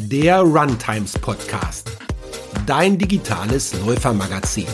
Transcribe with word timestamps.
der 0.00 0.40
Runtimes 0.40 1.18
Podcast, 1.18 1.90
dein 2.66 2.96
digitales 2.96 3.74
Läufermagazin. 3.84 4.66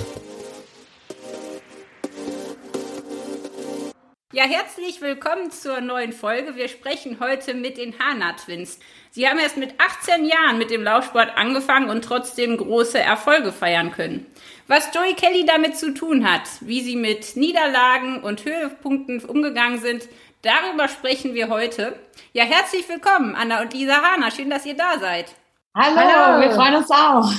Ja, 4.32 4.44
herzlich 4.44 5.00
willkommen 5.00 5.50
zur 5.50 5.80
neuen 5.80 6.12
Folge. 6.12 6.56
Wir 6.56 6.68
sprechen 6.68 7.18
heute 7.20 7.54
mit 7.54 7.78
den 7.78 7.98
Hana 7.98 8.34
Twins. 8.34 8.78
Sie 9.10 9.26
haben 9.26 9.38
erst 9.38 9.56
mit 9.56 9.74
18 9.78 10.26
Jahren 10.26 10.58
mit 10.58 10.70
dem 10.70 10.82
Laufsport 10.82 11.36
angefangen 11.36 11.88
und 11.88 12.04
trotzdem 12.04 12.56
große 12.56 12.98
Erfolge 12.98 13.52
feiern 13.52 13.92
können. 13.92 14.26
Was 14.66 14.90
Joey 14.94 15.14
Kelly 15.14 15.46
damit 15.46 15.78
zu 15.78 15.94
tun 15.94 16.30
hat, 16.30 16.42
wie 16.60 16.82
sie 16.82 16.96
mit 16.96 17.36
Niederlagen 17.36 18.22
und 18.22 18.44
Höhepunkten 18.44 19.24
umgegangen 19.24 19.80
sind, 19.80 20.08
darüber 20.44 20.88
sprechen 20.88 21.34
wir 21.34 21.48
heute. 21.48 21.98
Ja, 22.32 22.44
herzlich 22.44 22.88
willkommen, 22.88 23.34
Anna 23.34 23.62
und 23.62 23.72
Lisa 23.72 24.02
Hana. 24.02 24.30
Schön, 24.30 24.50
dass 24.50 24.66
ihr 24.66 24.76
da 24.76 24.98
seid. 24.98 25.34
Hallo, 25.74 25.96
Hallo. 25.96 26.40
wir 26.40 26.50
freuen 26.52 26.76
uns 26.76 26.90
auch. 26.90 27.32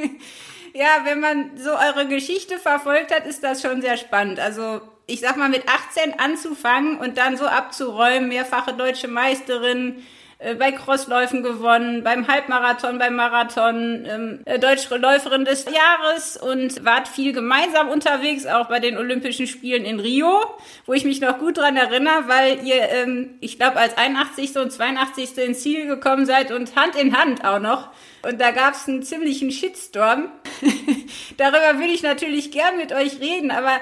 ja, 0.74 1.04
wenn 1.04 1.20
man 1.20 1.56
so 1.56 1.70
eure 1.70 2.08
Geschichte 2.08 2.58
verfolgt 2.58 3.14
hat, 3.14 3.26
ist 3.26 3.44
das 3.44 3.62
schon 3.62 3.80
sehr 3.80 3.96
spannend. 3.96 4.40
Also 4.40 4.80
ich 5.06 5.20
sag 5.20 5.36
mal, 5.36 5.48
mit 5.48 5.68
18 5.68 6.18
anzufangen 6.18 6.98
und 6.98 7.18
dann 7.18 7.36
so 7.36 7.46
abzuräumen, 7.46 8.28
mehrfache 8.28 8.72
deutsche 8.72 9.08
Meisterin, 9.08 10.04
äh, 10.40 10.54
bei 10.54 10.72
Crossläufen 10.72 11.42
gewonnen, 11.42 12.02
beim 12.02 12.26
Halbmarathon, 12.26 12.98
beim 12.98 13.14
Marathon, 13.14 14.06
ähm, 14.06 14.40
äh, 14.46 14.58
deutsche 14.58 14.96
Läuferin 14.96 15.44
des 15.44 15.66
Jahres 15.66 16.38
und 16.38 16.82
wart 16.82 17.08
viel 17.08 17.34
gemeinsam 17.34 17.90
unterwegs, 17.90 18.46
auch 18.46 18.68
bei 18.68 18.80
den 18.80 18.96
Olympischen 18.96 19.46
Spielen 19.46 19.84
in 19.84 20.00
Rio, 20.00 20.40
wo 20.86 20.94
ich 20.94 21.04
mich 21.04 21.20
noch 21.20 21.38
gut 21.38 21.58
dran 21.58 21.76
erinnere, 21.76 22.24
weil 22.26 22.66
ihr, 22.66 22.88
ähm, 22.88 23.34
ich 23.40 23.58
glaube, 23.58 23.76
als 23.76 23.98
81. 23.98 24.56
und 24.56 24.72
82. 24.72 25.36
ins 25.36 25.60
Ziel 25.60 25.86
gekommen 25.86 26.24
seid 26.24 26.52
und 26.52 26.74
Hand 26.74 26.96
in 26.96 27.14
Hand 27.14 27.44
auch 27.44 27.60
noch. 27.60 27.90
Und 28.22 28.40
da 28.40 28.50
gab 28.50 28.74
es 28.74 28.88
einen 28.88 29.02
ziemlichen 29.02 29.50
Shitstorm. 29.50 30.30
Darüber 31.36 31.78
würde 31.78 31.92
ich 31.92 32.02
natürlich 32.02 32.50
gern 32.50 32.78
mit 32.78 32.92
euch 32.92 33.20
reden, 33.20 33.50
aber 33.50 33.78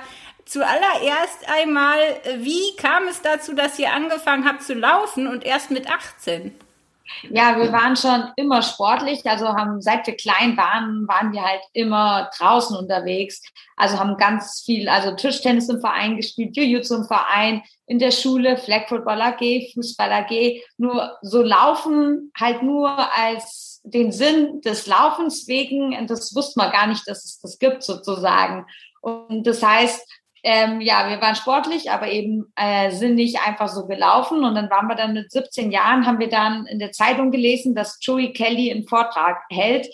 Zuallererst 0.49 1.47
einmal, 1.47 2.01
äh, 2.25 2.39
wie 2.39 2.75
kam 2.77 3.07
es 3.07 3.21
dazu, 3.21 3.55
dass 3.55 3.79
ihr 3.79 3.93
angefangen 3.93 4.47
habt 4.47 4.63
zu 4.63 4.73
laufen 4.73 5.27
und 5.27 5.45
erst 5.45 5.71
mit 5.71 5.91
18? 5.91 6.55
Ja, 7.31 7.59
wir 7.59 7.71
waren 7.71 7.97
schon 7.97 8.33
immer 8.37 8.63
sportlich, 8.63 9.27
also 9.27 9.49
haben 9.49 9.83
seit 9.83 10.07
wir 10.07 10.17
klein 10.17 10.57
waren, 10.57 11.07
waren 11.07 11.33
wir 11.33 11.43
halt 11.43 11.61
immer 11.75 12.31
draußen 12.39 12.75
unterwegs. 12.77 13.43
Also 13.77 13.99
haben 13.99 14.17
ganz 14.17 14.63
viel, 14.65 14.89
also 14.89 15.15
Tischtennis 15.17 15.69
im 15.69 15.81
Verein 15.81 16.17
gespielt, 16.17 16.57
Jiu-Jitsu 16.57 16.97
im 16.97 17.05
Verein, 17.05 17.63
in 17.87 17.99
der 17.99 18.11
Schule, 18.11 18.57
Flag 18.57 18.89
Football 18.89 19.21
AG, 19.21 19.73
Fußball 19.75 20.13
AG. 20.13 20.63
Nur 20.79 21.19
so 21.21 21.43
laufen 21.43 22.33
halt 22.39 22.63
nur 22.63 22.89
als 23.15 23.83
den 23.85 24.13
Sinn 24.13 24.63
des 24.63 24.87
Laufens 24.87 25.47
wegen, 25.47 26.07
das 26.07 26.35
wusste 26.35 26.59
man 26.59 26.73
gar 26.73 26.87
nicht, 26.87 27.07
dass 27.07 27.25
es 27.27 27.39
das 27.39 27.59
gibt 27.59 27.83
sozusagen. 27.83 28.67
Und 29.01 29.47
das 29.47 29.63
heißt, 29.63 30.07
ähm, 30.43 30.81
ja, 30.81 31.09
wir 31.09 31.21
waren 31.21 31.35
sportlich, 31.35 31.91
aber 31.91 32.09
eben 32.11 32.53
äh, 32.57 32.91
sind 32.91 33.15
nicht 33.17 33.41
einfach 33.47 33.69
so 33.69 33.87
gelaufen. 33.87 34.45
Und 34.45 34.55
dann 34.55 34.71
waren 34.71 34.87
wir 34.87 34.95
dann 34.95 35.15
mit 35.15 35.31
17 35.31 35.71
Jahren, 35.71 36.07
haben 36.07 36.19
wir 36.19 36.29
dann 36.29 36.67
in 36.67 36.79
der 36.79 36.93
Zeitung 36.93 37.31
gelesen, 37.31 37.75
dass 37.75 37.99
Joey 38.01 38.33
Kelly 38.33 38.71
einen 38.71 38.87
Vortrag 38.87 39.43
hält 39.51 39.89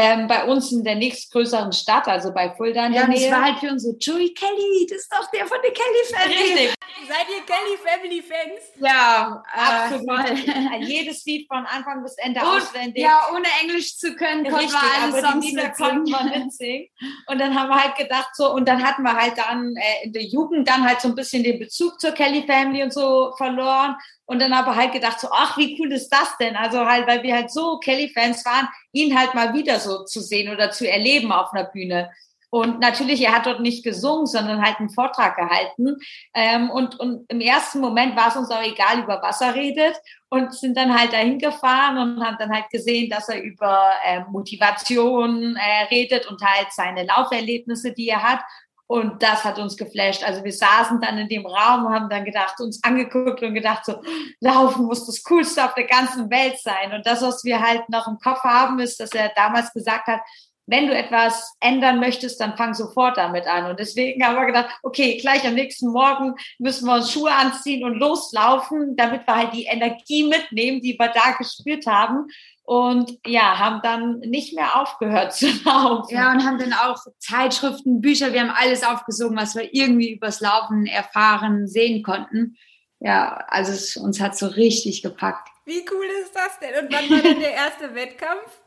ähm, 0.00 0.28
bei 0.28 0.44
uns 0.44 0.70
in 0.70 0.84
der 0.84 0.94
nächstgrößeren 0.94 1.72
Stadt, 1.72 2.06
also 2.06 2.32
bei 2.32 2.54
Fulda 2.54 2.86
in 2.86 2.92
der 2.92 3.02
ja, 3.02 3.08
Nähe. 3.08 3.28
das 3.28 3.36
war 3.36 3.44
halt 3.46 3.58
für 3.58 3.66
uns 3.66 3.82
so, 3.82 3.96
Joey 3.98 4.32
Kelly, 4.32 4.86
das 4.88 4.98
ist 4.98 5.12
doch 5.12 5.28
der 5.32 5.44
von 5.44 5.58
der 5.60 5.72
Kelly 5.72 6.04
Family. 6.08 6.36
Richtig. 6.36 6.74
Seid 7.08 7.26
ihr 7.28 7.44
Kelly 7.44 7.76
Family 7.82 8.22
Fans? 8.22 8.60
Ja, 8.76 9.42
absolut. 9.52 10.86
Jedes 10.88 11.24
Lied 11.24 11.48
von 11.48 11.66
Anfang 11.66 12.04
bis 12.04 12.16
Ende 12.18 12.38
Und, 12.40 12.46
auswendig. 12.46 13.02
Ja, 13.02 13.22
ohne 13.34 13.48
Englisch 13.60 13.96
zu 13.96 14.14
können, 14.14 14.48
konnten 14.48 14.70
wir 14.70 15.02
alles 15.02 15.24
aber 15.24 15.40
die 15.40 15.48
Lieder 15.48 15.70
konnten 15.70 16.06
wir 16.06 16.38
mitsingen. 16.38 16.88
Und 17.26 17.40
dann 17.40 17.58
haben 17.58 17.68
wir 17.68 17.82
halt 17.82 17.96
gedacht 17.96 18.30
so, 18.34 18.52
und 18.52 18.68
dann 18.68 18.84
hatten 18.84 19.02
wir 19.02 19.14
halt 19.14 19.36
dann 19.36 19.74
äh, 19.74 20.04
in 20.04 20.12
der 20.12 20.22
Jugend 20.22 20.68
dann 20.68 20.86
halt 20.86 21.00
so 21.00 21.08
ein 21.08 21.16
bisschen 21.16 21.42
den 21.42 21.58
Bezug 21.58 22.00
zur 22.00 22.12
Kelly 22.12 22.44
Family 22.46 22.84
und 22.84 22.92
so 22.92 23.32
verloren. 23.36 23.96
Und 24.28 24.40
dann 24.42 24.52
aber 24.52 24.76
halt 24.76 24.92
gedacht 24.92 25.18
so, 25.20 25.28
ach, 25.32 25.56
wie 25.56 25.80
cool 25.80 25.90
ist 25.90 26.10
das 26.10 26.36
denn? 26.38 26.54
Also 26.54 26.84
halt, 26.84 27.06
weil 27.06 27.22
wir 27.22 27.34
halt 27.34 27.50
so 27.50 27.78
Kelly-Fans 27.78 28.44
waren, 28.44 28.68
ihn 28.92 29.18
halt 29.18 29.34
mal 29.34 29.54
wieder 29.54 29.80
so 29.80 30.04
zu 30.04 30.20
sehen 30.20 30.52
oder 30.52 30.70
zu 30.70 30.86
erleben 30.86 31.32
auf 31.32 31.54
einer 31.54 31.64
Bühne. 31.64 32.10
Und 32.50 32.78
natürlich, 32.78 33.22
er 33.22 33.34
hat 33.34 33.46
dort 33.46 33.60
nicht 33.60 33.84
gesungen, 33.84 34.26
sondern 34.26 34.62
halt 34.62 34.80
einen 34.80 34.90
Vortrag 34.90 35.36
gehalten. 35.36 35.96
Ähm, 36.34 36.68
und, 36.70 37.00
und 37.00 37.24
im 37.30 37.40
ersten 37.40 37.80
Moment 37.80 38.16
war 38.16 38.28
es 38.28 38.36
uns 38.36 38.50
auch 38.50 38.62
egal, 38.62 39.00
über 39.00 39.20
was 39.22 39.40
er 39.40 39.54
redet. 39.54 39.96
Und 40.28 40.54
sind 40.54 40.76
dann 40.76 40.98
halt 40.98 41.14
dahin 41.14 41.38
gefahren 41.38 41.96
und 41.96 42.22
haben 42.22 42.36
dann 42.38 42.52
halt 42.52 42.68
gesehen, 42.68 43.08
dass 43.08 43.30
er 43.30 43.42
über 43.42 43.92
äh, 44.04 44.20
Motivation 44.30 45.56
äh, 45.56 45.84
redet 45.84 46.26
und 46.26 46.42
halt 46.42 46.68
seine 46.70 47.04
Lauferlebnisse, 47.04 47.92
die 47.92 48.08
er 48.08 48.22
hat. 48.22 48.40
Und 48.88 49.22
das 49.22 49.44
hat 49.44 49.58
uns 49.58 49.76
geflasht. 49.76 50.24
Also 50.24 50.42
wir 50.42 50.52
saßen 50.52 50.98
dann 51.00 51.18
in 51.18 51.28
dem 51.28 51.44
Raum 51.44 51.90
haben 51.90 52.08
dann 52.08 52.24
gedacht, 52.24 52.58
uns 52.58 52.82
angeguckt 52.82 53.42
und 53.42 53.52
gedacht, 53.52 53.84
so, 53.84 54.00
laufen 54.40 54.86
muss 54.86 55.04
das 55.04 55.22
Coolste 55.22 55.62
auf 55.62 55.74
der 55.74 55.84
ganzen 55.84 56.30
Welt 56.30 56.58
sein. 56.58 56.94
Und 56.94 57.06
das, 57.06 57.20
was 57.20 57.44
wir 57.44 57.60
halt 57.60 57.86
noch 57.90 58.08
im 58.08 58.18
Kopf 58.18 58.42
haben, 58.44 58.78
ist, 58.80 58.98
dass 58.98 59.10
er 59.10 59.30
damals 59.36 59.74
gesagt 59.74 60.06
hat, 60.06 60.20
wenn 60.64 60.86
du 60.86 60.94
etwas 60.94 61.54
ändern 61.60 62.00
möchtest, 62.00 62.40
dann 62.40 62.56
fang 62.56 62.72
sofort 62.74 63.18
damit 63.18 63.46
an. 63.46 63.70
Und 63.70 63.78
deswegen 63.78 64.24
haben 64.24 64.36
wir 64.36 64.46
gedacht, 64.46 64.70
okay, 64.82 65.18
gleich 65.18 65.46
am 65.46 65.54
nächsten 65.54 65.90
Morgen 65.90 66.34
müssen 66.58 66.86
wir 66.86 66.94
uns 66.94 67.10
Schuhe 67.12 67.32
anziehen 67.32 67.84
und 67.84 67.94
loslaufen, 67.94 68.96
damit 68.96 69.26
wir 69.26 69.34
halt 69.34 69.54
die 69.54 69.64
Energie 69.64 70.24
mitnehmen, 70.24 70.80
die 70.80 70.98
wir 70.98 71.08
da 71.08 71.32
gespürt 71.38 71.86
haben 71.86 72.26
und 72.68 73.18
ja, 73.24 73.58
haben 73.58 73.80
dann 73.82 74.18
nicht 74.18 74.54
mehr 74.54 74.78
aufgehört 74.78 75.32
zu 75.32 75.46
laufen. 75.64 76.14
Ja, 76.14 76.32
und 76.32 76.44
haben 76.44 76.58
dann 76.58 76.74
auch 76.74 77.02
Zeitschriften, 77.18 78.02
Bücher, 78.02 78.34
wir 78.34 78.42
haben 78.42 78.54
alles 78.54 78.84
aufgesogen, 78.84 79.38
was 79.38 79.54
wir 79.54 79.72
irgendwie 79.72 80.12
übers 80.12 80.42
Laufen 80.42 80.84
erfahren, 80.84 81.66
sehen 81.66 82.02
konnten. 82.02 82.58
Ja, 83.00 83.42
also 83.48 83.72
es, 83.72 83.96
uns 83.96 84.20
hat 84.20 84.36
so 84.36 84.48
richtig 84.48 85.00
gepackt. 85.00 85.48
Wie 85.64 85.82
cool 85.90 86.04
ist 86.22 86.34
das 86.34 86.58
denn? 86.58 86.84
Und 86.84 86.92
wann 86.92 87.08
war 87.08 87.22
denn 87.22 87.40
der 87.40 87.54
erste 87.54 87.94
Wettkampf? 87.94 88.60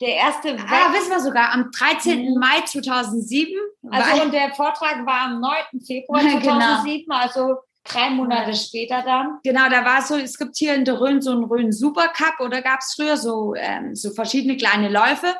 Der 0.00 0.14
erste 0.14 0.52
Wettkampf. 0.52 0.70
Ah, 0.72 0.94
wissen 0.94 1.10
wir 1.10 1.20
sogar, 1.20 1.50
am 1.50 1.68
13. 1.72 2.26
Mhm. 2.26 2.38
Mai 2.38 2.60
2007. 2.64 3.58
Also 3.90 4.22
und 4.22 4.32
der 4.32 4.52
Vortrag 4.54 5.04
war 5.04 5.22
am 5.22 5.40
9. 5.40 5.80
Februar 5.84 6.20
2007, 6.20 7.04
genau. 7.08 7.16
also 7.16 7.56
drei 7.92 8.10
Monate 8.10 8.54
später 8.54 9.02
dann. 9.02 9.38
Genau, 9.42 9.68
da 9.68 9.84
war 9.84 10.02
so, 10.02 10.16
es 10.16 10.38
gibt 10.38 10.56
hier 10.56 10.74
in 10.74 10.84
der 10.84 11.00
Rhön 11.00 11.20
so 11.20 11.32
einen 11.32 11.44
Rhön 11.44 11.72
Supercup 11.72 12.40
oder 12.40 12.62
gab 12.62 12.80
es 12.80 12.94
früher 12.94 13.16
so, 13.16 13.54
ähm, 13.56 13.94
so 13.94 14.10
verschiedene 14.10 14.56
kleine 14.56 14.88
Läufe. 14.88 15.34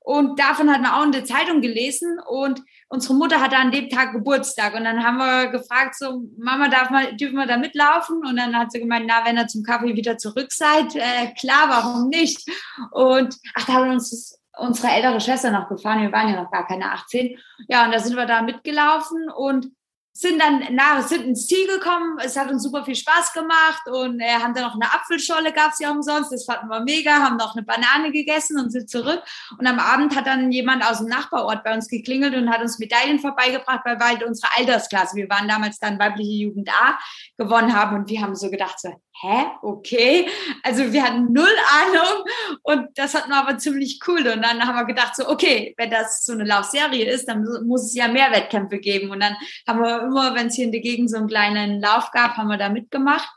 Und 0.00 0.38
davon 0.38 0.70
hatten 0.70 0.82
wir 0.82 0.96
auch 0.96 1.04
in 1.04 1.12
der 1.12 1.24
Zeitung 1.24 1.62
gelesen 1.62 2.18
und 2.28 2.60
unsere 2.88 3.14
Mutter 3.14 3.40
hatte 3.40 3.56
an 3.56 3.72
dem 3.72 3.88
Tag 3.88 4.12
Geburtstag 4.12 4.74
und 4.74 4.84
dann 4.84 5.02
haben 5.02 5.16
wir 5.16 5.46
gefragt 5.46 5.96
so, 5.96 6.24
Mama, 6.36 6.68
darf 6.68 6.90
man, 6.90 7.16
dürfen 7.16 7.36
wir 7.36 7.46
da 7.46 7.56
mitlaufen? 7.56 8.18
Und 8.18 8.36
dann 8.36 8.54
hat 8.54 8.70
sie 8.70 8.80
gemeint, 8.80 9.06
na, 9.08 9.24
wenn 9.24 9.38
ihr 9.38 9.46
zum 9.46 9.62
Kaffee 9.62 9.96
wieder 9.96 10.18
zurück 10.18 10.52
seid, 10.52 10.94
äh, 10.94 11.32
klar, 11.40 11.70
warum 11.70 12.10
nicht? 12.10 12.46
Und 12.90 13.34
ach, 13.54 13.64
da 13.64 13.72
haben 13.72 13.92
uns 13.92 14.38
unsere 14.58 14.88
ältere 14.88 15.20
Schwester 15.22 15.50
noch 15.50 15.70
gefahren, 15.70 16.02
wir 16.02 16.12
waren 16.12 16.28
ja 16.28 16.42
noch 16.42 16.50
gar 16.50 16.66
keine 16.66 16.92
18. 16.92 17.38
Ja, 17.68 17.86
und 17.86 17.92
da 17.92 17.98
sind 17.98 18.14
wir 18.14 18.26
da 18.26 18.42
mitgelaufen 18.42 19.30
und 19.30 19.70
sind 20.16 20.40
dann 20.40 20.74
nach, 20.76 21.02
sind 21.06 21.24
ins 21.24 21.48
Ziel 21.48 21.66
gekommen. 21.66 22.18
Es 22.22 22.36
hat 22.36 22.48
uns 22.48 22.62
super 22.62 22.84
viel 22.84 22.94
Spaß 22.94 23.32
gemacht 23.32 23.82
und 23.88 24.20
äh, 24.20 24.34
haben 24.34 24.54
dann 24.54 24.62
noch 24.62 24.74
eine 24.74 24.92
Apfelscholle, 24.92 25.52
gab 25.52 25.72
es 25.72 25.80
ja 25.80 25.90
umsonst. 25.90 26.32
Das 26.32 26.44
fanden 26.44 26.68
wir 26.68 26.80
mega, 26.80 27.14
haben 27.14 27.36
noch 27.36 27.56
eine 27.56 27.64
Banane 27.64 28.12
gegessen 28.12 28.56
und 28.60 28.70
sind 28.70 28.88
zurück. 28.88 29.20
Und 29.58 29.66
am 29.66 29.80
Abend 29.80 30.14
hat 30.14 30.28
dann 30.28 30.52
jemand 30.52 30.88
aus 30.88 30.98
dem 30.98 31.08
Nachbarort 31.08 31.64
bei 31.64 31.74
uns 31.74 31.88
geklingelt 31.88 32.36
und 32.36 32.48
hat 32.48 32.60
uns 32.60 32.78
Medaillen 32.78 33.18
vorbeigebracht, 33.18 33.80
weil 33.84 33.98
wir 33.98 34.06
halt 34.06 34.22
unsere 34.22 34.56
Altersklasse, 34.56 35.16
wir 35.16 35.28
waren 35.28 35.48
damals 35.48 35.80
dann 35.80 35.98
weibliche 35.98 36.44
Jugend 36.44 36.70
A, 36.70 36.96
gewonnen 37.36 37.74
haben. 37.74 37.96
Und 37.96 38.08
wir 38.08 38.20
haben 38.20 38.36
so 38.36 38.50
gedacht, 38.50 38.78
so, 38.78 38.94
hä, 39.20 39.46
okay. 39.62 40.28
Also 40.62 40.92
wir 40.92 41.02
hatten 41.02 41.32
null 41.32 41.56
Ahnung 41.70 42.24
und 42.62 42.88
das 42.96 43.14
hatten 43.14 43.30
wir 43.30 43.36
aber 43.36 43.58
ziemlich 43.58 44.00
cool. 44.06 44.26
Und 44.26 44.42
dann 44.42 44.66
haben 44.66 44.76
wir 44.76 44.84
gedacht, 44.84 45.14
so, 45.16 45.28
okay, 45.28 45.74
wenn 45.76 45.90
das 45.90 46.24
so 46.24 46.32
eine 46.32 46.44
Laufserie 46.44 47.10
ist, 47.10 47.28
dann 47.28 47.44
muss 47.66 47.84
es 47.84 47.94
ja 47.94 48.08
mehr 48.08 48.32
Wettkämpfe 48.32 48.78
geben. 48.78 49.10
Und 49.10 49.20
dann 49.20 49.36
haben 49.66 49.80
wir 49.80 50.02
immer, 50.02 50.34
wenn 50.34 50.48
es 50.48 50.54
hier 50.54 50.64
in 50.64 50.72
der 50.72 50.80
Gegend 50.80 51.10
so 51.10 51.16
einen 51.16 51.28
kleinen 51.28 51.80
Lauf 51.80 52.10
gab, 52.10 52.36
haben 52.36 52.48
wir 52.48 52.58
da 52.58 52.68
mitgemacht. 52.68 53.28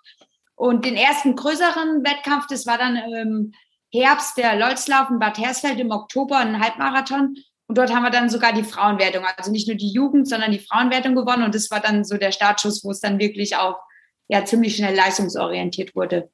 Und 0.55 0.85
den 0.85 0.95
ersten 0.95 1.35
größeren 1.35 2.03
Wettkampf, 2.03 2.47
das 2.47 2.65
war 2.65 2.79
dann 2.79 2.95
im 2.95 3.53
Herbst 3.93 4.37
der 4.37 4.55
Lolzlauf 4.55 5.09
in 5.09 5.19
Bad 5.19 5.37
Hersfeld 5.37 5.79
im 5.79 5.91
Oktober, 5.91 6.37
ein 6.37 6.59
Halbmarathon. 6.59 7.35
Und 7.67 7.77
dort 7.77 7.93
haben 7.93 8.03
wir 8.03 8.09
dann 8.09 8.29
sogar 8.29 8.53
die 8.53 8.63
Frauenwertung, 8.63 9.25
also 9.35 9.51
nicht 9.51 9.67
nur 9.67 9.77
die 9.77 9.91
Jugend, 9.91 10.27
sondern 10.27 10.51
die 10.51 10.59
Frauenwertung 10.59 11.15
gewonnen. 11.15 11.43
Und 11.43 11.53
das 11.53 11.69
war 11.69 11.79
dann 11.79 12.03
so 12.03 12.17
der 12.17 12.31
Startschuss, 12.31 12.83
wo 12.83 12.91
es 12.91 13.01
dann 13.01 13.19
wirklich 13.19 13.57
auch 13.57 13.77
ja 14.27 14.45
ziemlich 14.45 14.75
schnell 14.75 14.95
leistungsorientiert 14.95 15.95
wurde. 15.95 16.29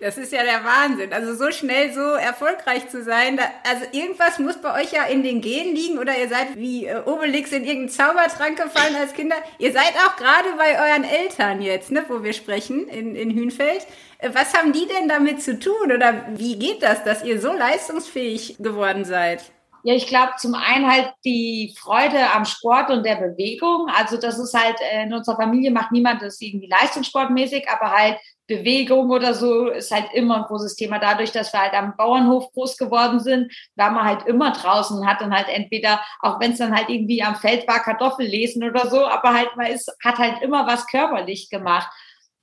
Das 0.00 0.16
ist 0.16 0.32
ja 0.32 0.42
der 0.42 0.64
Wahnsinn. 0.64 1.12
Also 1.12 1.34
so 1.34 1.52
schnell 1.52 1.92
so 1.92 2.00
erfolgreich 2.00 2.88
zu 2.88 3.04
sein. 3.04 3.36
Da, 3.36 3.42
also 3.68 3.84
irgendwas 3.92 4.38
muss 4.38 4.56
bei 4.56 4.80
euch 4.80 4.92
ja 4.92 5.04
in 5.04 5.22
den 5.22 5.42
Genen 5.42 5.74
liegen 5.74 5.98
oder 5.98 6.18
ihr 6.18 6.28
seid 6.28 6.56
wie 6.56 6.86
äh, 6.86 7.02
Obelix 7.04 7.52
in 7.52 7.64
irgendeinen 7.64 7.90
Zaubertrank 7.90 8.56
gefallen 8.56 8.96
als 8.96 9.12
Kinder. 9.12 9.36
Ihr 9.58 9.72
seid 9.72 9.92
auch 10.06 10.16
gerade 10.16 10.48
bei 10.56 10.90
euren 10.90 11.04
Eltern 11.04 11.60
jetzt, 11.60 11.90
ne, 11.90 12.02
wo 12.08 12.22
wir 12.22 12.32
sprechen, 12.32 12.88
in, 12.88 13.14
in 13.14 13.34
Hünfeld. 13.34 13.86
Äh, 14.18 14.30
was 14.32 14.54
haben 14.54 14.72
die 14.72 14.86
denn 14.86 15.06
damit 15.06 15.42
zu 15.42 15.58
tun 15.58 15.92
oder 15.94 16.26
wie 16.30 16.58
geht 16.58 16.82
das, 16.82 17.04
dass 17.04 17.22
ihr 17.22 17.38
so 17.38 17.52
leistungsfähig 17.52 18.56
geworden 18.58 19.04
seid? 19.04 19.52
Ja, 19.82 19.94
ich 19.94 20.06
glaube 20.06 20.32
zum 20.38 20.54
einen 20.54 20.90
halt 20.90 21.12
die 21.24 21.74
Freude 21.78 22.32
am 22.34 22.44
Sport 22.44 22.90
und 22.90 23.04
der 23.04 23.16
Bewegung. 23.16 23.88
Also 23.96 24.18
das 24.18 24.38
ist 24.38 24.52
halt 24.52 24.76
äh, 24.80 25.04
in 25.04 25.14
unserer 25.14 25.36
Familie 25.36 25.70
macht 25.70 25.90
niemand 25.92 26.20
das 26.20 26.40
irgendwie 26.40 26.68
leistungssportmäßig, 26.68 27.66
aber 27.68 27.90
halt 27.92 28.18
Bewegung 28.46 29.10
oder 29.10 29.32
so 29.32 29.68
ist 29.68 29.90
halt 29.92 30.08
immer 30.12 30.38
ein 30.38 30.42
großes 30.42 30.74
Thema. 30.76 30.98
Dadurch, 30.98 31.32
dass 31.32 31.52
wir 31.52 31.60
halt 31.60 31.72
am 31.72 31.96
Bauernhof 31.96 32.52
groß 32.52 32.76
geworden 32.76 33.20
sind, 33.20 33.52
war 33.76 33.90
man 33.90 34.04
halt 34.04 34.26
immer 34.26 34.52
draußen 34.52 34.98
und 34.98 35.06
hat 35.06 35.20
dann 35.20 35.34
halt 35.34 35.48
entweder, 35.48 36.00
auch 36.20 36.40
wenn 36.40 36.52
es 36.52 36.58
dann 36.58 36.74
halt 36.76 36.88
irgendwie 36.90 37.22
am 37.22 37.36
Feld 37.36 37.66
war, 37.68 37.80
Kartoffel 37.80 38.26
lesen 38.26 38.64
oder 38.64 38.90
so, 38.90 39.06
aber 39.06 39.32
halt 39.32 39.56
man 39.56 39.66
ist, 39.66 39.90
hat 40.04 40.18
halt 40.18 40.42
immer 40.42 40.66
was 40.66 40.86
körperlich 40.88 41.48
gemacht. 41.48 41.88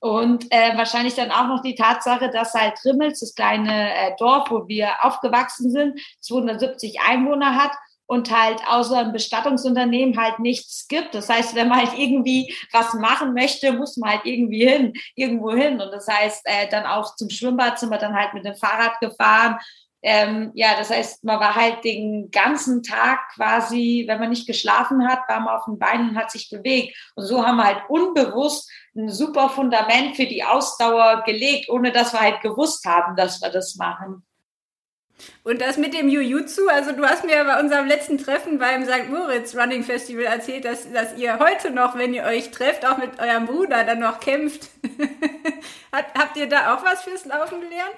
Und 0.00 0.46
äh, 0.50 0.76
wahrscheinlich 0.76 1.14
dann 1.14 1.32
auch 1.32 1.48
noch 1.48 1.62
die 1.62 1.74
Tatsache, 1.74 2.30
dass 2.30 2.54
halt 2.54 2.78
Rimmels, 2.84 3.20
das 3.20 3.34
kleine 3.34 3.94
äh, 3.94 4.16
Dorf, 4.16 4.50
wo 4.50 4.68
wir 4.68 4.90
aufgewachsen 5.02 5.70
sind, 5.70 6.00
270 6.20 7.00
Einwohner 7.00 7.56
hat 7.56 7.72
und 8.08 8.30
halt 8.30 8.60
außer 8.66 8.98
einem 8.98 9.12
Bestattungsunternehmen 9.12 10.18
halt 10.18 10.38
nichts 10.38 10.86
gibt. 10.88 11.14
Das 11.14 11.28
heißt, 11.28 11.54
wenn 11.54 11.68
man 11.68 11.80
halt 11.80 11.98
irgendwie 11.98 12.54
was 12.72 12.94
machen 12.94 13.34
möchte, 13.34 13.72
muss 13.72 13.98
man 13.98 14.10
halt 14.10 14.22
irgendwie 14.24 14.66
hin, 14.66 14.94
irgendwo 15.14 15.52
hin. 15.52 15.80
Und 15.80 15.90
das 15.92 16.08
heißt, 16.08 16.42
äh, 16.44 16.68
dann 16.68 16.86
auch 16.86 17.16
zum 17.16 17.28
Schwimmbad 17.28 17.78
sind 17.78 17.90
wir 17.90 17.98
dann 17.98 18.14
halt 18.14 18.32
mit 18.32 18.46
dem 18.46 18.54
Fahrrad 18.54 18.98
gefahren 19.00 19.58
ähm, 20.02 20.52
ja, 20.54 20.76
das 20.78 20.90
heißt, 20.90 21.24
man 21.24 21.40
war 21.40 21.56
halt 21.56 21.84
den 21.84 22.30
ganzen 22.30 22.82
Tag 22.82 23.18
quasi, 23.34 24.04
wenn 24.06 24.20
man 24.20 24.30
nicht 24.30 24.46
geschlafen 24.46 25.08
hat, 25.08 25.20
war 25.28 25.40
man 25.40 25.56
auf 25.56 25.64
den 25.64 25.78
Beinen 25.78 26.10
und 26.10 26.16
hat 26.16 26.30
sich 26.30 26.50
bewegt. 26.50 26.96
Und 27.16 27.24
so 27.24 27.44
haben 27.44 27.56
wir 27.56 27.64
halt 27.64 27.82
unbewusst 27.88 28.70
ein 28.94 29.08
super 29.08 29.48
Fundament 29.48 30.16
für 30.16 30.26
die 30.26 30.44
Ausdauer 30.44 31.22
gelegt, 31.24 31.68
ohne 31.68 31.90
dass 31.90 32.12
wir 32.12 32.20
halt 32.20 32.40
gewusst 32.42 32.84
haben, 32.84 33.16
dass 33.16 33.40
wir 33.40 33.50
das 33.50 33.74
machen. 33.74 34.24
Und 35.42 35.60
das 35.60 35.76
mit 35.78 35.94
dem 35.94 36.08
Jujutsu, 36.08 36.68
also 36.68 36.92
du 36.92 37.04
hast 37.04 37.24
mir 37.24 37.42
bei 37.44 37.58
unserem 37.58 37.88
letzten 37.88 38.18
Treffen 38.18 38.58
beim 38.58 38.84
St. 38.84 39.08
Moritz 39.10 39.56
Running 39.56 39.82
Festival 39.82 40.24
erzählt, 40.24 40.64
dass, 40.64 40.90
dass 40.92 41.16
ihr 41.16 41.40
heute 41.40 41.72
noch, 41.72 41.98
wenn 41.98 42.14
ihr 42.14 42.22
euch 42.22 42.52
trefft, 42.52 42.86
auch 42.86 42.98
mit 42.98 43.18
eurem 43.18 43.46
Bruder 43.46 43.82
dann 43.82 43.98
noch 43.98 44.20
kämpft. 44.20 44.68
habt 45.92 46.36
ihr 46.36 46.48
da 46.48 46.74
auch 46.74 46.84
was 46.84 47.02
fürs 47.02 47.24
Laufen 47.24 47.60
gelernt? 47.60 47.96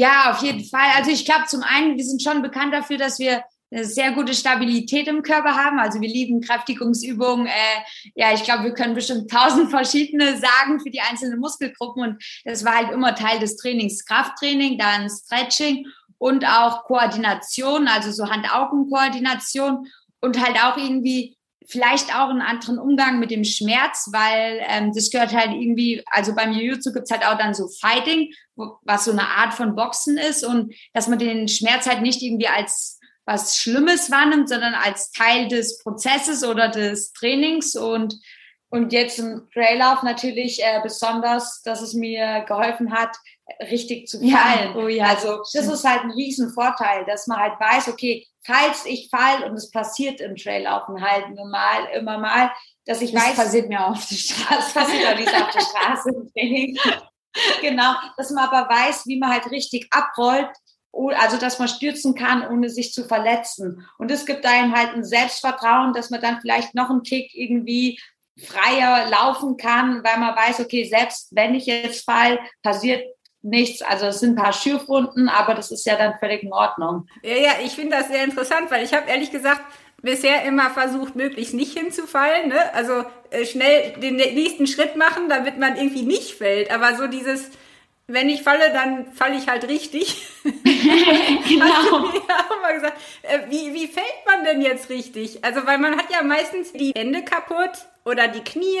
Ja, 0.00 0.30
auf 0.30 0.42
jeden 0.42 0.64
Fall. 0.64 0.88
Also 0.96 1.10
ich 1.10 1.26
glaube, 1.26 1.44
zum 1.46 1.62
einen, 1.62 1.98
wir 1.98 2.04
sind 2.04 2.22
schon 2.22 2.40
bekannt 2.40 2.72
dafür, 2.72 2.96
dass 2.96 3.18
wir 3.18 3.44
eine 3.70 3.84
sehr 3.84 4.12
gute 4.12 4.32
Stabilität 4.32 5.06
im 5.08 5.22
Körper 5.22 5.54
haben. 5.54 5.78
Also 5.78 6.00
wir 6.00 6.08
lieben 6.08 6.40
Kräftigungsübungen. 6.40 7.46
Äh, 7.46 8.10
ja, 8.14 8.32
ich 8.32 8.42
glaube, 8.42 8.64
wir 8.64 8.72
können 8.72 8.94
bestimmt 8.94 9.30
tausend 9.30 9.68
verschiedene 9.70 10.38
sagen 10.38 10.80
für 10.80 10.88
die 10.88 11.02
einzelnen 11.02 11.38
Muskelgruppen. 11.38 12.02
Und 12.02 12.24
das 12.46 12.64
war 12.64 12.76
halt 12.76 12.92
immer 12.92 13.14
Teil 13.14 13.40
des 13.40 13.58
Trainings. 13.58 14.06
Krafttraining, 14.06 14.78
dann 14.78 15.10
Stretching 15.10 15.86
und 16.16 16.46
auch 16.46 16.84
Koordination, 16.84 17.86
also 17.86 18.10
so 18.10 18.30
Hand-Augen-Koordination 18.30 19.86
und 20.22 20.42
halt 20.42 20.56
auch 20.64 20.78
irgendwie 20.78 21.36
vielleicht 21.70 22.14
auch 22.14 22.28
einen 22.28 22.42
anderen 22.42 22.78
Umgang 22.78 23.18
mit 23.20 23.30
dem 23.30 23.44
Schmerz, 23.44 24.10
weil 24.12 24.60
ähm, 24.68 24.92
das 24.92 25.10
gehört 25.10 25.32
halt 25.32 25.52
irgendwie, 25.52 26.02
also 26.10 26.34
beim 26.34 26.52
Jiu-Jitsu 26.52 26.92
gibt's 26.92 27.10
halt 27.10 27.24
auch 27.24 27.38
dann 27.38 27.54
so 27.54 27.68
Fighting, 27.68 28.32
wo, 28.56 28.78
was 28.82 29.04
so 29.04 29.12
eine 29.12 29.26
Art 29.26 29.54
von 29.54 29.76
Boxen 29.76 30.18
ist 30.18 30.44
und 30.44 30.74
dass 30.92 31.08
man 31.08 31.18
den 31.18 31.48
Schmerz 31.48 31.88
halt 31.88 32.02
nicht 32.02 32.22
irgendwie 32.22 32.48
als 32.48 32.98
was 33.24 33.56
Schlimmes 33.56 34.10
wahrnimmt, 34.10 34.48
sondern 34.48 34.74
als 34.74 35.12
Teil 35.12 35.46
des 35.48 35.78
Prozesses 35.82 36.42
oder 36.42 36.68
des 36.68 37.12
Trainings 37.12 37.76
und 37.76 38.16
und 38.72 38.92
jetzt 38.92 39.18
im 39.18 39.48
Traillauf 39.52 40.04
natürlich 40.04 40.62
äh, 40.62 40.78
besonders, 40.80 41.60
dass 41.62 41.82
es 41.82 41.92
mir 41.92 42.44
geholfen 42.46 42.92
hat, 42.92 43.16
richtig 43.68 44.06
zu 44.06 44.18
fallen. 44.18 44.30
Ja, 44.30 44.76
oh 44.76 44.86
ja. 44.86 45.06
Also 45.06 45.38
das 45.52 45.66
ist 45.66 45.84
halt 45.84 46.04
ein 46.04 46.12
Riesenvorteil, 46.12 47.04
dass 47.04 47.26
man 47.26 47.38
halt 47.38 47.58
weiß, 47.58 47.88
okay, 47.88 48.28
falls 48.44 48.86
ich 48.86 49.08
fall 49.10 49.44
und 49.44 49.54
es 49.54 49.70
passiert 49.70 50.20
im 50.20 50.36
Traillaufen 50.36 51.00
halt 51.00 51.30
normal 51.30 51.88
immer 51.94 52.18
mal, 52.18 52.50
dass 52.86 53.02
ich 53.02 53.12
das 53.12 53.22
weiß. 53.22 53.36
Das 53.36 53.44
passiert 53.44 53.68
mir 53.68 53.86
auf 53.86 54.06
der 54.06 54.16
Straße. 54.16 54.54
Das 54.56 54.72
passiert 54.72 55.06
auch 55.06 55.16
nicht 55.16 55.34
auf 55.34 55.50
der 55.50 55.60
Straße 55.60 56.10
im 56.10 56.32
Training. 56.32 56.78
genau, 57.60 57.94
dass 58.16 58.30
man 58.30 58.48
aber 58.48 58.68
weiß, 58.68 59.06
wie 59.06 59.18
man 59.18 59.30
halt 59.30 59.50
richtig 59.50 59.88
abrollt, 59.90 60.48
also 60.92 61.36
dass 61.36 61.58
man 61.58 61.68
stürzen 61.68 62.14
kann, 62.14 62.46
ohne 62.48 62.68
sich 62.68 62.92
zu 62.92 63.04
verletzen. 63.04 63.86
Und 63.98 64.10
es 64.10 64.26
gibt 64.26 64.44
einem 64.44 64.74
halt 64.74 64.94
ein 64.94 65.04
Selbstvertrauen, 65.04 65.92
dass 65.92 66.10
man 66.10 66.20
dann 66.20 66.40
vielleicht 66.40 66.74
noch 66.74 66.90
einen 66.90 67.04
Tick 67.04 67.30
irgendwie 67.34 68.00
freier 68.38 69.08
laufen 69.10 69.56
kann, 69.56 70.02
weil 70.02 70.18
man 70.18 70.34
weiß, 70.34 70.60
okay, 70.60 70.84
selbst 70.84 71.28
wenn 71.32 71.54
ich 71.54 71.66
jetzt 71.66 72.04
fall, 72.04 72.40
passiert 72.62 73.04
nichts. 73.42 73.82
Also 73.82 74.06
es 74.06 74.20
sind 74.20 74.38
ein 74.38 74.42
paar 74.42 74.52
Schürfwunden, 74.52 75.28
aber 75.28 75.54
das 75.54 75.70
ist 75.70 75.86
ja 75.86 75.96
dann 75.96 76.18
völlig 76.18 76.42
in 76.42 76.52
Ordnung. 76.52 77.06
Ja, 77.22 77.36
ja, 77.36 77.52
ich 77.64 77.72
finde 77.72 77.96
das 77.96 78.08
sehr 78.08 78.24
interessant, 78.24 78.70
weil 78.70 78.84
ich 78.84 78.92
habe 78.92 79.08
ehrlich 79.08 79.30
gesagt 79.30 79.62
bisher 80.02 80.44
immer 80.44 80.70
versucht, 80.70 81.14
möglichst 81.14 81.54
nicht 81.54 81.76
hinzufallen. 81.76 82.48
Ne? 82.48 82.74
Also 82.74 83.04
äh, 83.30 83.44
schnell 83.44 83.92
den 84.00 84.16
nächsten 84.16 84.66
Schritt 84.66 84.96
machen, 84.96 85.28
damit 85.28 85.58
man 85.58 85.76
irgendwie 85.76 86.02
nicht 86.02 86.34
fällt. 86.34 86.70
Aber 86.70 86.96
so 86.96 87.06
dieses, 87.06 87.50
wenn 88.06 88.28
ich 88.28 88.42
falle, 88.42 88.70
dann 88.72 89.12
falle 89.12 89.36
ich 89.36 89.48
halt 89.48 89.68
richtig. 89.68 90.26
genau. 90.42 91.64
Hast 91.74 91.90
du 91.90 91.98
mir 91.98 92.20
auch 92.20 92.62
mal 92.62 92.74
gesagt. 92.74 92.98
Äh, 93.22 93.40
wie, 93.48 93.74
wie 93.74 93.86
fällt 93.86 94.26
man 94.26 94.44
denn 94.44 94.60
jetzt 94.60 94.88
richtig? 94.90 95.44
Also, 95.44 95.66
weil 95.66 95.78
man 95.78 95.96
hat 95.96 96.10
ja 96.10 96.22
meistens 96.22 96.72
die 96.72 96.92
Hände 96.96 97.22
kaputt 97.22 97.86
oder 98.04 98.28
die 98.28 98.42
Knie 98.42 98.80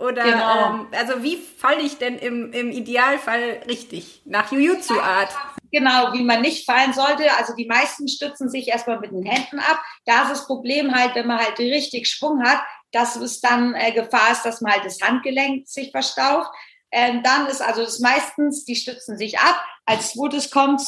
oder 0.00 0.24
genau. 0.24 0.70
ähm, 0.70 0.88
also 0.92 1.22
wie 1.22 1.36
falle 1.36 1.82
ich 1.82 1.98
denn 1.98 2.18
im, 2.18 2.52
im 2.52 2.72
Idealfall 2.72 3.62
richtig? 3.68 4.22
Nach 4.24 4.50
Jujutsu-Art. 4.50 5.30
Genau, 5.70 6.12
wie 6.12 6.24
man 6.24 6.40
nicht 6.40 6.66
fallen 6.66 6.92
sollte. 6.92 7.24
Also 7.36 7.54
die 7.54 7.66
meisten 7.66 8.08
stützen 8.08 8.48
sich 8.48 8.68
erstmal 8.68 8.98
mit 8.98 9.12
den 9.12 9.24
Händen 9.24 9.60
ab. 9.60 9.80
Da 10.06 10.22
ist 10.22 10.30
das 10.30 10.46
Problem 10.46 10.94
halt, 10.94 11.14
wenn 11.14 11.26
man 11.26 11.38
halt 11.38 11.58
richtig 11.58 12.08
Schwung 12.08 12.42
hat, 12.42 12.60
dass 12.92 13.14
es 13.16 13.40
dann 13.40 13.74
äh, 13.74 13.92
Gefahr 13.92 14.32
ist, 14.32 14.42
dass 14.42 14.60
man 14.60 14.72
halt 14.72 14.84
das 14.84 15.00
Handgelenk 15.00 15.68
sich 15.68 15.90
verstaucht. 15.90 16.50
Ähm, 16.90 17.22
dann 17.22 17.46
ist 17.46 17.60
also 17.60 17.84
das 17.84 18.00
meistens, 18.00 18.64
die 18.64 18.74
stützen 18.74 19.16
sich 19.16 19.38
ab. 19.38 19.64
Als 19.86 20.12
zweites 20.12 20.50
kommt 20.50 20.80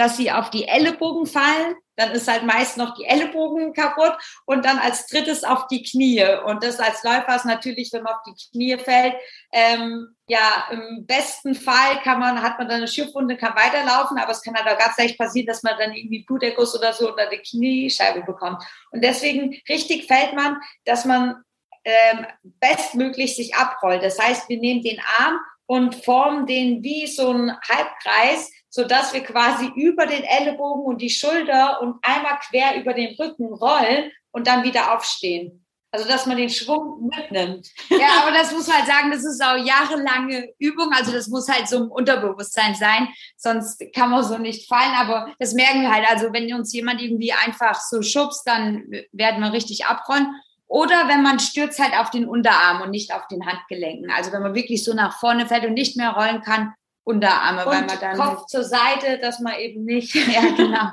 dass 0.00 0.16
sie 0.16 0.32
auf 0.32 0.48
die 0.48 0.66
Ellenbogen 0.66 1.26
fallen. 1.26 1.74
Dann 2.00 2.12
ist 2.12 2.28
halt 2.28 2.44
meist 2.44 2.76
noch 2.76 2.94
die 2.94 3.04
Ellenbogen 3.04 3.72
kaputt 3.72 4.16
und 4.46 4.64
dann 4.64 4.78
als 4.78 5.06
drittes 5.06 5.44
auf 5.44 5.66
die 5.66 5.82
Knie. 5.82 6.24
Und 6.46 6.64
das 6.64 6.80
als 6.80 7.02
Läufer 7.02 7.36
ist 7.36 7.44
natürlich, 7.44 7.92
wenn 7.92 8.02
man 8.02 8.14
auf 8.14 8.22
die 8.26 8.50
Knie 8.50 8.78
fällt, 8.78 9.14
ähm, 9.52 10.16
ja, 10.26 10.68
im 10.70 11.06
besten 11.06 11.54
Fall 11.54 12.00
kann 12.02 12.20
man, 12.20 12.40
hat 12.40 12.56
man 12.58 12.68
dann 12.68 12.78
eine 12.78 12.88
Schiffwunde, 12.88 13.36
kann 13.36 13.54
weiterlaufen, 13.56 14.16
aber 14.16 14.30
es 14.30 14.42
kann 14.42 14.54
halt 14.54 14.68
auch 14.68 14.78
ganz 14.78 14.96
leicht 14.96 15.18
passieren, 15.18 15.46
dass 15.46 15.62
man 15.62 15.76
dann 15.78 15.92
irgendwie 15.92 16.24
Bluterguss 16.24 16.78
oder 16.78 16.92
so 16.92 17.10
unter 17.10 17.26
die 17.26 17.38
Kniescheibe 17.38 18.22
bekommt. 18.22 18.62
Und 18.92 19.02
deswegen 19.02 19.60
richtig 19.68 20.06
fällt 20.06 20.34
man, 20.34 20.60
dass 20.84 21.04
man 21.04 21.42
ähm, 21.84 22.26
bestmöglich 22.42 23.36
sich 23.36 23.54
abrollt. 23.54 24.02
Das 24.02 24.18
heißt, 24.18 24.48
wir 24.48 24.58
nehmen 24.58 24.82
den 24.82 25.00
Arm 25.18 25.40
und 25.66 25.94
formen 26.04 26.46
den 26.46 26.82
wie 26.82 27.06
so 27.06 27.32
ein 27.32 27.56
Halbkreis, 27.68 28.50
so 28.70 28.84
dass 28.84 29.12
wir 29.12 29.22
quasi 29.22 29.70
über 29.74 30.06
den 30.06 30.22
Ellenbogen 30.22 30.84
und 30.84 31.02
die 31.02 31.10
Schulter 31.10 31.82
und 31.82 31.96
einmal 32.02 32.38
quer 32.48 32.76
über 32.80 32.94
den 32.94 33.14
Rücken 33.16 33.52
rollen 33.52 34.10
und 34.30 34.46
dann 34.46 34.62
wieder 34.62 34.94
aufstehen. 34.94 35.66
Also, 35.92 36.06
dass 36.06 36.24
man 36.26 36.36
den 36.36 36.50
Schwung 36.50 37.10
mitnimmt. 37.12 37.66
Ja, 37.88 38.22
aber 38.22 38.30
das 38.30 38.52
muss 38.52 38.68
man 38.68 38.76
halt 38.76 38.86
sagen, 38.86 39.10
das 39.10 39.24
ist 39.24 39.42
auch 39.42 39.56
jahrelange 39.56 40.52
Übung. 40.58 40.92
Also, 40.92 41.10
das 41.10 41.26
muss 41.26 41.48
halt 41.48 41.66
so 41.66 41.78
im 41.78 41.90
Unterbewusstsein 41.90 42.76
sein. 42.76 43.08
Sonst 43.36 43.82
kann 43.92 44.10
man 44.10 44.22
so 44.22 44.38
nicht 44.38 44.68
fallen. 44.68 44.94
Aber 44.94 45.34
das 45.40 45.52
merken 45.52 45.82
wir 45.82 45.92
halt. 45.92 46.08
Also, 46.08 46.32
wenn 46.32 46.54
uns 46.54 46.72
jemand 46.72 47.02
irgendwie 47.02 47.32
einfach 47.32 47.80
so 47.80 48.02
schubst, 48.02 48.46
dann 48.46 48.84
werden 49.10 49.42
wir 49.42 49.52
richtig 49.52 49.86
abrollen. 49.86 50.28
Oder 50.68 51.08
wenn 51.08 51.22
man 51.22 51.40
stürzt 51.40 51.80
halt 51.80 51.98
auf 51.98 52.10
den 52.10 52.28
Unterarm 52.28 52.82
und 52.82 52.90
nicht 52.90 53.12
auf 53.12 53.26
den 53.26 53.44
Handgelenken. 53.44 54.12
Also, 54.12 54.30
wenn 54.30 54.42
man 54.42 54.54
wirklich 54.54 54.84
so 54.84 54.94
nach 54.94 55.18
vorne 55.18 55.48
fällt 55.48 55.64
und 55.64 55.74
nicht 55.74 55.96
mehr 55.96 56.12
rollen 56.12 56.40
kann, 56.42 56.72
Unterarme, 57.02 57.64
und 57.64 57.72
weil 57.72 57.86
man 57.86 57.98
dann. 58.00 58.16
Kopf 58.16 58.46
zur 58.46 58.62
Seite, 58.62 59.18
dass 59.20 59.40
man 59.40 59.54
eben 59.58 59.84
nicht. 59.84 60.14
ja, 60.32 60.42
genau. 60.56 60.90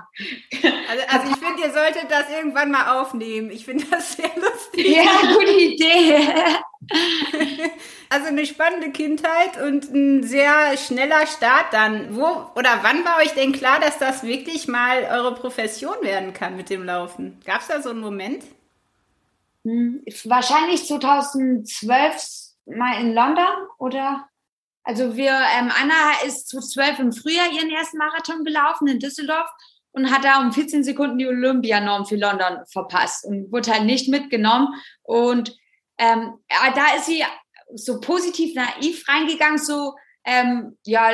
Also, 0.89 1.03
also 1.09 1.31
ich 1.31 1.37
finde, 1.37 1.61
ihr 1.63 1.73
solltet 1.73 2.09
das 2.09 2.29
irgendwann 2.29 2.71
mal 2.71 2.99
aufnehmen. 2.99 3.51
Ich 3.51 3.65
finde 3.65 3.85
das 3.91 4.13
sehr 4.13 4.31
lustig. 4.35 4.87
Ja, 4.87 5.03
gute 5.33 5.51
Idee. 5.51 6.29
also 8.09 8.27
eine 8.27 8.45
spannende 8.45 8.91
Kindheit 8.91 9.61
und 9.61 9.93
ein 9.93 10.23
sehr 10.23 10.77
schneller 10.77 11.27
Start 11.27 11.73
dann. 11.73 12.15
Wo 12.15 12.49
oder 12.55 12.79
wann 12.83 13.03
war 13.03 13.17
euch 13.17 13.33
denn 13.33 13.51
klar, 13.51 13.79
dass 13.79 13.99
das 13.99 14.23
wirklich 14.23 14.67
mal 14.67 15.03
eure 15.11 15.35
Profession 15.35 15.97
werden 16.01 16.33
kann 16.33 16.55
mit 16.55 16.69
dem 16.69 16.85
Laufen? 16.85 17.39
Gab 17.45 17.61
es 17.61 17.67
da 17.67 17.81
so 17.81 17.89
einen 17.89 17.99
Moment? 17.99 18.43
Hm, 19.65 20.03
wahrscheinlich 20.23 20.85
2012 20.85 22.47
mal 22.65 23.01
in 23.01 23.13
London 23.13 23.45
oder 23.77 24.27
Also 24.87 25.17
wir, 25.17 25.31
ähm, 25.31 25.69
Anna 25.81 26.13
ist 26.25 26.47
zu 26.47 26.61
zwölf 26.61 26.97
im 26.97 27.11
Frühjahr 27.11 27.51
ihren 27.51 27.69
ersten 27.69 27.97
Marathon 27.97 28.45
gelaufen 28.45 28.87
in 28.87 28.99
Düsseldorf 28.99 29.49
und 29.91 30.09
hat 30.09 30.23
da 30.23 30.39
um 30.39 30.53
14 30.53 30.85
Sekunden 30.85 31.17
die 31.17 31.27
Olympianorm 31.27 32.05
für 32.05 32.15
London 32.15 32.59
verpasst 32.71 33.25
und 33.25 33.51
wurde 33.51 33.73
halt 33.73 33.83
nicht 33.83 34.07
mitgenommen. 34.07 34.69
Und 35.03 35.53
ähm, 35.97 36.39
da 36.47 36.95
ist 36.95 37.07
sie 37.07 37.21
so 37.75 37.99
positiv 37.99 38.55
naiv 38.55 39.05
reingegangen, 39.09 39.57
so 39.57 39.93
ähm, 40.23 40.77
ja, 40.85 41.09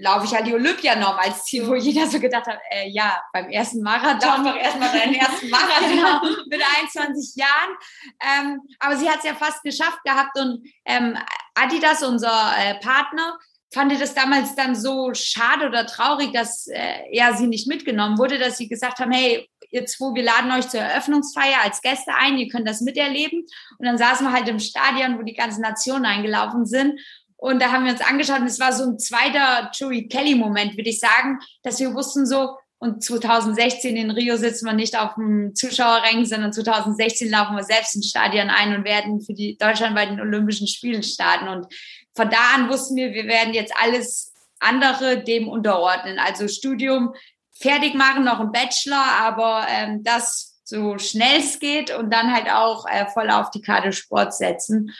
laufe 0.00 0.26
ich 0.26 0.34
halt 0.34 0.46
die 0.48 0.54
Olympianorm 0.54 1.18
als 1.18 1.44
Ziel, 1.44 1.66
wo 1.68 1.76
jeder 1.76 2.08
so 2.08 2.18
gedacht 2.18 2.46
hat, 2.46 2.58
äh, 2.70 2.88
ja, 2.88 3.20
beim 3.32 3.48
ersten 3.48 3.80
Marathon. 3.82 4.44
Lauf 4.44 4.54
doch 4.54 4.60
erstmal 4.60 4.90
deinen 4.90 5.14
ersten 5.14 5.50
Marathon. 5.50 5.88
genau, 5.88 6.20
mit 6.48 6.62
21 6.78 7.36
Jahren. 7.36 7.76
Ähm, 8.20 8.60
aber 8.80 8.96
sie 8.96 9.08
hat 9.08 9.18
es 9.18 9.24
ja 9.24 9.34
fast 9.34 9.62
geschafft 9.62 10.02
gehabt 10.04 10.36
und 10.36 10.64
ähm, 10.84 11.16
Adidas, 11.54 12.02
unser 12.02 12.52
äh, 12.58 12.78
Partner, 12.80 13.38
fand 13.72 13.98
das 13.98 14.14
damals 14.14 14.54
dann 14.54 14.74
so 14.74 15.12
schade 15.14 15.66
oder 15.66 15.86
traurig, 15.86 16.32
dass 16.32 16.66
äh, 16.68 17.00
ja 17.10 17.34
sie 17.34 17.46
nicht 17.46 17.68
mitgenommen 17.68 18.18
wurde, 18.18 18.38
dass 18.38 18.58
sie 18.58 18.68
gesagt 18.68 18.98
haben, 18.98 19.12
hey, 19.12 19.48
ihr 19.70 19.86
zwei, 19.86 20.14
wir 20.14 20.22
laden 20.22 20.52
euch 20.52 20.68
zur 20.68 20.80
Eröffnungsfeier 20.80 21.62
als 21.64 21.80
Gäste 21.80 22.12
ein, 22.14 22.36
ihr 22.36 22.48
könnt 22.48 22.68
das 22.68 22.82
miterleben. 22.82 23.46
Und 23.78 23.86
dann 23.86 23.96
saßen 23.98 24.26
wir 24.26 24.32
halt 24.32 24.48
im 24.48 24.58
Stadion, 24.58 25.18
wo 25.18 25.22
die 25.22 25.34
ganzen 25.34 25.62
Nationen 25.62 26.04
eingelaufen 26.04 26.66
sind. 26.66 27.00
Und 27.36 27.60
da 27.60 27.72
haben 27.72 27.86
wir 27.86 27.92
uns 27.92 28.02
angeschaut 28.02 28.40
und 28.40 28.46
es 28.46 28.60
war 28.60 28.72
so 28.72 28.84
ein 28.84 28.98
zweiter 28.98 29.70
Joey 29.74 30.06
Kelly-Moment, 30.06 30.76
würde 30.76 30.90
ich 30.90 31.00
sagen, 31.00 31.40
dass 31.64 31.80
wir 31.80 31.92
wussten 31.94 32.24
so, 32.24 32.56
und 32.82 33.04
2016 33.04 33.96
in 33.96 34.10
Rio 34.10 34.36
sitzen 34.36 34.66
wir 34.66 34.72
nicht 34.72 34.98
auf 34.98 35.14
dem 35.14 35.54
Zuschauerrängen, 35.54 36.26
sondern 36.26 36.52
2016 36.52 37.30
laufen 37.30 37.54
wir 37.54 37.62
selbst 37.62 37.94
ins 37.94 38.08
Stadion 38.08 38.50
ein 38.50 38.74
und 38.74 38.84
werden 38.84 39.20
für 39.20 39.34
die 39.34 39.56
Deutschland 39.56 39.94
bei 39.94 40.04
den 40.04 40.20
Olympischen 40.20 40.66
Spielen 40.66 41.04
starten. 41.04 41.46
Und 41.46 41.68
von 42.16 42.28
da 42.28 42.56
an 42.56 42.68
wussten 42.68 42.96
wir, 42.96 43.12
wir 43.12 43.28
werden 43.28 43.54
jetzt 43.54 43.72
alles 43.80 44.32
andere 44.58 45.22
dem 45.22 45.46
unterordnen. 45.46 46.18
Also 46.18 46.48
Studium 46.48 47.14
fertig 47.52 47.94
machen, 47.94 48.24
noch 48.24 48.40
ein 48.40 48.50
Bachelor, 48.50 49.04
aber 49.20 49.64
ähm, 49.70 50.02
das 50.02 50.60
so 50.64 50.98
schnell 50.98 51.38
es 51.38 51.60
geht 51.60 51.96
und 51.96 52.12
dann 52.12 52.34
halt 52.34 52.50
auch 52.50 52.84
äh, 52.86 53.06
voll 53.06 53.30
auf 53.30 53.50
die 53.50 53.62
Karte 53.62 53.92
Sport 53.92 54.34
setzen. 54.34 54.92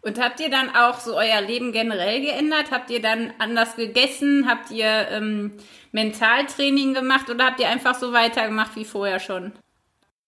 Und 0.00 0.18
habt 0.18 0.40
ihr 0.40 0.48
dann 0.48 0.74
auch 0.74 1.00
so 1.00 1.14
euer 1.14 1.42
Leben 1.42 1.72
generell 1.72 2.22
geändert? 2.22 2.70
Habt 2.70 2.88
ihr 2.90 3.02
dann 3.02 3.34
anders 3.38 3.76
gegessen? 3.76 4.48
Habt 4.48 4.70
ihr 4.70 5.08
ähm, 5.10 5.58
Mentaltraining 5.96 6.92
gemacht 6.92 7.30
oder 7.30 7.46
habt 7.46 7.58
ihr 7.58 7.68
einfach 7.68 7.94
so 7.94 8.12
weitergemacht 8.12 8.76
wie 8.76 8.84
vorher 8.84 9.18
schon? 9.18 9.52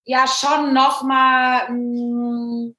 Ja, 0.05 0.27
schon 0.27 0.73
nochmal 0.73 1.71
mm, 1.71 2.75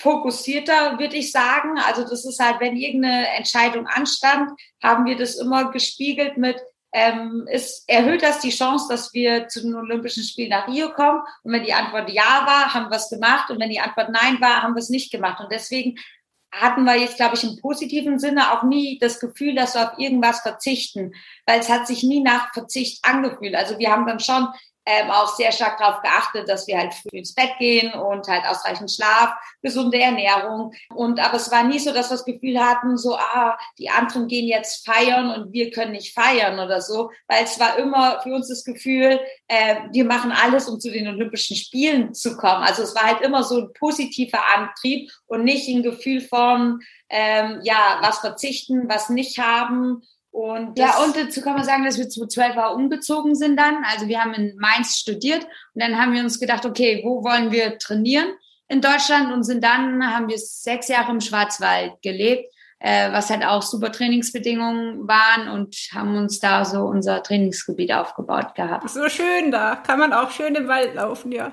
fokussierter, 0.00 0.98
würde 0.98 1.16
ich 1.16 1.30
sagen. 1.30 1.78
Also 1.78 2.02
das 2.02 2.24
ist 2.24 2.40
halt, 2.40 2.58
wenn 2.58 2.74
irgendeine 2.74 3.28
Entscheidung 3.28 3.86
anstand, 3.86 4.50
haben 4.82 5.06
wir 5.06 5.16
das 5.16 5.36
immer 5.36 5.70
gespiegelt 5.70 6.36
mit, 6.36 6.60
ähm, 6.92 7.46
ist, 7.48 7.88
erhöht 7.88 8.24
das 8.24 8.40
die 8.40 8.50
Chance, 8.50 8.86
dass 8.88 9.14
wir 9.14 9.46
zu 9.46 9.62
den 9.62 9.76
Olympischen 9.76 10.24
Spielen 10.24 10.50
nach 10.50 10.66
Rio 10.66 10.90
kommen? 10.90 11.20
Und 11.44 11.52
wenn 11.52 11.62
die 11.62 11.72
Antwort 11.72 12.10
ja 12.10 12.44
war, 12.44 12.74
haben 12.74 12.90
wir 12.90 12.96
es 12.96 13.10
gemacht. 13.10 13.48
Und 13.50 13.60
wenn 13.60 13.70
die 13.70 13.80
Antwort 13.80 14.10
nein 14.10 14.40
war, 14.40 14.60
haben 14.60 14.74
wir 14.74 14.80
es 14.80 14.90
nicht 14.90 15.12
gemacht. 15.12 15.40
Und 15.40 15.52
deswegen 15.52 16.00
hatten 16.60 16.84
wir 16.84 16.96
jetzt, 16.96 17.16
glaube 17.16 17.36
ich, 17.36 17.44
im 17.44 17.56
positiven 17.60 18.18
Sinne 18.18 18.52
auch 18.52 18.62
nie 18.62 18.98
das 18.98 19.20
Gefühl, 19.20 19.54
dass 19.54 19.74
wir 19.74 19.90
auf 19.92 19.98
irgendwas 19.98 20.40
verzichten, 20.40 21.12
weil 21.46 21.60
es 21.60 21.68
hat 21.68 21.86
sich 21.86 22.02
nie 22.02 22.20
nach 22.20 22.52
Verzicht 22.52 23.04
angefühlt. 23.04 23.54
Also 23.54 23.78
wir 23.78 23.90
haben 23.90 24.06
dann 24.06 24.20
schon 24.20 24.48
ähm, 24.86 25.10
auch 25.10 25.34
sehr 25.34 25.52
stark 25.52 25.78
darauf 25.78 26.02
geachtet, 26.02 26.48
dass 26.48 26.66
wir 26.66 26.78
halt 26.78 26.92
früh 26.92 27.18
ins 27.18 27.34
Bett 27.34 27.52
gehen 27.58 27.92
und 27.94 28.28
halt 28.28 28.44
ausreichend 28.46 28.90
Schlaf, 28.90 29.34
gesunde 29.62 29.98
Ernährung. 29.98 30.72
Und 30.94 31.20
aber 31.20 31.36
es 31.36 31.50
war 31.50 31.64
nie 31.64 31.78
so, 31.78 31.92
dass 31.92 32.10
wir 32.10 32.16
das 32.16 32.24
Gefühl 32.24 32.60
hatten, 32.60 32.96
so, 32.96 33.16
ah, 33.16 33.56
die 33.78 33.90
anderen 33.90 34.28
gehen 34.28 34.46
jetzt 34.46 34.84
feiern 34.84 35.30
und 35.30 35.52
wir 35.52 35.70
können 35.70 35.92
nicht 35.92 36.14
feiern 36.14 36.58
oder 36.58 36.80
so, 36.80 37.10
weil 37.28 37.44
es 37.44 37.58
war 37.58 37.78
immer 37.78 38.20
für 38.22 38.34
uns 38.34 38.48
das 38.48 38.64
Gefühl, 38.64 39.20
äh, 39.48 39.76
wir 39.92 40.04
machen 40.04 40.32
alles, 40.32 40.68
um 40.68 40.78
zu 40.78 40.90
den 40.90 41.08
Olympischen 41.08 41.56
Spielen 41.56 42.12
zu 42.14 42.36
kommen. 42.36 42.62
Also 42.62 42.82
es 42.82 42.94
war 42.94 43.04
halt 43.04 43.20
immer 43.22 43.42
so 43.42 43.60
ein 43.60 43.72
positiver 43.72 44.40
Antrieb 44.54 45.10
und 45.26 45.44
nicht 45.44 45.68
ein 45.68 45.82
Gefühl 45.82 46.20
von, 46.20 46.80
ähm, 47.08 47.60
ja, 47.62 47.98
was 48.02 48.18
verzichten, 48.18 48.88
was 48.88 49.08
nicht 49.08 49.38
haben 49.38 50.02
und 50.34 50.76
ja, 50.76 50.98
und 51.04 51.16
dazu 51.16 51.40
kann 51.42 51.54
man 51.54 51.62
sagen, 51.62 51.84
dass 51.84 51.96
wir 51.96 52.08
zu 52.08 52.26
zwölf 52.26 52.56
Jahre 52.56 52.74
umgezogen 52.74 53.36
sind 53.36 53.56
dann. 53.56 53.84
Also 53.84 54.08
wir 54.08 54.20
haben 54.20 54.34
in 54.34 54.56
Mainz 54.56 54.96
studiert 54.96 55.44
und 55.44 55.80
dann 55.80 55.96
haben 55.96 56.12
wir 56.12 56.24
uns 56.24 56.40
gedacht, 56.40 56.66
okay, 56.66 57.02
wo 57.04 57.22
wollen 57.22 57.52
wir 57.52 57.78
trainieren 57.78 58.26
in 58.66 58.80
Deutschland 58.80 59.32
und 59.32 59.44
sind 59.44 59.62
dann, 59.62 60.04
haben 60.12 60.28
wir 60.28 60.36
sechs 60.36 60.88
Jahre 60.88 61.12
im 61.12 61.20
Schwarzwald 61.20 62.02
gelebt, 62.02 62.52
äh, 62.80 63.12
was 63.12 63.30
halt 63.30 63.44
auch 63.44 63.62
super 63.62 63.92
Trainingsbedingungen 63.92 65.06
waren 65.06 65.46
und 65.50 65.76
haben 65.94 66.16
uns 66.16 66.40
da 66.40 66.64
so 66.64 66.80
unser 66.80 67.22
Trainingsgebiet 67.22 67.92
aufgebaut 67.92 68.56
gehabt. 68.56 68.90
So 68.90 69.08
schön 69.08 69.52
da, 69.52 69.76
kann 69.76 70.00
man 70.00 70.12
auch 70.12 70.32
schön 70.32 70.56
im 70.56 70.66
Wald 70.66 70.96
laufen, 70.96 71.30
ja. 71.30 71.52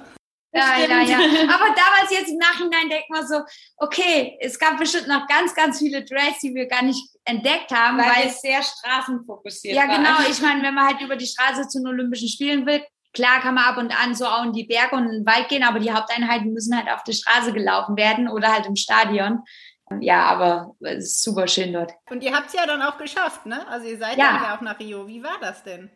Ja, 0.53 0.77
ja, 0.79 1.01
ja. 1.01 1.17
Aber 1.17 1.73
damals 1.75 2.11
jetzt 2.11 2.29
im 2.29 2.37
Nachhinein 2.37 2.89
denkt 2.89 3.09
man 3.09 3.25
so, 3.25 3.41
okay, 3.77 4.37
es 4.41 4.59
gab 4.59 4.77
bestimmt 4.77 5.07
noch 5.07 5.25
ganz, 5.27 5.55
ganz 5.55 5.79
viele 5.79 6.03
Trails, 6.03 6.39
die 6.39 6.53
wir 6.53 6.67
gar 6.67 6.83
nicht 6.83 7.09
entdeckt 7.23 7.71
haben, 7.71 7.97
weil, 7.97 8.05
weil 8.05 8.27
es 8.27 8.41
sehr 8.41 8.61
straßenfokussiert 8.61 9.75
Ja, 9.75 9.85
genau. 9.85 10.29
Ich 10.29 10.41
meine, 10.41 10.61
wenn 10.61 10.73
man 10.73 10.87
halt 10.87 11.01
über 11.01 11.15
die 11.15 11.27
Straße 11.27 11.67
zu 11.67 11.79
den 11.79 11.87
Olympischen 11.87 12.27
Spielen 12.27 12.65
will, 12.65 12.83
klar 13.13 13.39
kann 13.39 13.55
man 13.55 13.63
ab 13.63 13.77
und 13.77 13.97
an 13.97 14.13
so 14.13 14.25
auch 14.25 14.43
in 14.43 14.53
die 14.53 14.65
Berge 14.65 14.95
und 14.95 15.05
in 15.05 15.23
den 15.23 15.25
Wald 15.25 15.47
gehen, 15.47 15.63
aber 15.63 15.79
die 15.79 15.91
Haupteinheiten 15.91 16.51
müssen 16.51 16.75
halt 16.75 16.89
auf 16.89 17.03
der 17.03 17.13
Straße 17.13 17.53
gelaufen 17.53 17.95
werden 17.95 18.27
oder 18.27 18.51
halt 18.51 18.65
im 18.65 18.75
Stadion. 18.75 19.43
Ja, 19.99 20.25
aber 20.25 20.75
es 20.79 21.05
ist 21.05 21.23
super 21.23 21.47
schön 21.47 21.73
dort. 21.73 21.91
Und 22.09 22.23
ihr 22.23 22.33
habt 22.33 22.47
es 22.47 22.53
ja 22.53 22.65
dann 22.65 22.81
auch 22.81 22.97
geschafft, 22.97 23.45
ne? 23.45 23.67
Also 23.67 23.87
ihr 23.87 23.97
seid 23.97 24.17
ja. 24.17 24.33
dann 24.33 24.43
ja 24.43 24.55
auch 24.55 24.61
nach 24.61 24.79
Rio. 24.79 25.07
Wie 25.07 25.21
war 25.21 25.37
das 25.41 25.63
denn? 25.63 25.91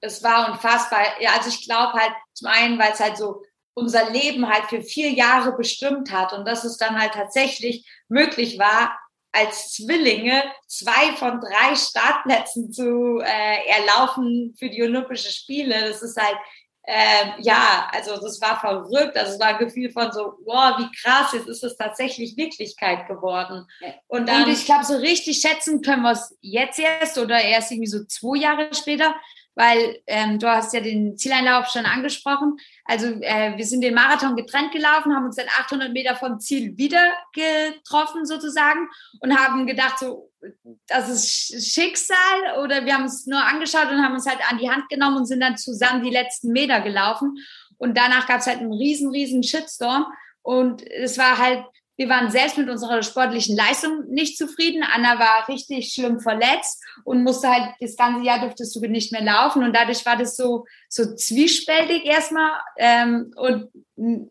Es 0.00 0.22
war 0.22 0.50
unfassbar. 0.50 1.00
Ja, 1.20 1.32
also 1.36 1.48
ich 1.48 1.66
glaube 1.66 1.92
halt 1.92 2.12
zum 2.32 2.48
einen, 2.48 2.78
weil 2.78 2.92
es 2.92 3.00
halt 3.00 3.16
so 3.16 3.42
unser 3.74 4.10
Leben 4.10 4.48
halt 4.48 4.66
für 4.66 4.82
vier 4.82 5.10
Jahre 5.10 5.56
bestimmt 5.56 6.12
hat 6.12 6.32
und 6.32 6.46
dass 6.46 6.64
es 6.64 6.76
dann 6.76 6.98
halt 6.98 7.12
tatsächlich 7.12 7.86
möglich 8.08 8.58
war, 8.58 8.98
als 9.32 9.72
Zwillinge 9.72 10.44
zwei 10.68 11.16
von 11.16 11.40
drei 11.40 11.74
Startplätzen 11.74 12.72
zu 12.72 13.20
äh, 13.20 13.68
erlaufen 13.68 14.54
für 14.56 14.70
die 14.70 14.82
Olympischen 14.82 15.32
Spiele. 15.32 15.88
Das 15.88 16.02
ist 16.02 16.16
halt, 16.16 16.36
äh, 16.84 17.42
ja, 17.42 17.90
also 17.92 18.16
das 18.20 18.40
war 18.40 18.60
verrückt. 18.60 19.16
Also 19.16 19.32
es 19.32 19.40
war 19.40 19.48
ein 19.48 19.58
Gefühl 19.58 19.90
von 19.90 20.12
so, 20.12 20.34
wow, 20.44 20.78
wie 20.78 20.90
krass, 21.02 21.32
jetzt 21.32 21.48
ist 21.48 21.64
es 21.64 21.76
tatsächlich 21.76 22.36
Wirklichkeit 22.36 23.08
geworden. 23.08 23.66
Und, 24.06 24.28
dann, 24.28 24.44
und 24.44 24.50
ich 24.50 24.66
glaube, 24.66 24.84
so 24.84 24.96
richtig 24.96 25.40
schätzen 25.40 25.82
können 25.82 26.02
wir 26.02 26.12
es 26.12 26.36
jetzt 26.40 26.78
erst 26.78 27.18
oder 27.18 27.40
erst 27.40 27.72
irgendwie 27.72 27.90
so 27.90 28.04
zwei 28.04 28.38
Jahre 28.38 28.72
später, 28.72 29.16
weil 29.54 30.00
ähm, 30.06 30.38
du 30.38 30.48
hast 30.48 30.74
ja 30.74 30.80
den 30.80 31.16
Zieleinlauf 31.16 31.68
schon 31.68 31.86
angesprochen. 31.86 32.56
Also 32.84 33.06
äh, 33.20 33.56
wir 33.56 33.64
sind 33.64 33.82
den 33.82 33.94
Marathon 33.94 34.36
getrennt 34.36 34.72
gelaufen, 34.72 35.14
haben 35.14 35.26
uns 35.26 35.36
dann 35.36 35.48
800 35.48 35.92
Meter 35.92 36.16
vom 36.16 36.40
Ziel 36.40 36.76
wieder 36.76 37.12
getroffen 37.32 38.26
sozusagen 38.26 38.88
und 39.20 39.36
haben 39.36 39.66
gedacht 39.66 39.98
so, 39.98 40.30
das 40.86 41.08
ist 41.08 41.72
Schicksal 41.72 42.58
oder 42.62 42.84
wir 42.84 42.94
haben 42.94 43.04
es 43.04 43.26
nur 43.26 43.42
angeschaut 43.42 43.90
und 43.90 44.02
haben 44.02 44.14
uns 44.14 44.26
halt 44.26 44.40
an 44.50 44.58
die 44.58 44.70
Hand 44.70 44.88
genommen 44.88 45.18
und 45.18 45.26
sind 45.26 45.40
dann 45.40 45.56
zusammen 45.56 46.02
die 46.02 46.10
letzten 46.10 46.52
Meter 46.52 46.80
gelaufen 46.80 47.36
und 47.78 47.96
danach 47.96 48.26
gab 48.26 48.40
es 48.40 48.46
halt 48.46 48.58
einen 48.58 48.72
riesen, 48.72 49.10
riesen 49.10 49.42
Shitstorm 49.42 50.06
und 50.42 50.86
es 50.86 51.16
war 51.16 51.38
halt 51.38 51.64
wir 51.96 52.08
waren 52.08 52.30
selbst 52.30 52.58
mit 52.58 52.68
unserer 52.68 53.02
sportlichen 53.02 53.56
Leistung 53.56 54.04
nicht 54.08 54.36
zufrieden. 54.36 54.82
Anna 54.82 55.18
war 55.18 55.48
richtig 55.48 55.92
schlimm 55.92 56.20
verletzt 56.20 56.82
und 57.04 57.22
musste 57.22 57.48
halt 57.48 57.74
das 57.80 57.96
ganze 57.96 58.24
Jahr 58.24 58.40
durftest 58.40 58.74
du 58.74 58.80
nicht 58.80 59.12
mehr 59.12 59.22
laufen. 59.22 59.62
Und 59.62 59.74
dadurch 59.74 60.04
war 60.04 60.16
das 60.16 60.36
so, 60.36 60.64
so 60.88 61.14
zwiespältig 61.14 62.04
erstmal. 62.04 62.50
Ähm, 62.78 63.32
und 63.36 63.68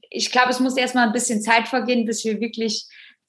ich 0.09 0.31
glaube, 0.31 0.49
es 0.49 0.59
musste 0.59 0.81
erstmal 0.81 1.07
ein 1.07 1.13
bisschen 1.13 1.41
Zeit 1.41 1.67
vergehen, 1.67 2.05
bis 2.05 2.25
wir 2.25 2.41
wirklich 2.41 2.85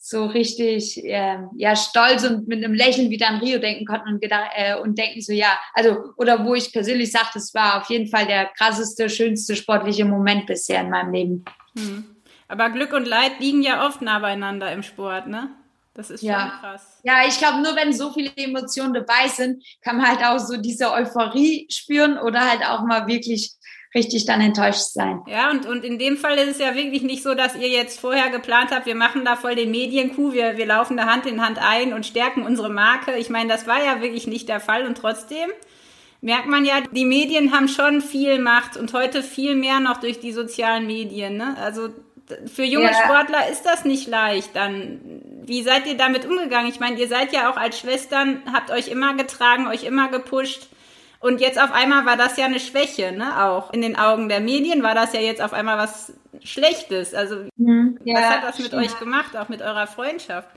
so 0.06 0.26
richtig 0.26 1.02
äh, 1.02 1.38
ja 1.56 1.74
stolz 1.76 2.24
und 2.24 2.46
mit 2.46 2.62
einem 2.62 2.74
Lächeln 2.74 3.08
wieder 3.08 3.28
an 3.28 3.38
Rio 3.38 3.58
denken 3.58 3.86
konnten 3.86 4.08
und 4.10 4.20
gedacht, 4.20 4.50
äh, 4.54 4.76
und 4.76 4.98
denken 4.98 5.22
so 5.22 5.32
ja 5.32 5.58
also 5.72 5.96
oder 6.18 6.44
wo 6.44 6.54
ich 6.54 6.74
persönlich 6.74 7.10
sage, 7.10 7.30
das 7.32 7.54
war 7.54 7.80
auf 7.80 7.88
jeden 7.88 8.08
Fall 8.08 8.26
der 8.26 8.50
krasseste, 8.58 9.08
schönste 9.08 9.56
sportliche 9.56 10.04
Moment 10.04 10.46
bisher 10.46 10.82
in 10.82 10.90
meinem 10.90 11.12
Leben. 11.12 11.44
Hm. 11.78 12.13
Aber 12.54 12.70
Glück 12.70 12.92
und 12.92 13.04
Leid 13.04 13.40
liegen 13.40 13.62
ja 13.62 13.84
oft 13.84 14.00
nah 14.00 14.20
beieinander 14.20 14.70
im 14.70 14.84
Sport, 14.84 15.26
ne? 15.26 15.50
Das 15.92 16.08
ist 16.08 16.22
ja. 16.22 16.40
schon 16.40 16.60
krass. 16.60 17.00
Ja, 17.02 17.26
ich 17.26 17.36
glaube, 17.38 17.62
nur 17.62 17.74
wenn 17.74 17.92
so 17.92 18.12
viele 18.12 18.30
Emotionen 18.36 18.94
dabei 18.94 19.26
sind, 19.26 19.64
kann 19.82 19.96
man 19.96 20.06
halt 20.06 20.24
auch 20.24 20.38
so 20.38 20.56
diese 20.56 20.92
Euphorie 20.92 21.66
spüren 21.68 22.16
oder 22.16 22.48
halt 22.48 22.64
auch 22.64 22.84
mal 22.84 23.08
wirklich 23.08 23.54
richtig 23.92 24.24
dann 24.24 24.40
enttäuscht 24.40 24.92
sein. 24.92 25.22
Ja, 25.26 25.50
und, 25.50 25.66
und 25.66 25.82
in 25.82 25.98
dem 25.98 26.16
Fall 26.16 26.38
ist 26.38 26.52
es 26.52 26.58
ja 26.60 26.76
wirklich 26.76 27.02
nicht 27.02 27.24
so, 27.24 27.34
dass 27.34 27.56
ihr 27.56 27.68
jetzt 27.68 27.98
vorher 27.98 28.30
geplant 28.30 28.70
habt, 28.70 28.86
wir 28.86 28.94
machen 28.94 29.24
da 29.24 29.34
voll 29.34 29.56
den 29.56 29.72
Medienkuh, 29.72 30.32
wir, 30.32 30.56
wir 30.56 30.66
laufen 30.66 30.96
da 30.96 31.06
Hand 31.06 31.26
in 31.26 31.44
Hand 31.44 31.58
ein 31.58 31.92
und 31.92 32.06
stärken 32.06 32.44
unsere 32.44 32.70
Marke. 32.70 33.16
Ich 33.16 33.30
meine, 33.30 33.48
das 33.48 33.66
war 33.66 33.84
ja 33.84 34.00
wirklich 34.00 34.28
nicht 34.28 34.48
der 34.48 34.60
Fall 34.60 34.86
und 34.86 34.96
trotzdem 34.96 35.50
merkt 36.20 36.46
man 36.46 36.64
ja, 36.64 36.82
die 36.92 37.04
Medien 37.04 37.52
haben 37.52 37.66
schon 37.66 38.00
viel 38.00 38.38
Macht 38.38 38.76
und 38.76 38.92
heute 38.92 39.24
viel 39.24 39.56
mehr 39.56 39.80
noch 39.80 39.96
durch 39.96 40.20
die 40.20 40.32
sozialen 40.32 40.86
Medien. 40.86 41.36
Ne? 41.36 41.56
Also 41.60 41.88
Für 42.46 42.64
junge 42.64 42.86
ja. 42.86 42.94
Sportler 42.94 43.48
ist 43.48 43.64
das 43.64 43.84
nicht 43.84 44.08
leicht. 44.08 44.56
Dann, 44.56 45.20
wie 45.42 45.62
seid 45.62 45.86
ihr 45.86 45.96
damit 45.96 46.24
umgegangen? 46.24 46.70
Ich 46.70 46.80
meine, 46.80 46.98
ihr 46.98 47.08
seid 47.08 47.32
ja 47.32 47.50
auch 47.50 47.56
als 47.56 47.78
Schwestern, 47.78 48.42
habt 48.52 48.70
euch 48.70 48.88
immer 48.88 49.14
getragen, 49.14 49.66
euch 49.66 49.84
immer 49.84 50.08
gepusht. 50.08 50.68
Und 51.20 51.40
jetzt 51.40 51.60
auf 51.60 51.72
einmal 51.72 52.04
war 52.04 52.16
das 52.16 52.36
ja 52.36 52.44
eine 52.44 52.60
Schwäche, 52.60 53.12
ne? 53.12 53.42
Auch 53.44 53.72
in 53.72 53.80
den 53.80 53.96
Augen 53.96 54.28
der 54.28 54.40
Medien 54.40 54.82
war 54.82 54.94
das 54.94 55.14
ja 55.14 55.20
jetzt 55.20 55.40
auf 55.40 55.54
einmal 55.54 55.78
was 55.78 56.12
Schlechtes. 56.42 57.14
Also 57.14 57.46
mhm. 57.56 57.98
ja, 58.04 58.16
was 58.16 58.28
hat 58.28 58.44
das 58.44 58.58
mit 58.58 58.66
stimmt. 58.68 58.84
euch 58.84 58.98
gemacht, 58.98 59.36
auch 59.36 59.48
mit 59.48 59.62
eurer 59.62 59.86
Freundschaft? 59.86 60.48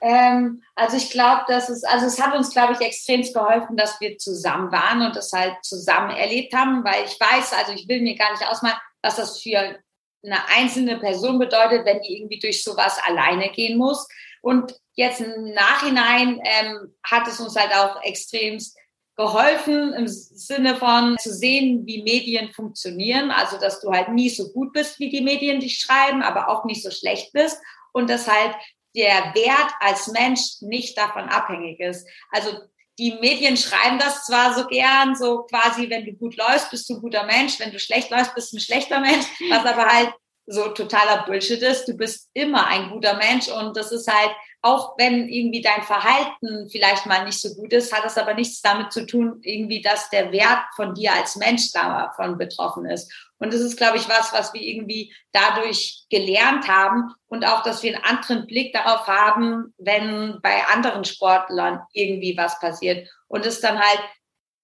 Ähm, 0.00 0.62
also 0.74 0.96
ich 0.96 1.10
glaube, 1.10 1.44
dass 1.48 1.68
es, 1.68 1.84
also 1.84 2.06
es 2.06 2.20
hat 2.20 2.34
uns, 2.34 2.50
glaube 2.50 2.74
ich, 2.74 2.80
extrem 2.80 3.22
geholfen, 3.22 3.76
dass 3.76 4.00
wir 4.00 4.18
zusammen 4.18 4.70
waren 4.70 5.02
und 5.02 5.16
das 5.16 5.32
halt 5.32 5.54
zusammen 5.62 6.10
erlebt 6.10 6.52
haben, 6.54 6.84
weil 6.84 7.04
ich 7.04 7.18
weiß, 7.18 7.52
also 7.54 7.72
ich 7.72 7.88
will 7.88 8.02
mir 8.02 8.16
gar 8.16 8.32
nicht 8.32 8.46
ausmalen, 8.46 8.76
was 9.02 9.16
das 9.16 9.40
für 9.40 9.78
eine 10.24 10.46
einzelne 10.48 10.98
Person 10.98 11.38
bedeutet, 11.38 11.84
wenn 11.84 12.00
die 12.00 12.18
irgendwie 12.18 12.38
durch 12.38 12.62
sowas 12.62 12.98
alleine 13.04 13.50
gehen 13.50 13.78
muss. 13.78 14.08
Und 14.42 14.74
jetzt 14.94 15.20
im 15.20 15.52
Nachhinein 15.52 16.40
ähm, 16.44 16.94
hat 17.02 17.28
es 17.28 17.40
uns 17.40 17.56
halt 17.56 17.72
auch 17.74 18.02
extremst 18.02 18.76
geholfen 19.16 19.94
im 19.94 20.06
Sinne 20.08 20.76
von 20.76 21.16
zu 21.18 21.32
sehen, 21.32 21.86
wie 21.86 22.02
Medien 22.02 22.52
funktionieren. 22.52 23.30
Also, 23.30 23.58
dass 23.58 23.80
du 23.80 23.90
halt 23.90 24.10
nie 24.10 24.28
so 24.28 24.52
gut 24.52 24.72
bist, 24.72 25.00
wie 25.00 25.08
die 25.08 25.22
Medien 25.22 25.60
dich 25.60 25.78
schreiben, 25.78 26.22
aber 26.22 26.48
auch 26.48 26.64
nicht 26.64 26.82
so 26.82 26.90
schlecht 26.90 27.32
bist 27.32 27.58
und 27.92 28.10
dass 28.10 28.28
halt 28.28 28.54
der 28.94 29.34
Wert 29.34 29.72
als 29.80 30.08
Mensch 30.08 30.60
nicht 30.60 30.98
davon 30.98 31.28
abhängig 31.28 31.80
ist. 31.80 32.06
Also, 32.30 32.58
die 32.98 33.12
Medien 33.20 33.56
schreiben 33.56 33.98
das 33.98 34.24
zwar 34.24 34.54
so 34.54 34.66
gern, 34.66 35.14
so 35.16 35.42
quasi, 35.42 35.90
wenn 35.90 36.04
du 36.04 36.12
gut 36.12 36.36
läufst, 36.36 36.70
bist 36.70 36.88
du 36.88 36.94
ein 36.94 37.00
guter 37.00 37.24
Mensch, 37.24 37.58
wenn 37.60 37.70
du 37.70 37.78
schlecht 37.78 38.10
läufst, 38.10 38.34
bist 38.34 38.52
du 38.52 38.56
ein 38.56 38.60
schlechter 38.60 39.00
Mensch, 39.00 39.26
was 39.50 39.64
aber 39.64 39.86
halt 39.86 40.12
so 40.46 40.68
totaler 40.68 41.24
Bullshit 41.26 41.60
ist. 41.60 41.86
Du 41.86 41.94
bist 41.94 42.30
immer 42.32 42.66
ein 42.66 42.90
guter 42.90 43.16
Mensch 43.16 43.48
und 43.48 43.76
das 43.76 43.92
ist 43.92 44.08
halt, 44.08 44.30
auch 44.62 44.96
wenn 44.98 45.28
irgendwie 45.28 45.60
dein 45.60 45.82
Verhalten 45.82 46.68
vielleicht 46.70 47.06
mal 47.06 47.24
nicht 47.24 47.40
so 47.40 47.54
gut 47.54 47.72
ist, 47.72 47.92
hat 47.92 48.04
es 48.04 48.18
aber 48.18 48.34
nichts 48.34 48.60
damit 48.62 48.92
zu 48.92 49.06
tun, 49.06 49.38
irgendwie, 49.42 49.80
dass 49.80 50.10
der 50.10 50.32
Wert 50.32 50.64
von 50.74 50.94
dir 50.94 51.12
als 51.12 51.36
Mensch 51.36 51.72
davon 51.72 52.36
betroffen 52.36 52.86
ist. 52.86 53.12
Und 53.38 53.52
das 53.52 53.60
ist, 53.60 53.76
glaube 53.76 53.98
ich, 53.98 54.08
was, 54.08 54.32
was 54.32 54.52
wir 54.54 54.62
irgendwie 54.62 55.14
dadurch 55.30 56.04
gelernt 56.10 56.66
haben 56.66 57.12
und 57.28 57.46
auch, 57.46 57.62
dass 57.62 57.82
wir 57.82 57.94
einen 57.94 58.04
anderen 58.04 58.46
Blick 58.46 58.72
darauf 58.72 59.06
haben, 59.06 59.74
wenn 59.78 60.40
bei 60.42 60.64
anderen 60.66 61.04
Sportlern 61.04 61.82
irgendwie 61.92 62.36
was 62.36 62.58
passiert. 62.58 63.08
Und 63.28 63.46
es 63.46 63.60
dann 63.60 63.78
halt, 63.78 64.00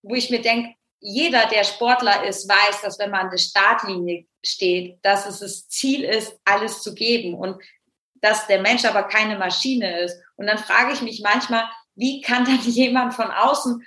wo 0.02 0.14
ich 0.14 0.30
mir 0.30 0.40
denke, 0.40 0.74
jeder, 1.02 1.46
der 1.46 1.64
Sportler 1.64 2.24
ist, 2.24 2.48
weiß, 2.48 2.80
dass 2.82 2.98
wenn 2.98 3.10
man 3.10 3.22
an 3.26 3.30
der 3.30 3.38
Startlinie 3.38 4.24
steht, 4.44 5.04
dass 5.04 5.26
es 5.26 5.40
das 5.40 5.68
Ziel 5.68 6.04
ist, 6.04 6.38
alles 6.44 6.80
zu 6.80 6.94
geben 6.94 7.34
und 7.34 7.60
dass 8.20 8.46
der 8.46 8.62
Mensch 8.62 8.84
aber 8.84 9.02
keine 9.02 9.36
Maschine 9.36 10.00
ist. 10.00 10.16
Und 10.36 10.46
dann 10.46 10.58
frage 10.58 10.92
ich 10.92 11.02
mich 11.02 11.20
manchmal, 11.20 11.68
wie 11.96 12.20
kann 12.20 12.44
dann 12.44 12.60
jemand 12.64 13.14
von 13.14 13.30
außen 13.30 13.84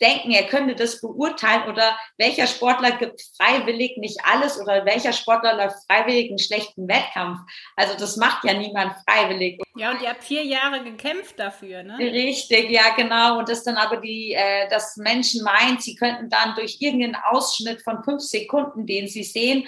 denken, 0.00 0.30
er 0.30 0.44
könnte 0.44 0.74
das 0.74 1.00
beurteilen 1.00 1.68
oder 1.68 1.96
welcher 2.18 2.46
Sportler 2.46 2.92
gibt 2.92 3.22
freiwillig 3.36 3.96
nicht 3.96 4.18
alles 4.24 4.60
oder 4.60 4.84
welcher 4.84 5.12
Sportler 5.12 5.54
läuft 5.54 5.76
freiwillig 5.86 6.28
einen 6.28 6.38
schlechten 6.38 6.88
Wettkampf. 6.88 7.40
Also 7.76 7.96
das 7.98 8.16
macht 8.16 8.44
ja 8.44 8.54
niemand 8.54 8.94
freiwillig. 9.08 9.60
Ja, 9.76 9.92
und 9.92 10.02
ihr 10.02 10.10
habt 10.10 10.24
vier 10.24 10.44
Jahre 10.44 10.82
gekämpft 10.84 11.38
dafür, 11.38 11.82
ne? 11.82 11.98
Richtig, 11.98 12.70
ja 12.70 12.94
genau. 12.96 13.38
Und 13.38 13.48
das 13.48 13.64
dann 13.64 13.76
aber 13.76 13.98
die, 13.98 14.32
äh, 14.32 14.68
dass 14.68 14.96
Menschen 14.96 15.42
meint, 15.44 15.82
sie 15.82 15.94
könnten 15.94 16.28
dann 16.28 16.54
durch 16.54 16.78
irgendeinen 16.80 17.16
Ausschnitt 17.16 17.82
von 17.82 18.02
fünf 18.04 18.22
Sekunden, 18.22 18.86
den 18.86 19.08
sie 19.08 19.24
sehen, 19.24 19.66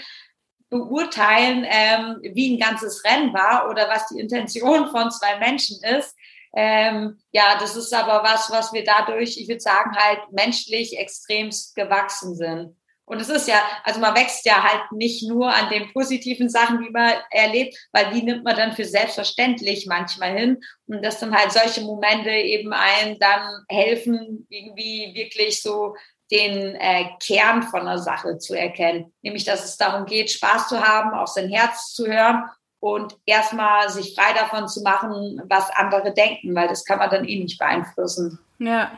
beurteilen, 0.71 1.67
ähm, 1.67 2.19
wie 2.35 2.55
ein 2.55 2.59
ganzes 2.59 3.03
Rennen 3.05 3.33
war 3.33 3.71
oder 3.71 3.89
was 3.89 4.09
die 4.09 4.21
Intention 4.21 4.91
von 4.91 5.11
zwei 5.11 5.39
Menschen 5.39 5.83
ist. 5.83 6.15
Ähm, 6.55 7.19
ja, 7.33 7.59
das 7.61 7.77
ist 7.77 7.93
aber 7.95 8.23
was, 8.23 8.51
was 8.51 8.73
wir 8.73 8.85
dadurch, 8.85 9.39
ich 9.39 9.49
würde 9.49 9.61
sagen, 9.61 9.97
halt 9.97 10.21
menschlich 10.33 10.99
extremst 10.99 11.75
gewachsen 11.75 12.35
sind. 12.35 12.77
Und 13.09 13.21
es 13.23 13.31
ist 13.31 13.49
ja, 13.49 13.63
also 13.85 14.01
man 14.01 14.15
wächst 14.15 14.45
ja 14.45 14.63
halt 14.63 14.93
nicht 14.93 15.27
nur 15.27 15.51
an 15.51 15.71
den 15.71 15.91
positiven 15.95 16.51
Sachen, 16.51 16.83
die 16.83 16.91
man 16.91 17.15
erlebt, 17.31 17.75
weil 17.93 18.13
die 18.13 18.23
nimmt 18.23 18.45
man 18.45 18.55
dann 18.55 18.75
für 18.75 18.85
selbstverständlich 18.85 19.87
manchmal 19.87 20.37
hin. 20.37 20.61
Und 20.87 21.03
dass 21.03 21.19
dann 21.19 21.35
halt 21.35 21.51
solche 21.51 21.81
Momente 21.81 22.31
eben 22.31 22.73
einen 22.75 23.19
dann 23.19 23.65
helfen, 23.69 24.47
irgendwie 24.51 25.13
wirklich 25.15 25.63
so 25.63 25.95
den 26.31 26.75
äh, 26.75 27.07
Kern 27.27 27.63
von 27.63 27.87
der 27.87 27.97
Sache 27.97 28.37
zu 28.37 28.53
erkennen. 28.53 29.15
Nämlich, 29.23 29.45
dass 29.45 29.65
es 29.65 29.79
darum 29.79 30.05
geht, 30.05 30.31
Spaß 30.31 30.69
zu 30.69 30.87
haben, 30.87 31.15
auf 31.15 31.29
sein 31.29 31.49
Herz 31.49 31.95
zu 31.95 32.07
hören 32.07 32.45
und 32.81 33.17
erstmal 33.27 33.89
sich 33.91 34.15
frei 34.15 34.33
davon 34.35 34.69
zu 34.69 34.83
machen, 34.83 35.43
was 35.49 35.71
andere 35.71 36.13
denken, 36.13 36.55
weil 36.55 36.69
das 36.69 36.85
kann 36.85 36.99
man 36.99 37.11
dann 37.11 37.25
eh 37.25 37.43
nicht 37.43 37.59
beeinflussen. 37.59 38.39
Ja. 38.59 38.91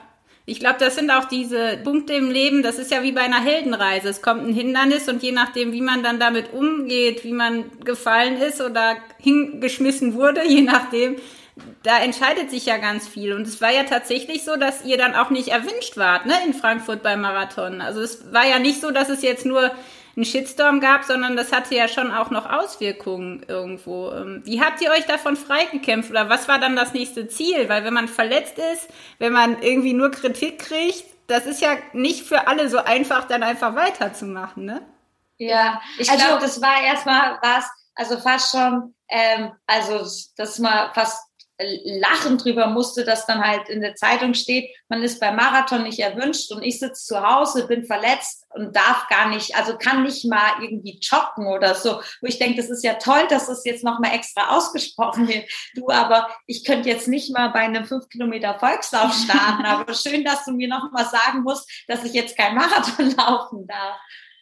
Ich 0.46 0.58
glaube, 0.58 0.78
das 0.80 0.96
sind 0.96 1.10
auch 1.12 1.26
diese 1.26 1.76
Punkte 1.84 2.14
im 2.14 2.30
Leben, 2.30 2.62
das 2.62 2.78
ist 2.78 2.90
ja 2.90 3.02
wie 3.02 3.12
bei 3.12 3.20
einer 3.20 3.40
Heldenreise. 3.40 4.08
Es 4.08 4.20
kommt 4.20 4.42
ein 4.42 4.52
Hindernis 4.52 5.08
und 5.08 5.22
je 5.22 5.30
nachdem, 5.30 5.72
wie 5.72 5.80
man 5.80 6.02
dann 6.02 6.18
damit 6.18 6.52
umgeht, 6.52 7.24
wie 7.24 7.32
man 7.32 7.66
gefallen 7.84 8.36
ist 8.36 8.60
oder 8.60 8.96
hingeschmissen 9.18 10.14
wurde, 10.14 10.44
je 10.48 10.62
nachdem, 10.62 11.16
da 11.82 11.98
entscheidet 11.98 12.50
sich 12.50 12.66
ja 12.66 12.78
ganz 12.78 13.06
viel. 13.06 13.32
Und 13.32 13.46
es 13.46 13.60
war 13.60 13.70
ja 13.70 13.84
tatsächlich 13.84 14.44
so, 14.44 14.56
dass 14.56 14.84
ihr 14.84 14.98
dann 14.98 15.14
auch 15.14 15.30
nicht 15.30 15.48
erwünscht 15.48 15.96
wart, 15.96 16.26
ne, 16.26 16.34
in 16.44 16.54
Frankfurt 16.54 17.02
beim 17.02 17.20
Marathon. 17.20 17.80
Also 17.80 18.00
es 18.00 18.32
war 18.32 18.46
ja 18.46 18.58
nicht 18.58 18.80
so, 18.80 18.90
dass 18.90 19.08
es 19.08 19.22
jetzt 19.22 19.46
nur 19.46 19.70
einen 20.20 20.26
Shitstorm 20.26 20.80
gab, 20.80 21.04
sondern 21.04 21.34
das 21.34 21.50
hatte 21.50 21.74
ja 21.74 21.88
schon 21.88 22.12
auch 22.12 22.30
noch 22.30 22.50
Auswirkungen 22.50 23.42
irgendwo. 23.48 24.10
Ähm, 24.10 24.42
wie 24.44 24.60
habt 24.60 24.82
ihr 24.82 24.90
euch 24.90 25.06
davon 25.06 25.34
freigekämpft 25.34 26.10
oder 26.10 26.28
was 26.28 26.46
war 26.46 26.58
dann 26.58 26.76
das 26.76 26.92
nächste 26.92 27.26
Ziel? 27.28 27.70
Weil 27.70 27.84
wenn 27.84 27.94
man 27.94 28.06
verletzt 28.06 28.58
ist, 28.58 28.88
wenn 29.18 29.32
man 29.32 29.62
irgendwie 29.62 29.94
nur 29.94 30.10
Kritik 30.10 30.58
kriegt, 30.58 31.04
das 31.26 31.46
ist 31.46 31.62
ja 31.62 31.70
nicht 31.94 32.26
für 32.26 32.48
alle 32.48 32.68
so 32.68 32.78
einfach, 32.78 33.24
dann 33.24 33.42
einfach 33.42 33.74
weiterzumachen, 33.74 34.66
ne? 34.66 34.82
Ja, 35.38 35.80
ich 35.98 36.10
also, 36.10 36.22
glaube, 36.26 36.42
das 36.42 36.60
war 36.60 36.82
erstmal 36.82 37.38
was, 37.40 37.64
also 37.94 38.18
fast 38.18 38.52
schon, 38.52 38.94
ähm, 39.08 39.52
also 39.66 40.06
das 40.36 40.58
mal 40.58 40.92
fast 40.92 41.29
lachen 41.84 42.38
drüber 42.38 42.68
musste, 42.68 43.04
dass 43.04 43.26
dann 43.26 43.44
halt 43.44 43.68
in 43.68 43.80
der 43.80 43.94
Zeitung 43.94 44.34
steht, 44.34 44.70
man 44.88 45.02
ist 45.02 45.20
beim 45.20 45.36
Marathon 45.36 45.82
nicht 45.82 45.98
erwünscht 45.98 46.50
und 46.52 46.62
ich 46.62 46.78
sitze 46.78 47.04
zu 47.04 47.22
Hause, 47.22 47.66
bin 47.66 47.84
verletzt 47.84 48.46
und 48.50 48.74
darf 48.74 49.06
gar 49.08 49.28
nicht, 49.28 49.54
also 49.56 49.76
kann 49.76 50.02
nicht 50.02 50.24
mal 50.24 50.62
irgendwie 50.62 50.98
joggen 51.00 51.46
oder 51.46 51.74
so. 51.74 52.00
Wo 52.20 52.26
ich 52.26 52.38
denke, 52.38 52.56
das 52.56 52.70
ist 52.70 52.82
ja 52.82 52.94
toll, 52.94 53.26
dass 53.28 53.46
das 53.46 53.64
jetzt 53.64 53.84
nochmal 53.84 54.14
extra 54.14 54.56
ausgesprochen 54.56 55.28
wird. 55.28 55.50
Du, 55.74 55.90
aber 55.90 56.28
ich 56.46 56.64
könnte 56.64 56.88
jetzt 56.88 57.08
nicht 57.08 57.32
mal 57.32 57.48
bei 57.50 57.60
einem 57.60 57.84
fünf 57.84 58.08
Kilometer 58.08 58.58
Volkslauf 58.58 59.12
starten. 59.12 59.64
aber 59.64 59.94
schön, 59.94 60.24
dass 60.24 60.44
du 60.44 60.52
mir 60.52 60.68
nochmal 60.68 61.06
sagen 61.06 61.42
musst, 61.42 61.70
dass 61.86 62.04
ich 62.04 62.12
jetzt 62.12 62.36
kein 62.36 62.54
Marathon 62.54 63.10
laufen 63.16 63.66
darf. 63.66 63.98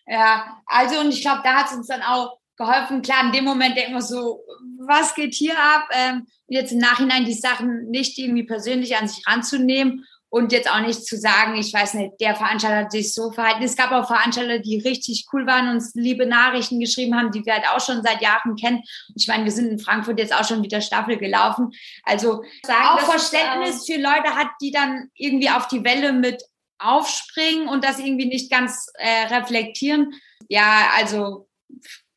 Ja, 0.07 0.63
also 0.67 1.01
und 1.01 1.11
ich 1.11 1.21
glaube, 1.21 1.43
da 1.45 1.57
hat 1.57 1.67
es 1.67 1.77
uns 1.77 1.89
dann 1.89 2.03
auch 2.03 2.38
geholfen. 2.59 3.03
Klar, 3.03 3.25
in 3.25 3.33
dem 3.33 3.45
Moment 3.45 3.77
denken 3.77 3.95
wir 3.95 4.03
so, 4.03 4.41
was 4.79 5.15
geht 5.15 5.35
hier 5.35 5.59
ab? 5.59 5.89
Ähm, 5.93 6.27
jetzt 6.49 6.73
im 6.73 6.79
Nachhinein 6.79 7.25
die 7.25 7.35
Sachen 7.35 7.89
nicht 7.91 8.19
irgendwie 8.19 8.45
persönlich 8.45 8.97
an 8.97 9.09
sich 9.09 9.27
ranzunehmen 9.27 10.05
und 10.31 10.53
jetzt 10.53 10.71
auch 10.71 10.81
nicht 10.81 11.07
zu 11.07 11.17
sagen, 11.17 11.57
ich 11.57 11.73
weiß 11.73 11.95
nicht, 11.95 12.21
der 12.21 12.35
Veranstalter 12.35 12.85
hat 12.85 12.93
sich 12.93 13.15
so 13.15 13.31
verhalten. 13.31 13.63
Es 13.63 13.77
gab 13.77 13.93
auch 13.93 14.07
Veranstalter, 14.07 14.59
die 14.59 14.79
richtig 14.79 15.27
cool 15.33 15.47
waren, 15.47 15.71
uns 15.71 15.95
liebe 15.95 16.27
Nachrichten 16.27 16.81
geschrieben 16.81 17.17
haben, 17.17 17.31
die 17.31 17.45
wir 17.47 17.55
halt 17.55 17.69
auch 17.69 17.81
schon 17.81 18.03
seit 18.03 18.21
Jahren 18.21 18.55
kennen. 18.57 18.83
Ich 19.15 19.27
meine, 19.27 19.45
wir 19.45 19.53
sind 19.53 19.71
in 19.71 19.79
Frankfurt 19.79 20.19
jetzt 20.19 20.35
auch 20.35 20.47
schon 20.47 20.63
wieder 20.63 20.83
Staffel 20.83 21.17
gelaufen. 21.17 21.71
Also 22.03 22.43
sagen, 22.63 22.85
auch 22.85 23.01
Verständnis 23.01 23.87
für 23.87 23.97
Leute 23.97 24.35
hat, 24.35 24.49
die 24.61 24.71
dann 24.71 25.11
irgendwie 25.15 25.49
auf 25.49 25.67
die 25.69 25.83
Welle 25.83 26.13
mit 26.13 26.43
aufspringen 26.79 27.69
und 27.69 27.83
das 27.83 27.99
irgendwie 27.99 28.27
nicht 28.27 28.51
ganz 28.51 28.87
äh, 28.95 29.35
reflektieren. 29.35 30.13
Ja, 30.49 30.91
also 30.97 31.49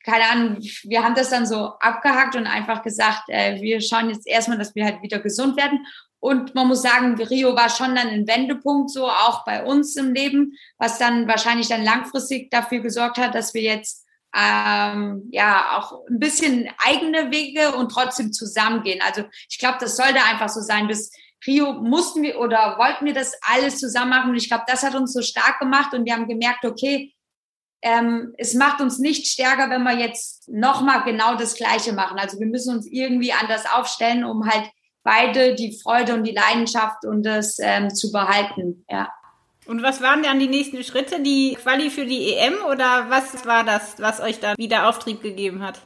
keine 0.04 0.24
Ahnung, 0.24 0.58
wir 0.84 1.02
haben 1.02 1.14
das 1.14 1.30
dann 1.30 1.46
so 1.46 1.72
abgehackt 1.80 2.36
und 2.36 2.46
einfach 2.46 2.82
gesagt, 2.82 3.24
äh, 3.28 3.60
wir 3.60 3.80
schauen 3.80 4.10
jetzt 4.10 4.26
erstmal, 4.26 4.58
dass 4.58 4.74
wir 4.74 4.84
halt 4.84 5.02
wieder 5.02 5.20
gesund 5.20 5.56
werden. 5.56 5.86
Und 6.18 6.54
man 6.54 6.68
muss 6.68 6.82
sagen, 6.82 7.20
Rio 7.20 7.56
war 7.56 7.68
schon 7.68 7.96
dann 7.96 8.08
ein 8.08 8.28
Wendepunkt, 8.28 8.90
so 8.90 9.08
auch 9.08 9.44
bei 9.44 9.64
uns 9.64 9.96
im 9.96 10.14
Leben, 10.14 10.52
was 10.78 10.98
dann 10.98 11.26
wahrscheinlich 11.26 11.68
dann 11.68 11.82
langfristig 11.82 12.50
dafür 12.50 12.80
gesorgt 12.80 13.18
hat, 13.18 13.34
dass 13.34 13.54
wir 13.54 13.62
jetzt 13.62 14.06
ähm, 14.34 15.28
ja 15.30 15.78
auch 15.78 16.06
ein 16.08 16.18
bisschen 16.18 16.70
eigene 16.78 17.30
Wege 17.30 17.72
und 17.72 17.90
trotzdem 17.90 18.32
zusammengehen. 18.32 19.00
Also 19.04 19.24
ich 19.50 19.58
glaube, 19.58 19.78
das 19.80 19.96
sollte 19.96 20.22
einfach 20.22 20.48
so 20.48 20.60
sein. 20.60 20.86
Bis 20.86 21.10
Rio 21.46 21.72
mussten 21.72 22.22
wir 22.22 22.38
oder 22.38 22.76
wollten 22.78 23.04
wir 23.04 23.14
das 23.14 23.34
alles 23.42 23.78
zusammen 23.78 24.10
machen. 24.10 24.30
Und 24.30 24.36
ich 24.36 24.48
glaube, 24.48 24.64
das 24.66 24.82
hat 24.82 24.94
uns 24.94 25.12
so 25.12 25.22
stark 25.22 25.58
gemacht 25.58 25.92
und 25.92 26.04
wir 26.04 26.14
haben 26.14 26.28
gemerkt, 26.28 26.64
okay, 26.64 27.12
ähm, 27.82 28.32
es 28.38 28.54
macht 28.54 28.80
uns 28.80 28.98
nicht 28.98 29.26
stärker, 29.26 29.68
wenn 29.68 29.82
wir 29.82 29.98
jetzt 29.98 30.48
nochmal 30.48 31.02
genau 31.04 31.34
das 31.34 31.54
Gleiche 31.54 31.92
machen. 31.92 32.18
Also 32.18 32.38
wir 32.38 32.46
müssen 32.46 32.76
uns 32.76 32.86
irgendwie 32.86 33.32
anders 33.32 33.64
aufstellen, 33.74 34.24
um 34.24 34.48
halt 34.48 34.70
beide 35.02 35.56
die 35.56 35.78
Freude 35.82 36.14
und 36.14 36.24
die 36.24 36.32
Leidenschaft 36.32 37.04
und 37.04 37.24
das 37.24 37.58
ähm, 37.60 37.92
zu 37.92 38.12
behalten. 38.12 38.84
Ja. 38.88 39.12
Und 39.66 39.82
was 39.82 40.00
waren 40.00 40.22
dann 40.22 40.38
die 40.38 40.48
nächsten 40.48 40.82
Schritte? 40.84 41.20
Die 41.20 41.56
Quali 41.60 41.90
für 41.90 42.06
die 42.06 42.34
EM 42.34 42.54
oder 42.70 43.10
was 43.10 43.44
war 43.46 43.64
das, 43.64 43.96
was 43.98 44.20
euch 44.20 44.40
da 44.40 44.54
wieder 44.56 44.88
Auftrieb 44.88 45.22
gegeben 45.22 45.62
hat? 45.62 45.80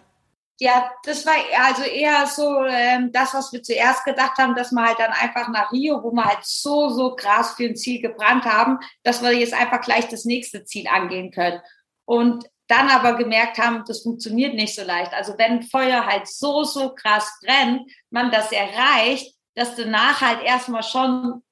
Ja, 0.59 0.91
das 1.05 1.27
war 1.27 1.35
also 1.67 1.83
eher 1.83 2.27
so 2.27 2.65
ähm, 2.65 3.11
das, 3.13 3.35
was 3.35 3.53
wir 3.53 3.63
zuerst 3.63 4.05
gedacht 4.07 4.39
haben, 4.39 4.55
dass 4.55 4.73
wir 4.73 4.83
halt 4.83 4.99
dann 4.99 5.13
einfach 5.13 5.49
nach 5.49 5.71
Rio, 5.71 6.03
wo 6.03 6.13
wir 6.13 6.25
halt 6.25 6.39
so, 6.45 6.89
so 6.89 7.15
krass 7.15 7.55
für 7.57 7.65
ein 7.65 7.77
Ziel 7.77 8.01
gebrannt 8.01 8.47
haben, 8.47 8.79
dass 9.03 9.23
wir 9.23 9.33
jetzt 9.33 9.53
einfach 9.53 9.83
gleich 9.83 10.09
das 10.09 10.25
nächste 10.25 10.65
Ziel 10.65 10.87
angehen 10.89 11.31
können. 11.31 11.61
Und 12.07 12.45
dann 12.69 12.89
aber 12.89 13.15
gemerkt 13.15 13.59
haben, 13.59 13.85
das 13.87 14.03
funktioniert 14.03 14.55
nicht 14.55 14.75
so 14.75 14.83
leicht. 14.83 15.13
Also 15.13 15.35
wenn 15.39 15.63
Feuer 15.63 16.07
halt 16.07 16.27
so, 16.27 16.65
so 16.65 16.95
krass 16.95 17.39
brennt, 17.45 17.91
man 18.11 18.31
das 18.31 18.51
erreicht, 18.51 19.35
dass 19.55 19.77
danach 19.77 20.21
halt 20.21 20.43
erstmal 20.43 20.83
schon 20.83 21.43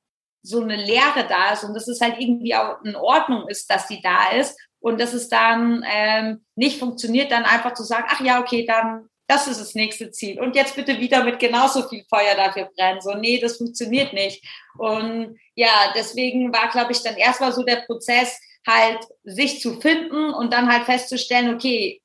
so 0.42 0.60
eine 0.60 0.76
Leere 0.76 1.26
da 1.28 1.52
ist 1.52 1.64
und 1.64 1.74
dass 1.74 1.88
es 1.88 2.00
halt 2.00 2.16
irgendwie 2.18 2.54
auch 2.54 2.82
in 2.84 2.96
Ordnung 2.96 3.48
ist, 3.48 3.70
dass 3.70 3.86
die 3.86 4.02
da 4.02 4.30
ist 4.32 4.58
und 4.80 5.00
dass 5.00 5.14
es 5.14 5.28
dann 5.28 5.84
ähm, 5.90 6.44
nicht 6.56 6.78
funktioniert, 6.78 7.30
dann 7.32 7.44
einfach 7.44 7.74
zu 7.74 7.84
sagen, 7.84 8.06
ach 8.08 8.20
ja, 8.20 8.40
okay, 8.40 8.66
dann 8.66 9.08
das 9.26 9.46
ist 9.46 9.60
das 9.60 9.74
nächste 9.74 10.10
Ziel. 10.10 10.38
Und 10.38 10.54
jetzt 10.54 10.76
bitte 10.76 11.00
wieder 11.00 11.24
mit 11.24 11.38
genauso 11.38 11.88
viel 11.88 12.04
Feuer 12.10 12.34
dafür 12.36 12.68
brennen. 12.76 13.00
So, 13.00 13.14
nee, 13.14 13.38
das 13.40 13.56
funktioniert 13.56 14.12
nicht. 14.12 14.44
Und 14.76 15.38
ja, 15.54 15.92
deswegen 15.94 16.52
war, 16.52 16.68
glaube 16.68 16.92
ich, 16.92 17.02
dann 17.02 17.16
erstmal 17.16 17.52
so 17.52 17.62
der 17.62 17.76
Prozess, 17.86 18.38
halt 18.66 19.00
sich 19.24 19.60
zu 19.60 19.80
finden 19.80 20.32
und 20.32 20.52
dann 20.52 20.70
halt 20.70 20.84
festzustellen, 20.84 21.54
okay, 21.54 22.02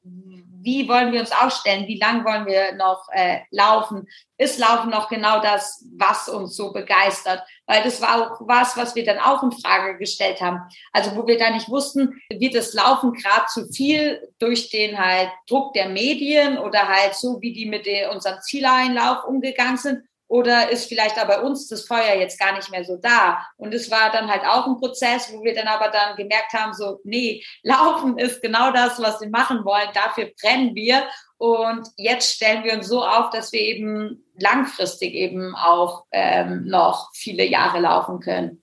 wie 0.61 0.87
wollen 0.87 1.11
wir 1.11 1.21
uns 1.21 1.31
aufstellen, 1.31 1.87
wie 1.87 1.97
lang 1.97 2.25
wollen 2.25 2.45
wir 2.45 2.73
noch 2.73 3.07
äh, 3.11 3.39
laufen, 3.49 4.07
ist 4.37 4.59
Laufen 4.59 4.89
noch 4.89 5.09
genau 5.09 5.41
das, 5.41 5.85
was 5.97 6.29
uns 6.29 6.55
so 6.55 6.71
begeistert, 6.71 7.43
weil 7.65 7.83
das 7.83 8.01
war 8.01 8.33
auch 8.33 8.41
was, 8.41 8.77
was 8.77 8.95
wir 8.95 9.05
dann 9.05 9.19
auch 9.19 9.41
in 9.43 9.51
Frage 9.51 9.97
gestellt 9.97 10.41
haben. 10.41 10.59
Also 10.91 11.15
wo 11.15 11.27
wir 11.27 11.37
da 11.37 11.49
nicht 11.51 11.69
wussten, 11.69 12.21
wird 12.29 12.55
das 12.55 12.73
Laufen 12.73 13.13
gerade 13.13 13.45
zu 13.47 13.67
viel 13.71 14.21
durch 14.39 14.69
den 14.69 14.97
halt 14.97 15.29
Druck 15.47 15.73
der 15.73 15.89
Medien 15.89 16.57
oder 16.57 16.87
halt 16.87 17.15
so, 17.15 17.41
wie 17.41 17.53
die 17.53 17.65
mit 17.65 17.87
unserem 18.13 18.41
Zieleinlauf 18.41 19.25
umgegangen 19.25 19.77
sind 19.77 20.03
oder 20.29 20.69
ist 20.69 20.87
vielleicht 20.87 21.17
aber 21.17 21.37
bei 21.37 21.41
uns 21.41 21.67
das 21.67 21.85
Feuer 21.85 22.15
jetzt 22.15 22.39
gar 22.39 22.55
nicht 22.55 22.69
mehr 22.69 22.85
so 22.85 22.97
da? 22.97 23.45
Und 23.57 23.73
es 23.73 23.89
war 23.89 24.11
dann 24.11 24.29
halt 24.29 24.43
auch 24.45 24.67
ein 24.67 24.77
Prozess, 24.77 25.33
wo 25.33 25.43
wir 25.43 25.55
dann 25.55 25.67
aber 25.67 25.89
dann 25.89 26.15
gemerkt 26.15 26.53
haben, 26.53 26.73
so, 26.73 26.99
nee, 27.03 27.43
Laufen 27.63 28.17
ist 28.17 28.41
genau 28.41 28.71
das, 28.71 29.01
was 29.01 29.19
wir 29.19 29.29
machen 29.29 29.65
wollen, 29.65 29.89
dafür 29.93 30.29
brennen 30.39 30.75
wir. 30.75 31.03
Und 31.37 31.87
jetzt 31.97 32.35
stellen 32.35 32.63
wir 32.63 32.73
uns 32.73 32.87
so 32.87 33.03
auf, 33.03 33.31
dass 33.31 33.51
wir 33.51 33.61
eben 33.61 34.23
langfristig 34.37 35.13
eben 35.13 35.55
auch 35.55 36.05
ähm, 36.11 36.65
noch 36.65 37.09
viele 37.13 37.45
Jahre 37.45 37.79
laufen 37.79 38.19
können. 38.19 38.61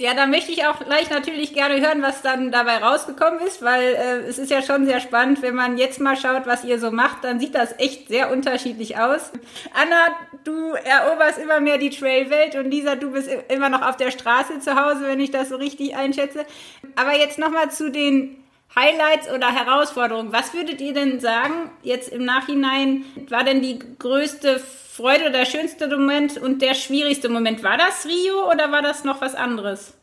Ja, 0.00 0.14
da 0.14 0.26
möchte 0.26 0.52
ich 0.52 0.64
auch 0.64 0.78
gleich 0.78 1.10
natürlich 1.10 1.54
gerne 1.54 1.80
hören, 1.80 2.02
was 2.02 2.22
dann 2.22 2.52
dabei 2.52 2.76
rausgekommen 2.76 3.40
ist, 3.40 3.62
weil 3.62 3.82
äh, 3.82 4.28
es 4.28 4.38
ist 4.38 4.48
ja 4.48 4.62
schon 4.62 4.86
sehr 4.86 5.00
spannend, 5.00 5.42
wenn 5.42 5.56
man 5.56 5.76
jetzt 5.76 5.98
mal 5.98 6.16
schaut, 6.16 6.46
was 6.46 6.62
ihr 6.62 6.78
so 6.78 6.92
macht, 6.92 7.24
dann 7.24 7.40
sieht 7.40 7.56
das 7.56 7.76
echt 7.80 8.06
sehr 8.06 8.30
unterschiedlich 8.30 8.96
aus. 8.96 9.32
Anna, 9.74 10.14
du 10.44 10.70
eroberst 10.70 11.40
immer 11.40 11.58
mehr 11.58 11.78
die 11.78 11.90
Trailwelt 11.90 12.54
und 12.54 12.70
Lisa, 12.70 12.94
du 12.94 13.10
bist 13.10 13.28
immer 13.48 13.70
noch 13.70 13.82
auf 13.82 13.96
der 13.96 14.12
Straße 14.12 14.60
zu 14.60 14.80
Hause, 14.80 15.00
wenn 15.08 15.18
ich 15.18 15.32
das 15.32 15.48
so 15.48 15.56
richtig 15.56 15.96
einschätze. 15.96 16.46
Aber 16.94 17.16
jetzt 17.16 17.40
nochmal 17.40 17.72
zu 17.72 17.90
den 17.90 18.37
Highlights 18.74 19.30
oder 19.30 19.52
Herausforderungen. 19.52 20.32
Was 20.32 20.54
würdet 20.54 20.80
ihr 20.80 20.92
denn 20.92 21.20
sagen, 21.20 21.70
jetzt 21.82 22.10
im 22.10 22.24
Nachhinein, 22.24 23.04
war 23.28 23.44
denn 23.44 23.62
die 23.62 23.78
größte 23.98 24.58
Freude 24.58 25.24
oder 25.24 25.38
der 25.38 25.46
schönste 25.46 25.88
Moment 25.88 26.38
und 26.38 26.62
der 26.62 26.74
schwierigste 26.74 27.28
Moment? 27.28 27.62
War 27.62 27.76
das 27.76 28.06
Rio 28.06 28.50
oder 28.50 28.70
war 28.70 28.82
das 28.82 29.04
noch 29.04 29.20
was 29.20 29.34
anderes? 29.34 29.94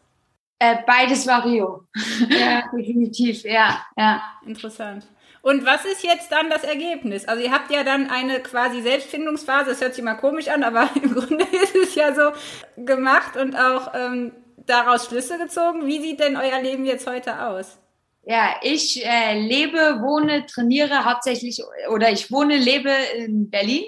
Äh, 0.59 0.77
beides 0.87 1.27
war 1.27 1.45
Rio. 1.45 1.83
ja, 2.29 2.63
definitiv, 2.75 3.43
ja, 3.43 3.85
ja. 3.97 4.21
Interessant. 4.45 5.05
Und 5.41 5.63
was 5.63 5.85
ist 5.85 6.03
jetzt 6.03 6.31
dann 6.31 6.49
das 6.49 6.63
Ergebnis? 6.63 7.27
Also 7.27 7.43
ihr 7.43 7.51
habt 7.51 7.69
ja 7.69 7.83
dann 7.83 8.09
eine 8.09 8.39
quasi 8.39 8.81
Selbstfindungsphase, 8.81 9.69
das 9.69 9.81
hört 9.81 9.93
sich 9.93 10.03
mal 10.03 10.15
komisch 10.15 10.47
an, 10.47 10.63
aber 10.63 10.89
im 10.95 11.13
Grunde 11.13 11.45
ist 11.51 11.75
es 11.75 11.95
ja 11.95 12.15
so 12.15 12.31
gemacht 12.77 13.37
und 13.37 13.55
auch 13.55 13.93
ähm, 13.93 14.31
daraus 14.57 15.05
Schlüsse 15.05 15.37
gezogen. 15.37 15.85
Wie 15.85 15.99
sieht 15.99 16.19
denn 16.19 16.35
euer 16.35 16.61
Leben 16.61 16.85
jetzt 16.85 17.05
heute 17.05 17.45
aus? 17.45 17.77
Ja, 18.27 18.55
ich 18.63 19.05
äh, 19.05 19.39
lebe, 19.39 20.01
wohne, 20.01 20.47
trainiere 20.47 21.05
hauptsächlich 21.05 21.61
oder 21.91 22.11
ich 22.11 22.31
wohne, 22.31 22.57
lebe 22.57 22.89
in 23.17 23.51
Berlin 23.51 23.85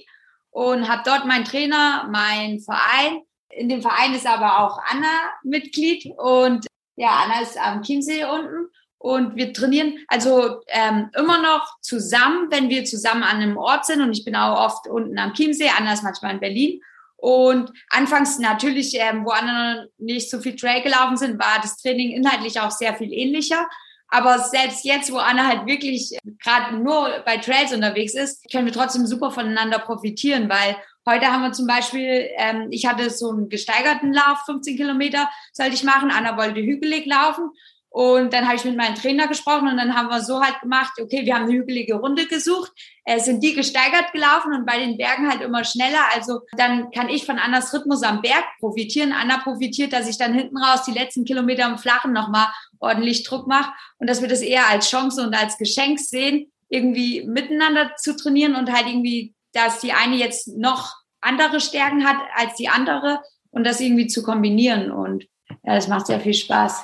und 0.51 0.87
habe 0.87 1.01
dort 1.03 1.25
meinen 1.25 1.43
Trainer, 1.43 2.07
meinen 2.11 2.59
Verein. 2.59 3.23
In 3.49 3.67
dem 3.67 3.81
Verein 3.81 4.13
ist 4.13 4.27
aber 4.27 4.59
auch 4.59 4.77
Anna 4.91 5.31
Mitglied 5.43 6.05
und 6.17 6.67
ja, 6.95 7.23
Anna 7.23 7.41
ist 7.41 7.57
am 7.57 7.81
Chiemsee 7.81 8.25
unten 8.25 8.69
und 8.99 9.35
wir 9.35 9.53
trainieren 9.53 9.97
also 10.07 10.61
ähm, 10.67 11.09
immer 11.17 11.41
noch 11.41 11.79
zusammen, 11.81 12.47
wenn 12.51 12.69
wir 12.69 12.85
zusammen 12.85 13.23
an 13.23 13.37
einem 13.37 13.57
Ort 13.57 13.87
sind 13.87 14.01
und 14.01 14.11
ich 14.11 14.23
bin 14.23 14.35
auch 14.35 14.65
oft 14.65 14.87
unten 14.87 15.17
am 15.17 15.33
Chiemsee, 15.33 15.71
Anna 15.75 15.93
ist 15.93 16.03
manchmal 16.03 16.33
in 16.33 16.39
Berlin 16.39 16.81
und 17.15 17.71
anfangs 17.89 18.37
natürlich, 18.37 18.93
ähm, 18.99 19.25
wo 19.25 19.31
Anna 19.31 19.85
nicht 19.97 20.29
so 20.29 20.39
viel 20.39 20.55
Trail 20.55 20.83
gelaufen 20.83 21.17
sind, 21.17 21.39
war 21.39 21.59
das 21.59 21.77
Training 21.81 22.11
inhaltlich 22.11 22.59
auch 22.59 22.69
sehr 22.69 22.93
viel 22.95 23.11
ähnlicher. 23.11 23.67
Aber 24.09 24.39
selbst 24.39 24.85
jetzt, 24.85 25.11
wo 25.11 25.17
Anna 25.17 25.47
halt 25.47 25.65
wirklich 25.65 26.17
gerade 26.41 26.77
nur 26.77 27.09
bei 27.25 27.37
Trails 27.37 27.73
unterwegs 27.73 28.13
ist, 28.13 28.49
können 28.51 28.65
wir 28.65 28.73
trotzdem 28.73 29.05
super 29.05 29.31
voneinander 29.31 29.79
profitieren, 29.79 30.49
weil 30.49 30.77
heute 31.05 31.27
haben 31.27 31.43
wir 31.43 31.51
zum 31.51 31.67
Beispiel, 31.67 32.29
ähm, 32.37 32.67
ich 32.69 32.85
hatte 32.85 33.09
so 33.09 33.31
einen 33.31 33.49
gesteigerten 33.49 34.13
Lauf, 34.13 34.39
15 34.45 34.77
Kilometer 34.77 35.29
sollte 35.51 35.73
ich 35.73 35.83
machen, 35.83 36.11
Anna 36.11 36.37
wollte 36.37 36.61
hügelig 36.61 37.05
laufen 37.05 37.51
und 37.89 38.31
dann 38.31 38.45
habe 38.45 38.57
ich 38.57 38.65
mit 38.65 38.77
meinem 38.77 38.95
Trainer 38.95 39.27
gesprochen 39.27 39.69
und 39.69 39.77
dann 39.77 39.95
haben 39.95 40.09
wir 40.09 40.21
so 40.21 40.39
halt 40.39 40.59
gemacht, 40.61 40.91
okay, 41.01 41.25
wir 41.25 41.33
haben 41.33 41.45
eine 41.45 41.53
hügelige 41.53 41.95
Runde 41.95 42.27
gesucht, 42.27 42.71
äh, 43.05 43.19
sind 43.19 43.41
die 43.41 43.53
gesteigert 43.53 44.11
gelaufen 44.13 44.53
und 44.53 44.65
bei 44.65 44.77
den 44.77 44.97
Bergen 44.97 45.29
halt 45.29 45.41
immer 45.41 45.63
schneller. 45.63 46.01
Also 46.13 46.41
dann 46.57 46.91
kann 46.91 47.09
ich 47.09 47.25
von 47.25 47.39
Annas 47.39 47.73
Rhythmus 47.73 48.03
am 48.03 48.21
Berg 48.21 48.43
profitieren. 48.59 49.13
Anna 49.13 49.39
profitiert, 49.39 49.93
dass 49.93 50.07
ich 50.07 50.17
dann 50.17 50.33
hinten 50.33 50.57
raus 50.57 50.83
die 50.83 50.91
letzten 50.91 51.25
Kilometer 51.25 51.65
im 51.65 51.77
Flachen 51.77 52.13
nochmal 52.13 52.47
ordentlich 52.79 53.23
Druck 53.23 53.47
mache 53.47 53.71
und 53.97 54.09
dass 54.09 54.21
wir 54.21 54.27
das 54.27 54.41
eher 54.41 54.67
als 54.67 54.89
Chance 54.89 55.21
und 55.25 55.33
als 55.33 55.57
Geschenk 55.57 55.99
sehen, 55.99 56.51
irgendwie 56.69 57.23
miteinander 57.25 57.95
zu 57.97 58.15
trainieren 58.15 58.55
und 58.55 58.71
halt 58.71 58.87
irgendwie, 58.87 59.33
dass 59.53 59.79
die 59.79 59.93
eine 59.93 60.15
jetzt 60.15 60.47
noch 60.57 60.93
andere 61.21 61.59
Stärken 61.59 62.05
hat 62.05 62.17
als 62.35 62.55
die 62.55 62.69
andere 62.69 63.21
und 63.51 63.65
das 63.65 63.79
irgendwie 63.79 64.07
zu 64.07 64.23
kombinieren. 64.23 64.91
Und 64.91 65.25
ja, 65.63 65.75
das 65.75 65.87
macht 65.87 66.07
sehr 66.07 66.19
viel 66.19 66.33
Spaß. 66.33 66.83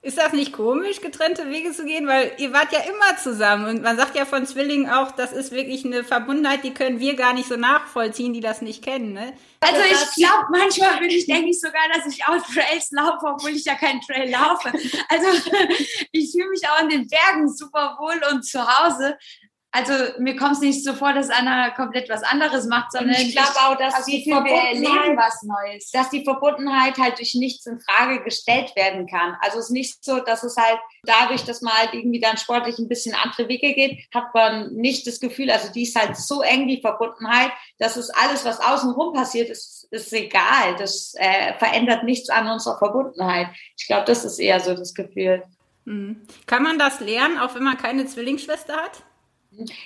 Ist 0.00 0.16
das 0.16 0.32
nicht 0.32 0.52
komisch, 0.52 1.00
getrennte 1.00 1.50
Wege 1.50 1.72
zu 1.72 1.84
gehen? 1.84 2.06
Weil 2.06 2.30
ihr 2.38 2.52
wart 2.52 2.72
ja 2.72 2.78
immer 2.80 3.16
zusammen. 3.20 3.66
Und 3.66 3.82
man 3.82 3.96
sagt 3.96 4.14
ja 4.16 4.26
von 4.26 4.46
Zwillingen 4.46 4.88
auch, 4.88 5.10
das 5.10 5.32
ist 5.32 5.50
wirklich 5.50 5.84
eine 5.84 6.04
Verbundenheit, 6.04 6.62
die 6.62 6.72
können 6.72 7.00
wir 7.00 7.16
gar 7.16 7.34
nicht 7.34 7.48
so 7.48 7.56
nachvollziehen, 7.56 8.32
die 8.32 8.40
das 8.40 8.62
nicht 8.62 8.84
kennen. 8.84 9.12
Ne? 9.12 9.32
Also 9.60 9.80
ich 9.82 10.14
glaube, 10.14 10.46
manchmal 10.52 11.00
bin 11.00 11.10
ich, 11.10 11.26
denke 11.26 11.50
ich 11.50 11.60
sogar, 11.60 11.82
dass 11.92 12.06
ich 12.06 12.24
auch 12.24 12.40
Trails 12.46 12.92
laufe, 12.92 13.26
obwohl 13.26 13.50
ich 13.50 13.64
ja 13.64 13.74
keinen 13.74 14.00
Trail 14.00 14.30
laufe. 14.30 14.72
Also 15.08 15.26
ich 16.12 16.30
fühle 16.30 16.50
mich 16.50 16.62
auch 16.68 16.80
in 16.82 16.90
den 16.90 17.08
Bergen 17.08 17.52
super 17.52 17.96
wohl 17.98 18.20
und 18.32 18.44
zu 18.44 18.64
Hause 18.64 19.18
also 19.70 19.92
mir 20.18 20.34
kommt 20.34 20.52
es 20.52 20.60
nicht 20.60 20.82
so 20.82 20.94
vor, 20.94 21.12
dass 21.12 21.28
Anna 21.28 21.70
komplett 21.70 22.08
was 22.08 22.22
anderes 22.22 22.66
macht, 22.66 22.90
sondern 22.90 23.16
ich 23.16 23.32
glaube 23.32 23.52
auch, 23.66 23.76
dass 23.76 23.94
also 23.94 24.10
die 24.10 24.24
Verbundenheit, 24.24 25.16
was 25.16 25.42
Neues. 25.42 25.90
dass 25.90 26.08
die 26.08 26.24
Verbundenheit 26.24 26.96
halt 26.96 27.18
durch 27.18 27.34
nichts 27.34 27.66
in 27.66 27.78
Frage 27.78 28.22
gestellt 28.24 28.74
werden 28.76 29.06
kann. 29.06 29.36
Also 29.42 29.58
es 29.58 29.66
ist 29.66 29.70
nicht 29.72 30.02
so, 30.02 30.20
dass 30.20 30.42
es 30.42 30.56
halt 30.56 30.78
dadurch, 31.02 31.44
dass 31.44 31.60
man 31.60 31.74
halt 31.74 31.92
irgendwie 31.92 32.18
dann 32.20 32.38
sportlich 32.38 32.78
ein 32.78 32.88
bisschen 32.88 33.14
andere 33.14 33.48
Wege 33.48 33.74
geht, 33.74 34.08
hat 34.14 34.32
man 34.32 34.72
nicht 34.72 35.06
das 35.06 35.20
Gefühl, 35.20 35.50
also 35.50 35.70
die 35.70 35.82
ist 35.82 35.96
halt 35.96 36.16
so 36.16 36.40
eng, 36.40 36.66
die 36.66 36.80
Verbundenheit, 36.80 37.52
dass 37.78 37.96
es 37.96 38.08
alles, 38.08 38.46
was 38.46 38.60
außenrum 38.60 39.12
passiert, 39.12 39.50
ist, 39.50 39.86
ist 39.90 40.12
egal. 40.14 40.76
Das 40.78 41.12
äh, 41.18 41.52
verändert 41.58 42.04
nichts 42.04 42.30
an 42.30 42.48
unserer 42.48 42.78
Verbundenheit. 42.78 43.48
Ich 43.76 43.86
glaube, 43.86 44.06
das 44.06 44.24
ist 44.24 44.38
eher 44.38 44.60
so 44.60 44.74
das 44.74 44.94
Gefühl. 44.94 45.42
Mhm. 45.84 46.22
Kann 46.46 46.62
man 46.62 46.78
das 46.78 47.00
lernen, 47.00 47.38
auch 47.38 47.54
wenn 47.54 47.64
man 47.64 47.76
keine 47.76 48.06
Zwillingsschwester 48.06 48.74
hat? 48.74 49.04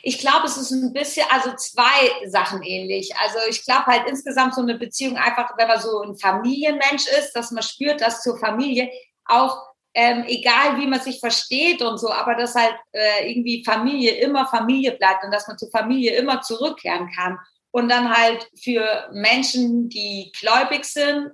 Ich 0.03 0.19
glaube, 0.19 0.47
es 0.47 0.57
ist 0.57 0.71
ein 0.71 0.93
bisschen, 0.93 1.27
also 1.31 1.55
zwei 1.57 2.29
Sachen 2.29 2.63
ähnlich. 2.63 3.15
Also 3.17 3.39
ich 3.49 3.65
glaube 3.65 3.87
halt 3.87 4.09
insgesamt 4.09 4.55
so 4.55 4.61
eine 4.61 4.77
Beziehung 4.77 5.17
einfach, 5.17 5.53
wenn 5.57 5.69
man 5.69 5.81
so 5.81 6.03
ein 6.03 6.17
Familienmensch 6.17 7.07
ist, 7.19 7.33
dass 7.33 7.51
man 7.51 7.63
spürt, 7.63 8.01
dass 8.01 8.23
zur 8.23 8.39
Familie 8.39 8.91
auch 9.25 9.73
ähm, 9.95 10.25
egal 10.27 10.79
wie 10.79 10.87
man 10.87 11.01
sich 11.01 11.21
versteht 11.21 11.83
und 11.83 11.99
so, 11.99 12.11
aber 12.11 12.35
dass 12.35 12.55
halt 12.55 12.75
äh, 12.93 13.31
irgendwie 13.31 13.63
Familie 13.65 14.13
immer 14.17 14.47
Familie 14.47 14.93
bleibt 14.93 15.25
und 15.25 15.31
dass 15.31 15.47
man 15.47 15.59
zur 15.59 15.71
Familie 15.71 16.17
immer 16.17 16.41
zurückkehren 16.41 17.11
kann. 17.15 17.39
Und 17.71 17.89
dann 17.89 18.15
halt 18.15 18.49
für 18.63 19.09
Menschen, 19.13 19.89
die 19.89 20.33
gläubig 20.39 20.85
sind, 20.85 21.33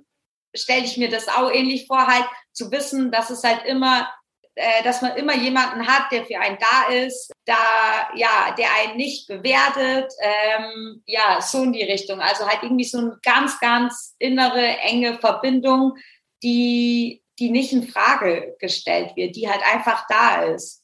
stelle 0.55 0.83
ich 0.83 0.97
mir 0.97 1.09
das 1.09 1.27
auch 1.27 1.51
ähnlich 1.51 1.87
vor, 1.87 2.05
halt 2.07 2.25
zu 2.51 2.71
wissen, 2.71 3.11
dass 3.11 3.29
es 3.29 3.43
halt 3.43 3.65
immer 3.65 4.09
äh, 4.59 4.83
dass 4.83 5.01
man 5.01 5.15
immer 5.15 5.35
jemanden 5.35 5.87
hat, 5.87 6.11
der 6.11 6.25
für 6.25 6.37
einen 6.37 6.57
da 6.59 6.93
ist, 6.93 7.31
da 7.45 8.09
ja, 8.13 8.53
der 8.57 8.67
einen 8.81 8.97
nicht 8.97 9.25
bewertet, 9.27 10.11
ähm, 10.21 11.01
ja, 11.05 11.39
so 11.39 11.63
in 11.63 11.71
die 11.71 11.83
Richtung. 11.83 12.19
Also 12.19 12.45
halt 12.45 12.61
irgendwie 12.61 12.83
so 12.83 12.97
eine 12.97 13.17
ganz, 13.23 13.57
ganz 13.61 14.15
innere, 14.19 14.61
enge 14.79 15.17
Verbindung, 15.17 15.95
die, 16.43 17.23
die 17.39 17.51
nicht 17.51 17.71
in 17.71 17.87
Frage 17.87 18.57
gestellt 18.59 19.15
wird, 19.15 19.37
die 19.37 19.49
halt 19.49 19.61
einfach 19.65 20.05
da 20.09 20.43
ist. 20.43 20.83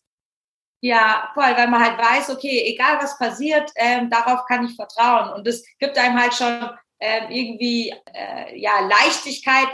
Ja, 0.81 1.31
voll, 1.33 1.57
weil 1.57 1.67
man 1.67 1.83
halt 1.83 1.97
weiß, 1.97 2.29
okay, 2.29 2.63
egal 2.67 2.99
was 3.01 3.17
passiert, 3.17 3.69
ähm, 3.75 4.09
darauf 4.09 4.45
kann 4.47 4.65
ich 4.65 4.75
vertrauen. 4.75 5.33
Und 5.33 5.45
es 5.47 5.65
gibt 5.79 5.97
einem 5.97 6.17
halt 6.17 6.33
schon 6.33 6.69
äh, 7.05 7.25
irgendwie 7.29 7.93
äh, 8.13 8.59
ja 8.59 8.79
Leichtigkeit, 8.81 9.67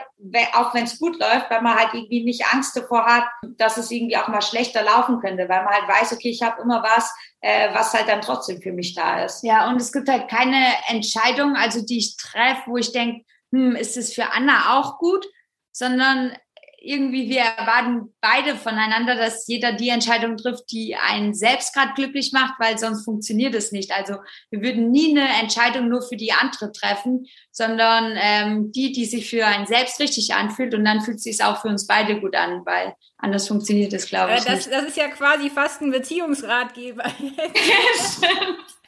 auch 0.53 0.73
wenn 0.73 0.83
es 0.83 0.99
gut 0.99 1.17
läuft, 1.19 1.49
weil 1.49 1.61
man 1.61 1.77
halt 1.77 1.93
irgendwie 1.93 2.23
nicht 2.23 2.45
Angst 2.53 2.75
davor 2.75 3.05
hat, 3.05 3.23
dass 3.57 3.77
es 3.77 3.89
irgendwie 3.89 4.17
auch 4.17 4.27
mal 4.27 4.41
schlechter 4.41 4.83
laufen 4.83 5.19
könnte, 5.19 5.47
weil 5.47 5.63
man 5.63 5.73
halt 5.73 5.87
weiß, 5.87 6.13
okay, 6.13 6.29
ich 6.29 6.41
habe 6.41 6.61
immer 6.61 6.83
was, 6.83 7.13
äh, 7.39 7.73
was 7.73 7.93
halt 7.93 8.09
dann 8.09 8.21
trotzdem 8.21 8.61
für 8.61 8.73
mich 8.73 8.95
da 8.95 9.23
ist. 9.23 9.43
Ja, 9.43 9.69
und 9.69 9.77
es 9.77 9.93
gibt 9.93 10.09
halt 10.09 10.29
keine 10.29 10.65
Entscheidung, 10.87 11.55
also 11.55 11.85
die 11.85 11.99
ich 11.99 12.17
treffe, 12.17 12.63
wo 12.65 12.77
ich 12.77 12.91
denke, 12.91 13.23
hm, 13.51 13.75
ist 13.75 13.95
es 13.95 14.13
für 14.13 14.31
Anna 14.31 14.77
auch 14.77 14.97
gut, 14.97 15.25
sondern 15.71 16.35
irgendwie 16.83 17.29
wir 17.29 17.41
erwarten 17.41 18.11
beide 18.21 18.55
voneinander, 18.55 19.15
dass 19.15 19.47
jeder 19.47 19.71
die 19.73 19.89
Entscheidung 19.89 20.35
trifft, 20.35 20.71
die 20.71 20.95
einen 20.95 21.35
selbst 21.35 21.75
gerade 21.75 21.93
glücklich 21.93 22.31
macht, 22.33 22.55
weil 22.59 22.79
sonst 22.79 23.05
funktioniert 23.05 23.53
es 23.53 23.71
nicht. 23.71 23.91
Also 23.91 24.15
wir 24.49 24.61
würden 24.61 24.89
nie 24.89 25.11
eine 25.11 25.27
Entscheidung 25.41 25.89
nur 25.89 26.01
für 26.01 26.17
die 26.17 26.31
andere 26.33 26.71
treffen, 26.71 27.27
sondern 27.51 28.17
ähm, 28.17 28.71
die, 28.71 28.91
die 28.91 29.05
sich 29.05 29.29
für 29.29 29.45
einen 29.45 29.67
selbst 29.67 29.99
richtig 29.99 30.33
anfühlt 30.33 30.73
und 30.73 30.83
dann 30.83 31.01
fühlt 31.01 31.17
es 31.17 31.23
sich 31.23 31.43
auch 31.43 31.61
für 31.61 31.67
uns 31.67 31.85
beide 31.85 32.19
gut 32.19 32.35
an, 32.35 32.65
weil 32.65 32.95
anders 33.17 33.47
funktioniert 33.47 33.93
es, 33.93 34.07
glaube 34.07 34.33
ich. 34.35 34.43
Das, 34.43 34.65
nicht. 34.65 34.71
das 34.71 34.85
ist 34.85 34.97
ja 34.97 35.07
quasi 35.09 35.51
fast 35.51 35.81
ein 35.81 35.91
Beziehungsratgeber. 35.91 37.03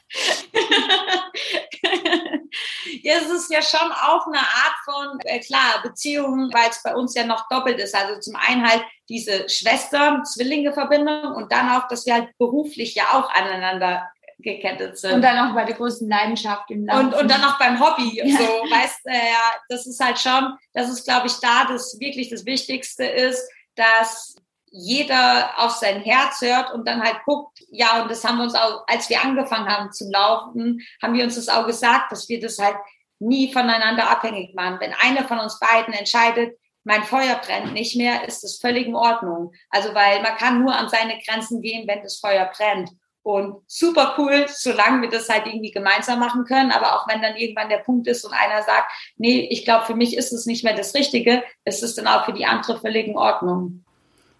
ja, 3.02 3.14
es 3.16 3.30
ist 3.30 3.50
ja 3.50 3.62
schon 3.62 3.92
auch 3.92 4.26
eine 4.26 4.38
Art 4.38 4.76
von, 4.84 5.18
äh, 5.24 5.40
klar, 5.40 5.82
Beziehungen, 5.82 6.52
weil 6.52 6.70
es 6.70 6.82
bei 6.82 6.94
uns 6.94 7.14
ja 7.14 7.24
noch 7.24 7.48
doppelt 7.48 7.78
ist. 7.78 7.94
Also 7.94 8.20
zum 8.20 8.36
einen 8.36 8.68
halt 8.68 8.84
diese 9.08 9.48
Schwestern-Zwillinge-Verbindung 9.48 11.34
und 11.34 11.52
dann 11.52 11.70
auch, 11.70 11.88
dass 11.88 12.06
wir 12.06 12.14
halt 12.14 12.36
beruflich 12.38 12.94
ja 12.94 13.04
auch 13.12 13.30
aneinander 13.34 14.08
gekettet 14.38 14.98
sind. 14.98 15.14
Und 15.14 15.22
dann 15.22 15.50
auch 15.50 15.54
bei 15.54 15.64
der 15.64 15.74
größten 15.74 16.08
Leidenschaft 16.08 16.70
im 16.70 16.86
Laufen. 16.86 17.06
Und, 17.06 17.14
und 17.14 17.30
dann 17.30 17.42
auch 17.44 17.58
beim 17.58 17.80
Hobby. 17.80 18.16
Ja. 18.16 18.26
So, 18.26 18.44
weißt, 18.70 19.06
äh, 19.06 19.12
ja, 19.12 19.52
das 19.68 19.86
ist 19.86 20.02
halt 20.02 20.18
schon, 20.18 20.56
das 20.72 20.88
ist, 20.88 21.04
glaube 21.04 21.26
ich, 21.26 21.34
da 21.40 21.64
das 21.64 21.98
wirklich 21.98 22.30
das 22.30 22.44
Wichtigste 22.44 23.04
ist, 23.04 23.48
dass 23.74 24.36
jeder 24.76 25.52
auf 25.56 25.70
sein 25.70 26.00
Herz 26.00 26.40
hört 26.40 26.72
und 26.72 26.86
dann 26.88 27.00
halt 27.00 27.18
guckt, 27.24 27.60
ja, 27.70 28.02
und 28.02 28.10
das 28.10 28.24
haben 28.24 28.38
wir 28.38 28.44
uns 28.44 28.56
auch, 28.56 28.82
als 28.88 29.08
wir 29.08 29.22
angefangen 29.22 29.68
haben 29.68 29.92
zu 29.92 30.10
laufen, 30.10 30.80
haben 31.00 31.14
wir 31.14 31.22
uns 31.22 31.36
das 31.36 31.48
auch 31.48 31.64
gesagt, 31.64 32.10
dass 32.10 32.28
wir 32.28 32.40
das 32.40 32.58
halt 32.58 32.74
nie 33.20 33.52
voneinander 33.52 34.10
abhängig 34.10 34.52
machen. 34.56 34.78
Wenn 34.80 34.92
einer 34.92 35.28
von 35.28 35.38
uns 35.38 35.60
beiden 35.60 35.94
entscheidet, 35.94 36.58
mein 36.82 37.04
Feuer 37.04 37.36
brennt 37.36 37.72
nicht 37.72 37.94
mehr, 37.94 38.26
ist 38.26 38.42
das 38.42 38.58
völlig 38.58 38.88
in 38.88 38.96
Ordnung. 38.96 39.52
Also, 39.70 39.94
weil 39.94 40.20
man 40.22 40.36
kann 40.36 40.60
nur 40.60 40.74
an 40.74 40.88
seine 40.88 41.20
Grenzen 41.24 41.62
gehen, 41.62 41.86
wenn 41.86 42.02
das 42.02 42.18
Feuer 42.18 42.50
brennt. 42.56 42.90
Und 43.22 43.62
super 43.68 44.16
cool, 44.18 44.46
solange 44.48 45.02
wir 45.02 45.08
das 45.08 45.28
halt 45.28 45.46
irgendwie 45.46 45.70
gemeinsam 45.70 46.18
machen 46.18 46.44
können. 46.44 46.72
Aber 46.72 46.96
auch 46.96 47.08
wenn 47.08 47.22
dann 47.22 47.36
irgendwann 47.36 47.68
der 47.68 47.78
Punkt 47.78 48.08
ist 48.08 48.24
und 48.24 48.34
einer 48.34 48.62
sagt, 48.62 48.90
nee, 49.16 49.46
ich 49.50 49.64
glaube, 49.64 49.86
für 49.86 49.94
mich 49.94 50.16
ist 50.16 50.32
es 50.32 50.46
nicht 50.46 50.64
mehr 50.64 50.74
das 50.74 50.94
Richtige, 50.94 51.44
ist 51.64 51.84
es 51.84 51.94
dann 51.94 52.08
auch 52.08 52.24
für 52.24 52.32
die 52.32 52.44
andere 52.44 52.78
völlig 52.80 53.06
in 53.06 53.16
Ordnung. 53.16 53.83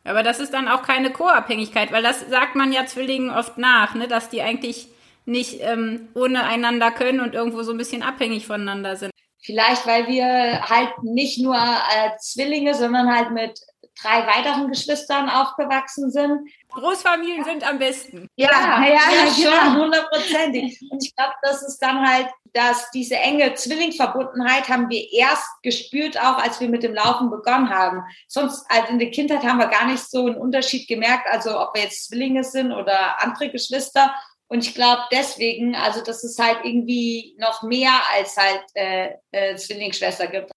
Aber 0.05 0.23
das 0.23 0.38
ist 0.38 0.53
dann 0.53 0.69
auch 0.69 0.83
keine 0.83 1.11
Co-Abhängigkeit, 1.11 1.90
weil 1.90 2.03
das 2.03 2.21
sagt 2.29 2.55
man 2.55 2.73
ja 2.73 2.87
Zwillingen 2.87 3.31
oft 3.31 3.59
nach, 3.59 3.95
ne, 3.95 4.07
dass 4.07 4.29
die 4.29 4.43
eigentlich 4.43 4.88
nicht 5.25 5.61
ähm, 5.61 6.09
ohne 6.14 6.45
einander 6.45 6.90
können 6.90 7.21
und 7.21 7.35
irgendwo 7.35 7.62
so 7.62 7.73
ein 7.73 7.79
bisschen 7.79 8.03
abhängig 8.03 8.47
voneinander 8.47 8.97
sind. 8.97 9.11
Vielleicht, 9.43 9.87
weil 9.87 10.07
wir 10.07 10.62
halt 10.69 11.03
nicht 11.03 11.38
nur 11.40 11.57
äh, 11.57 12.11
Zwillinge, 12.19 12.75
sondern 12.75 13.14
halt 13.14 13.31
mit 13.31 13.61
drei 14.00 14.26
weiteren 14.26 14.68
Geschwistern 14.68 15.28
aufgewachsen 15.28 16.11
sind. 16.11 16.50
Großfamilien 16.70 17.44
sind 17.44 17.68
am 17.68 17.78
besten. 17.78 18.28
Ja, 18.37 18.50
ja, 18.50 18.87
ja, 18.87 19.00
ja 19.24 19.33
schon, 19.33 19.80
hundertprozentig. 19.80 20.80
Und 20.90 21.04
ich 21.04 21.14
glaube, 21.14 21.35
das 21.42 21.62
ist 21.62 21.78
dann 21.78 22.07
halt, 22.07 22.28
dass 22.52 22.90
diese 22.90 23.16
enge 23.16 23.54
Zwillingsverbundenheit 23.54 24.68
haben 24.68 24.88
wir 24.88 25.12
erst 25.12 25.46
gespürt, 25.62 26.18
auch 26.18 26.38
als 26.38 26.61
wir 26.61 26.68
mit 26.68 26.83
dem 26.83 26.94
Laufen 26.94 27.30
begonnen 27.30 27.70
haben. 27.70 28.02
Sonst, 28.28 28.64
also 28.68 28.88
in 28.92 28.98
der 28.98 29.11
Kindheit 29.11 29.42
haben 29.42 29.59
wir 29.59 29.66
gar 29.66 29.87
nicht 29.87 30.09
so 30.09 30.26
einen 30.26 30.37
Unterschied 30.37 30.88
gemerkt, 30.88 31.26
also 31.30 31.61
ob 31.61 31.74
wir 31.74 31.83
jetzt 31.83 32.09
Zwillinge 32.09 32.44
sind 32.44 32.72
oder 32.72 33.20
andere 33.22 33.50
Geschwister. 33.50 34.14
Und 34.48 34.64
ich 34.64 34.74
glaube 34.74 35.02
deswegen, 35.11 35.74
also 35.74 36.02
dass 36.02 36.22
es 36.22 36.38
halt 36.38 36.59
irgendwie 36.62 37.35
noch 37.38 37.62
mehr 37.62 37.92
als 38.14 38.37
halt 38.37 38.64
äh, 38.74 39.14
äh, 39.33 39.57
Zwillingsschwester 39.57 40.26
gibt. 40.26 40.50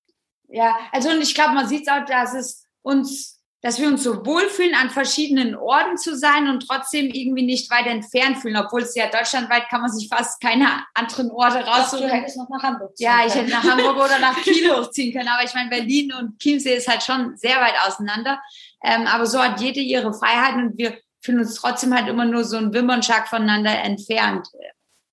Ja, 0.49 0.77
also 0.91 1.09
und 1.09 1.21
ich 1.21 1.33
glaube, 1.33 1.53
man 1.53 1.67
sieht 1.67 1.89
auch, 1.89 2.05
dass 2.05 2.33
es 2.33 2.66
uns, 2.81 3.41
dass 3.61 3.79
wir 3.79 3.87
uns 3.87 4.03
so 4.03 4.25
wohlfühlen, 4.25 4.75
an 4.75 4.89
verschiedenen 4.89 5.55
Orten 5.55 5.97
zu 5.97 6.15
sein 6.15 6.47
und 6.47 6.67
trotzdem 6.67 7.07
irgendwie 7.07 7.43
nicht 7.43 7.69
weit 7.71 7.87
entfernt 7.87 8.37
fühlen, 8.37 8.57
obwohl 8.57 8.81
es 8.81 8.95
ja 8.95 9.09
deutschlandweit 9.09 9.67
kann 9.69 9.81
man 9.81 9.91
sich 9.91 10.07
fast 10.07 10.39
keine 10.41 10.67
anderen 10.93 11.31
Orte 11.31 11.65
raussuchen. 11.65 12.07
Hättest 12.07 12.37
noch 12.37 12.49
nach 12.49 12.63
Hamburg 12.63 12.95
ziehen 12.95 13.07
Ja, 13.07 13.25
ich 13.25 13.33
hätte 13.33 13.49
nach 13.49 13.63
Hamburg 13.63 13.97
oder 13.97 14.19
nach 14.19 14.41
Kiel 14.41 14.71
hochziehen 14.75 15.13
können, 15.13 15.29
aber 15.29 15.43
ich 15.43 15.53
meine, 15.53 15.69
Berlin 15.69 16.13
und 16.13 16.39
Chiemsee 16.39 16.75
ist 16.75 16.87
halt 16.87 17.03
schon 17.03 17.35
sehr 17.35 17.57
weit 17.57 17.75
auseinander. 17.85 18.39
Ähm, 18.83 19.07
aber 19.07 19.25
so 19.25 19.41
hat 19.41 19.59
jede 19.59 19.79
ihre 19.79 20.13
Freiheiten 20.13 20.67
und 20.67 20.77
wir 20.77 20.97
fühlen 21.21 21.39
uns 21.39 21.55
trotzdem 21.55 21.93
halt 21.93 22.07
immer 22.07 22.25
nur 22.25 22.43
so 22.43 22.57
ein 22.57 22.73
Wimmernschlag 22.73 23.27
voneinander 23.27 23.71
entfernt. 23.83 24.47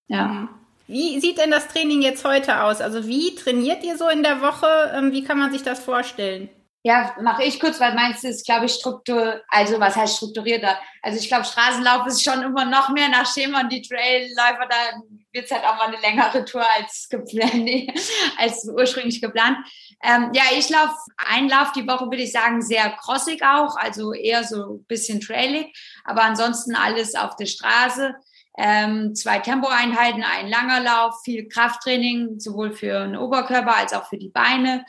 Ja. 0.06 0.26
Mhm. 0.26 0.48
Wie 0.86 1.18
sieht 1.18 1.38
denn 1.38 1.50
das 1.50 1.68
Training 1.68 2.02
jetzt 2.02 2.24
heute 2.24 2.62
aus? 2.62 2.80
Also 2.80 3.06
wie 3.06 3.34
trainiert 3.34 3.82
ihr 3.84 3.96
so 3.96 4.08
in 4.08 4.22
der 4.22 4.42
Woche? 4.42 4.92
Ähm, 4.94 5.12
wie 5.12 5.24
kann 5.24 5.38
man 5.38 5.50
sich 5.50 5.62
das 5.62 5.80
vorstellen? 5.80 6.50
Ja, 6.86 7.16
mache 7.22 7.44
ich 7.44 7.58
kurz, 7.60 7.80
weil 7.80 7.94
meins 7.94 8.22
ist, 8.24 8.44
glaube 8.44 8.66
ich, 8.66 8.74
struktur, 8.74 9.40
also 9.48 9.80
was 9.80 9.96
heißt 9.96 10.18
strukturierter? 10.18 10.78
Also 11.00 11.18
ich 11.18 11.28
glaube, 11.28 11.46
Straßenlauf 11.46 12.06
ist 12.06 12.22
schon 12.22 12.42
immer 12.42 12.66
noch 12.66 12.90
mehr 12.90 13.08
nach 13.08 13.32
Schema 13.32 13.62
und 13.62 13.72
die 13.72 13.80
Trailläufer, 13.80 14.68
da 14.68 15.00
wird's 15.32 15.50
halt 15.50 15.64
auch 15.64 15.78
mal 15.78 15.86
eine 15.86 15.96
längere 16.02 16.44
Tour 16.44 16.62
als 16.76 17.08
geplant, 17.08 17.90
als 18.38 18.68
ursprünglich 18.68 19.22
geplant. 19.22 19.56
Ähm, 20.02 20.30
ja, 20.34 20.42
ich 20.58 20.68
laufe 20.68 20.94
einen 21.16 21.48
Lauf 21.48 21.72
die 21.72 21.88
Woche, 21.88 22.04
würde 22.04 22.22
ich 22.22 22.32
sagen, 22.32 22.60
sehr 22.60 22.90
crossig 22.90 23.42
auch, 23.42 23.76
also 23.76 24.12
eher 24.12 24.44
so 24.44 24.74
ein 24.74 24.84
bisschen 24.84 25.22
trailig, 25.22 25.74
aber 26.04 26.22
ansonsten 26.24 26.76
alles 26.76 27.14
auf 27.14 27.34
der 27.36 27.46
Straße. 27.46 28.14
Ähm, 28.58 29.14
zwei 29.14 29.38
Tempoeinheiten, 29.38 30.22
ein 30.22 30.48
langer 30.48 30.80
Lauf, 30.80 31.22
viel 31.24 31.48
Krafttraining, 31.48 32.38
sowohl 32.38 32.74
für 32.74 33.06
den 33.06 33.16
Oberkörper 33.16 33.74
als 33.74 33.94
auch 33.94 34.06
für 34.06 34.18
die 34.18 34.28
Beine 34.28 34.84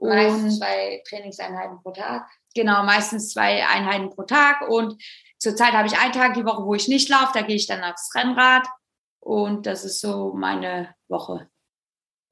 Meistens 0.00 0.58
zwei 0.58 1.02
Trainingseinheiten 1.08 1.82
pro 1.82 1.90
Tag. 1.90 2.28
Genau, 2.54 2.82
meistens 2.82 3.32
zwei 3.32 3.66
Einheiten 3.66 4.10
pro 4.10 4.22
Tag. 4.22 4.68
Und 4.68 5.00
zurzeit 5.38 5.72
habe 5.72 5.88
ich 5.88 5.98
einen 5.98 6.12
Tag 6.12 6.34
die 6.34 6.44
Woche, 6.44 6.64
wo 6.64 6.74
ich 6.74 6.88
nicht 6.88 7.08
laufe. 7.08 7.32
Da 7.34 7.42
gehe 7.42 7.56
ich 7.56 7.66
dann 7.66 7.84
aufs 7.84 8.14
Rennrad. 8.14 8.66
Und 9.20 9.66
das 9.66 9.84
ist 9.84 10.00
so 10.00 10.32
meine 10.32 10.94
Woche. 11.08 11.48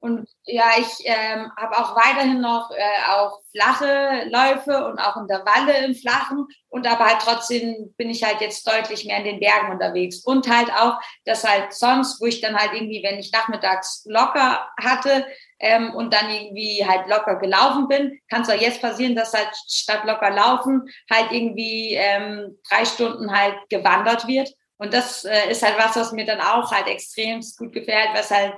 Und 0.01 0.29
ja, 0.45 0.71
ich 0.79 1.03
ähm, 1.03 1.51
habe 1.57 1.77
auch 1.77 1.93
weiterhin 1.95 2.39
noch 2.39 2.71
äh, 2.71 3.11
auch 3.11 3.41
flache 3.51 4.29
Läufe 4.29 4.85
und 4.85 4.97
auch 4.97 5.17
Intervalle 5.17 5.85
im 5.85 5.93
Flachen. 5.93 6.47
Und 6.69 6.87
aber 6.87 7.05
halt 7.05 7.21
trotzdem 7.21 7.93
bin 7.97 8.09
ich 8.09 8.23
halt 8.23 8.39
jetzt 8.39 8.65
deutlich 8.65 9.05
mehr 9.05 9.17
in 9.17 9.25
den 9.25 9.39
Bergen 9.41 9.71
unterwegs. 9.71 10.23
Und 10.23 10.49
halt 10.49 10.71
auch, 10.71 10.99
dass 11.25 11.43
halt 11.43 11.73
sonst, 11.73 12.21
wo 12.21 12.25
ich 12.27 12.39
dann 12.39 12.55
halt 12.55 12.73
irgendwie, 12.73 13.03
wenn 13.03 13.19
ich 13.19 13.33
nachmittags 13.33 14.05
locker 14.07 14.69
hatte, 14.81 15.27
ähm, 15.59 15.93
und 15.93 16.13
dann 16.13 16.29
irgendwie 16.29 16.85
halt 16.87 17.07
locker 17.07 17.37
gelaufen 17.37 17.87
bin, 17.87 18.19
kann 18.29 18.41
es 18.41 18.49
auch 18.49 18.59
jetzt 18.59 18.81
passieren, 18.81 19.15
dass 19.15 19.33
halt 19.33 19.49
statt 19.67 20.03
locker 20.05 20.31
laufen 20.31 20.89
halt 21.11 21.31
irgendwie 21.31 21.95
ähm, 21.95 22.57
drei 22.69 22.85
Stunden 22.85 23.31
halt 23.31 23.55
gewandert 23.69 24.27
wird. 24.27 24.53
Und 24.77 24.93
das 24.93 25.25
äh, 25.25 25.51
ist 25.51 25.61
halt 25.61 25.77
was, 25.77 25.95
was 25.95 26.11
mir 26.13 26.25
dann 26.25 26.39
auch 26.39 26.71
halt 26.71 26.87
extrem 26.87 27.41
gut 27.57 27.73
gefällt, 27.73 28.09
was 28.13 28.31
halt 28.31 28.53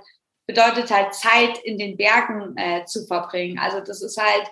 bedeutet 0.46 0.92
halt 0.92 1.14
Zeit 1.14 1.58
in 1.64 1.78
den 1.78 1.98
Bergen 1.98 2.56
äh, 2.58 2.86
zu 2.86 3.06
verbringen. 3.08 3.58
Also 3.58 3.80
das 3.80 4.02
ist 4.02 4.22
halt 4.22 4.48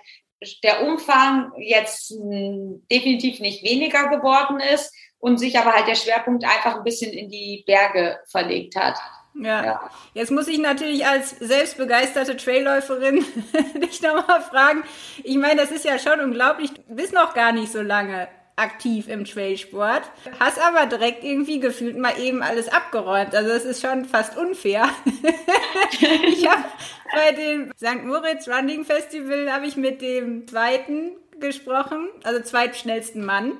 der 0.64 0.86
Umfang 0.86 1.52
jetzt 1.58 2.12
mh, 2.12 2.18
hm, 2.18 2.86
definitiv 2.90 3.40
nicht 3.40 3.62
weniger 3.62 4.08
geworden 4.08 4.58
ist 4.60 4.94
und 5.18 5.38
sich 5.38 5.58
aber 5.58 5.72
halt 5.72 5.86
der 5.86 5.94
Schwerpunkt 5.94 6.44
einfach 6.44 6.76
ein 6.76 6.84
bisschen 6.84 7.12
in 7.12 7.28
die 7.28 7.62
Berge 7.66 8.18
verlegt 8.28 8.76
hat. 8.76 8.98
Ja. 9.34 9.64
ja. 9.64 9.90
Jetzt 10.14 10.30
muss 10.30 10.48
ich 10.48 10.58
natürlich 10.58 11.06
als 11.06 11.30
selbstbegeisterte 11.38 12.36
Trailläuferin 12.36 13.24
dich 13.82 14.02
nochmal 14.02 14.42
fragen. 14.42 14.82
Ich 15.22 15.36
meine, 15.36 15.60
das 15.60 15.70
ist 15.70 15.84
ja 15.84 15.98
schon 15.98 16.20
unglaublich. 16.20 16.72
Du 16.72 16.94
bist 16.94 17.12
noch 17.12 17.34
gar 17.34 17.52
nicht 17.52 17.72
so 17.72 17.80
lange 17.80 18.28
aktiv 18.56 19.08
im 19.08 19.24
Trailsport, 19.24 20.02
hast 20.38 20.60
aber 20.60 20.84
direkt 20.84 21.24
irgendwie 21.24 21.60
gefühlt 21.60 21.96
mal 21.96 22.18
eben 22.20 22.42
alles 22.42 22.68
abgeräumt. 22.68 23.34
Also 23.34 23.48
das 23.48 23.64
ist 23.64 23.80
schon 23.80 24.04
fast 24.04 24.36
unfair. 24.36 24.88
ich 26.26 26.46
habe 26.46 26.64
bei 27.14 27.32
dem 27.32 27.72
St. 27.76 28.04
Moritz 28.04 28.48
Running 28.48 28.84
Festival 28.84 29.50
habe 29.50 29.66
ich 29.66 29.76
mit 29.76 30.02
dem 30.02 30.46
zweiten 30.46 31.12
gesprochen, 31.40 32.08
also 32.22 32.42
zweitschnellsten 32.42 33.24
Mann. 33.24 33.56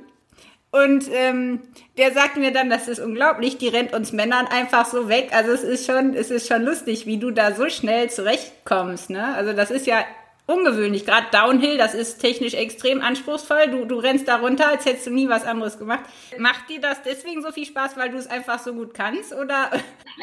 Und 0.72 1.06
ähm, 1.12 1.60
der 1.98 2.12
sagt 2.12 2.36
mir 2.36 2.52
dann, 2.52 2.70
das 2.70 2.86
ist 2.86 3.00
unglaublich, 3.00 3.58
die 3.58 3.68
rennt 3.68 3.92
uns 3.92 4.12
Männern 4.12 4.46
einfach 4.46 4.86
so 4.86 5.08
weg. 5.08 5.30
Also 5.32 5.50
es 5.50 5.64
ist 5.64 5.86
schon, 5.86 6.14
es 6.14 6.30
ist 6.30 6.46
schon 6.46 6.62
lustig, 6.62 7.06
wie 7.06 7.18
du 7.18 7.32
da 7.32 7.52
so 7.54 7.68
schnell 7.68 8.08
zurechtkommst. 8.08 9.10
Ne? 9.10 9.34
Also 9.34 9.52
das 9.52 9.72
ist 9.72 9.86
ja 9.86 10.04
ungewöhnlich. 10.50 11.06
Gerade 11.06 11.26
Downhill, 11.30 11.78
das 11.78 11.94
ist 11.94 12.18
technisch 12.18 12.54
extrem 12.54 13.00
anspruchsvoll. 13.00 13.68
Du, 13.68 13.84
du 13.84 13.98
rennst 13.98 14.28
da 14.28 14.36
runter, 14.36 14.68
als 14.68 14.84
hättest 14.84 15.06
du 15.06 15.10
nie 15.10 15.28
was 15.28 15.44
anderes 15.44 15.78
gemacht. 15.78 16.04
Macht 16.38 16.68
dir 16.68 16.80
das 16.80 17.02
deswegen 17.02 17.42
so 17.42 17.52
viel 17.52 17.66
Spaß, 17.66 17.96
weil 17.96 18.10
du 18.10 18.18
es 18.18 18.26
einfach 18.26 18.58
so 18.58 18.74
gut 18.74 18.92
kannst? 18.94 19.32
Oder? 19.32 19.70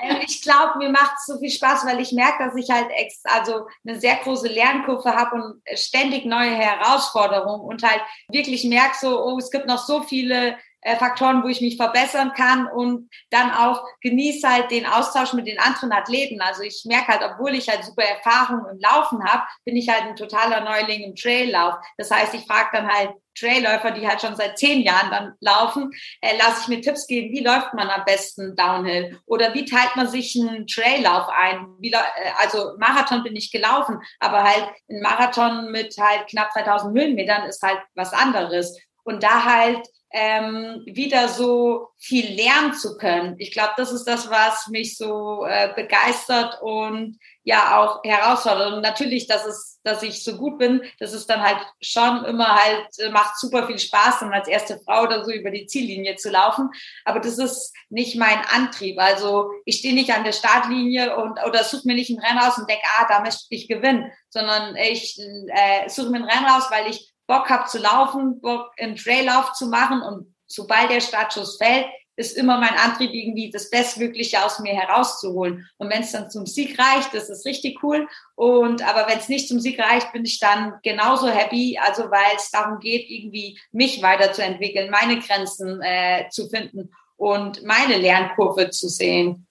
Ähm, 0.04 0.18
ich 0.28 0.42
glaube, 0.42 0.78
mir 0.78 0.90
macht 0.90 1.14
es 1.18 1.26
so 1.26 1.40
viel 1.40 1.50
Spaß, 1.50 1.86
weil 1.86 2.00
ich 2.00 2.12
merke, 2.12 2.44
dass 2.44 2.56
ich 2.56 2.70
halt 2.70 2.90
ex 2.92 3.22
also 3.24 3.68
eine 3.86 4.00
sehr 4.00 4.16
große 4.18 4.48
Lernkurve 4.48 5.16
habe 5.16 5.36
und 5.36 5.62
ständig 5.76 6.26
neue 6.26 6.56
Herausforderungen 6.56 7.62
und 7.62 7.84
halt 7.84 8.02
wirklich 8.30 8.64
merke 8.66 8.96
so, 9.00 9.24
oh, 9.24 9.38
es 9.38 9.50
gibt 9.50 9.66
noch 9.66 9.80
so 9.80 10.04
viele 10.04 10.58
Faktoren, 10.96 11.44
wo 11.44 11.48
ich 11.48 11.60
mich 11.62 11.76
verbessern 11.76 12.32
kann 12.34 12.68
und 12.68 13.10
dann 13.30 13.52
auch 13.52 13.84
genieße 14.02 14.48
halt 14.48 14.72
den 14.72 14.86
Austausch 14.86 15.34
mit 15.34 15.48
den 15.48 15.60
anderen 15.60 15.92
Athleten. 15.92 16.40
Also 16.42 16.64
ich 16.64 16.84
merke 16.86 17.10
halt, 17.10 17.22
obwohl 17.24 17.54
ich 17.54 17.68
halt 17.68 17.84
super 17.84 18.04
Erfahrung 18.04 18.66
im 18.72 18.80
Laufen 18.80 19.24
habe, 19.24 19.44
bin 19.66 19.76
ich 19.76 19.90
halt 19.90 20.04
ein 20.04 20.16
totaler 20.16 20.62
Neuling 20.62 21.04
im 21.04 21.16
Traillauf. 21.16 21.76
Das 21.98 22.10
heißt, 22.10 22.34
ich 22.34 22.46
frage 22.46 22.70
dann 22.72 22.88
halt 22.88 23.12
Trailläufer, 23.38 23.92
die 23.92 24.08
halt 24.08 24.22
schon 24.22 24.36
seit 24.36 24.58
zehn 24.58 24.82
Jahren 24.82 25.12
dann 25.12 25.34
laufen, 25.40 25.92
äh, 26.22 26.38
lasse 26.38 26.62
ich 26.62 26.68
mir 26.68 26.82
Tipps 26.82 27.08
geben, 27.08 27.32
wie 27.32 27.44
läuft 27.44 27.74
man 27.74 27.90
am 27.90 28.04
besten 28.06 28.56
Downhill 28.56 29.20
oder 29.26 29.54
wie 29.54 29.66
teilt 29.66 29.96
man 29.96 30.08
sich 30.08 30.36
einen 30.40 30.68
Traillauf 30.68 31.30
ein. 31.30 31.68
Wie, 31.80 31.92
äh, 31.92 31.98
also 32.40 32.74
Marathon 32.78 33.24
bin 33.24 33.36
ich 33.36 33.52
gelaufen, 33.52 34.02
aber 34.20 34.44
halt 34.44 34.68
ein 34.90 35.02
Marathon 35.02 35.72
mit 35.72 35.96
halt 36.00 36.28
knapp 36.28 36.52
3000 36.54 36.98
Höhenmetern 36.98 37.46
ist 37.46 37.62
halt 37.62 37.80
was 37.96 38.14
anderes. 38.14 38.80
Und 39.04 39.24
da 39.24 39.46
halt 39.46 39.88
ähm, 40.12 40.84
wieder 40.86 41.28
so 41.28 41.90
viel 41.98 42.34
lernen 42.34 42.74
zu 42.74 42.98
können. 42.98 43.36
Ich 43.40 43.52
glaube, 43.52 43.74
das 43.76 43.92
ist 43.92 44.06
das, 44.06 44.30
was 44.30 44.68
mich 44.68 44.98
so 44.98 45.46
äh, 45.46 45.74
begeistert 45.76 46.62
und 46.62 47.20
ja 47.44 47.80
auch 47.80 48.04
herausfordert. 48.04 48.74
Und 48.74 48.82
natürlich, 48.82 49.28
dass 49.28 49.46
es, 49.46 49.80
dass 49.84 50.04
ich 50.04 50.24
so 50.24 50.38
gut 50.38 50.60
bin, 50.60 50.82
das 51.00 51.14
ist 51.14 51.30
dann 51.30 51.42
halt 51.42 51.60
schon 51.82 52.24
immer 52.26 52.56
halt, 52.56 52.88
äh, 53.00 53.10
macht 53.10 53.38
super 53.38 53.68
viel 53.68 53.80
Spaß, 53.80 54.20
dann 54.20 54.34
als 54.34 54.48
erste 54.48 54.80
Frau 54.86 55.04
oder 55.04 55.26
so 55.26 55.32
über 55.32 55.52
die 55.52 55.66
Ziellinie 55.66 56.16
zu 56.16 56.30
laufen. 56.30 56.70
Aber 57.04 57.20
das 57.20 57.38
ist 57.38 57.74
nicht 57.90 58.16
mein 58.16 58.40
Antrieb. 58.50 59.00
Also 59.00 59.50
ich 59.66 59.78
stehe 59.78 59.94
nicht 59.94 60.14
an 60.14 60.24
der 60.24 60.34
Startlinie 60.34 61.18
und 61.18 61.40
oder 61.46 61.64
suche 61.64 61.88
mir 61.88 61.96
nicht 61.96 62.10
ein 62.10 62.20
Rennen 62.20 62.40
aus 62.40 62.58
und 62.58 62.70
denke, 62.70 62.84
ah, 62.98 63.08
da 63.10 63.22
möchte 63.22 63.46
ich 63.50 63.68
gewinnen, 63.68 64.12
sondern 64.30 64.76
ich 64.78 65.20
äh, 65.20 65.90
suche 65.90 66.12
mir 66.12 66.20
ein 66.20 66.30
Rennen 66.30 66.50
aus, 66.50 66.72
weil 66.72 66.88
ich 66.88 67.14
Bock 67.28 67.50
habe 67.50 67.68
zu 67.68 67.78
laufen, 67.78 68.42
Bock 68.42 68.72
einen 68.80 68.96
Traillauf 68.96 69.54
zu 69.54 69.68
machen 69.68 70.02
und 70.02 70.34
sobald 70.48 70.90
der 70.90 71.02
Startschuss 71.02 71.58
fällt, 71.58 71.86
ist 72.18 72.36
immer 72.36 72.60
mein 72.60 72.74
Antrieb, 72.74 73.14
irgendwie 73.14 73.52
das 73.52 73.70
Bestmögliche 73.70 74.44
aus 74.44 74.60
mir 74.60 74.74
herauszuholen. 74.74 75.70
Und 75.78 75.94
wenn 75.94 76.02
es 76.02 76.12
dann 76.12 76.32
zum 76.32 76.48
Sieg 76.48 76.78
reicht, 76.80 77.14
das 77.14 77.30
ist 77.30 77.46
richtig 77.46 77.84
cool. 77.84 78.08
Und 78.34 78.82
aber 78.82 79.08
wenn 79.08 79.20
es 79.20 79.30
nicht 79.30 79.48
zum 79.48 79.60
Sieg 79.60 79.80
reicht, 79.80 80.12
bin 80.14 80.26
ich 80.26 80.40
dann 80.40 80.74
genauso 80.82 81.28
happy. 81.28 81.78
Also 81.80 82.10
weil 82.10 82.36
es 82.36 82.50
darum 82.50 82.80
geht, 82.80 83.08
irgendwie 83.08 83.60
mich 83.72 84.02
weiterzuentwickeln, 84.02 84.90
meine 84.90 85.20
Grenzen 85.20 85.80
äh, 85.84 86.28
zu 86.30 86.50
finden 86.50 86.92
und 87.18 87.64
meine 87.64 87.98
Lernkurve 87.98 88.72
zu 88.72 88.90
sehen. 88.90 89.47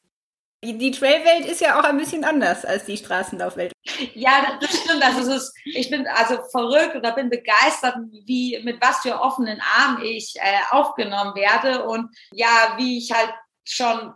Die, 0.75 0.91
Trailwelt 0.91 1.47
ist 1.47 1.61
ja 1.61 1.79
auch 1.79 1.85
ein 1.85 1.97
bisschen 1.97 2.25
anders 2.25 2.65
als 2.65 2.85
die 2.85 2.97
Straßenlaufwelt. 2.97 3.73
Ja, 4.15 4.59
das 4.61 4.71
stimmt. 4.71 5.05
Also 5.05 5.33
ist, 5.33 5.55
ich 5.65 5.91
bin 5.91 6.07
also 6.09 6.39
verrückt 6.51 6.97
oder 6.97 7.13
bin 7.13 7.31
begeistert, 7.31 7.97
wie 8.25 8.61
mit 8.65 8.81
was 8.81 8.99
für 8.99 9.21
offenen 9.21 9.61
Armen 9.61 10.03
ich 10.05 10.35
äh, 10.37 10.59
aufgenommen 10.71 11.35
werde 11.35 11.85
und 11.85 12.09
ja, 12.33 12.75
wie 12.77 12.99
ich 12.99 13.13
halt 13.13 13.33
schon 13.65 14.13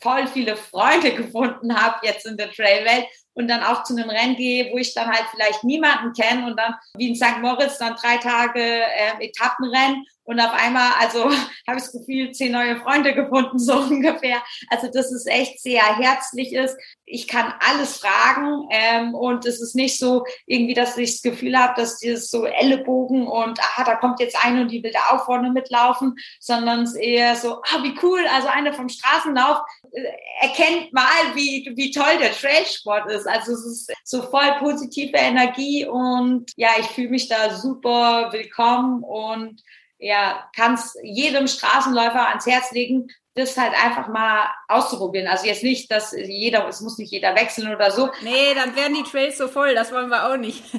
voll 0.00 0.26
viele 0.26 0.56
Freunde 0.56 1.12
gefunden 1.14 1.74
habe 1.74 2.06
jetzt 2.06 2.26
in 2.26 2.36
der 2.36 2.52
Trailwelt 2.52 3.06
und 3.40 3.48
dann 3.48 3.62
auch 3.62 3.82
zu 3.82 3.96
einem 3.96 4.10
Rennen 4.10 4.36
gehe, 4.36 4.70
wo 4.72 4.78
ich 4.78 4.94
dann 4.94 5.08
halt 5.08 5.24
vielleicht 5.30 5.64
niemanden 5.64 6.12
kenne 6.12 6.46
und 6.46 6.56
dann 6.58 6.74
wie 6.96 7.08
in 7.08 7.16
St. 7.16 7.38
Moritz 7.40 7.78
dann 7.78 7.96
drei 7.96 8.18
Tage 8.18 8.60
äh, 8.60 9.26
Etappenrennen 9.26 10.04
und 10.30 10.38
auf 10.38 10.52
einmal, 10.52 10.92
also 11.00 11.24
habe 11.66 11.78
ich 11.78 11.82
das 11.82 11.92
Gefühl, 11.92 12.30
zehn 12.30 12.52
neue 12.52 12.76
Freunde 12.76 13.14
gefunden, 13.14 13.58
so 13.58 13.74
ungefähr. 13.90 14.40
Also 14.68 14.88
das 14.92 15.10
ist 15.10 15.26
echt 15.26 15.60
sehr 15.60 15.82
herzlich 15.98 16.52
ist. 16.52 16.76
Ich 17.04 17.26
kann 17.26 17.52
alles 17.58 17.96
fragen 17.96 18.68
ähm, 18.70 19.14
und 19.16 19.44
es 19.44 19.60
ist 19.60 19.74
nicht 19.74 19.98
so 19.98 20.24
irgendwie, 20.46 20.74
dass 20.74 20.96
ich 20.96 21.10
das 21.14 21.22
Gefühl 21.22 21.58
habe, 21.58 21.74
dass 21.80 21.98
dieses 21.98 22.30
so 22.30 22.44
Ellenbogen 22.44 23.26
und 23.26 23.58
ah, 23.60 23.82
da 23.82 23.96
kommt 23.96 24.20
jetzt 24.20 24.36
eine 24.44 24.60
und 24.60 24.68
die 24.70 24.84
will 24.84 24.92
da 24.92 25.16
auch 25.16 25.24
vorne 25.24 25.50
mitlaufen, 25.50 26.14
sondern 26.38 26.84
es 26.84 26.94
eher 26.94 27.34
so, 27.34 27.54
ah, 27.54 27.82
wie 27.82 27.98
cool, 28.00 28.24
also 28.32 28.46
eine 28.46 28.72
vom 28.72 28.88
Straßenlauf 28.88 29.62
äh, 29.90 30.02
erkennt 30.42 30.92
mal, 30.92 31.34
wie, 31.34 31.72
wie 31.74 31.90
toll 31.90 32.18
der 32.20 32.30
Trailsport 32.30 33.10
ist. 33.10 33.26
Also 33.30 33.52
es 33.52 33.64
ist 33.64 33.92
so 34.04 34.22
voll 34.22 34.52
positive 34.58 35.16
Energie 35.16 35.86
und 35.86 36.50
ja, 36.56 36.70
ich 36.78 36.86
fühle 36.86 37.10
mich 37.10 37.28
da 37.28 37.54
super 37.54 38.28
willkommen 38.32 39.02
und 39.02 39.62
ja, 40.00 40.48
kann 40.56 40.74
es 40.74 40.96
jedem 41.02 41.46
Straßenläufer 41.46 42.28
ans 42.28 42.46
Herz 42.46 42.72
legen, 42.72 43.08
das 43.34 43.56
halt 43.56 43.72
einfach 43.74 44.08
mal 44.08 44.50
auszuprobieren. 44.66 45.28
Also 45.28 45.46
jetzt 45.46 45.62
nicht, 45.62 45.90
dass 45.90 46.12
jeder, 46.12 46.66
es 46.66 46.80
muss 46.80 46.98
nicht 46.98 47.12
jeder 47.12 47.36
wechseln 47.36 47.72
oder 47.72 47.90
so. 47.92 48.10
Nee, 48.22 48.54
dann 48.54 48.74
werden 48.74 48.94
die 48.94 49.08
Trails 49.08 49.38
so 49.38 49.46
voll, 49.46 49.74
das 49.74 49.92
wollen 49.92 50.08
wir 50.08 50.30
auch 50.30 50.36
nicht. 50.36 50.62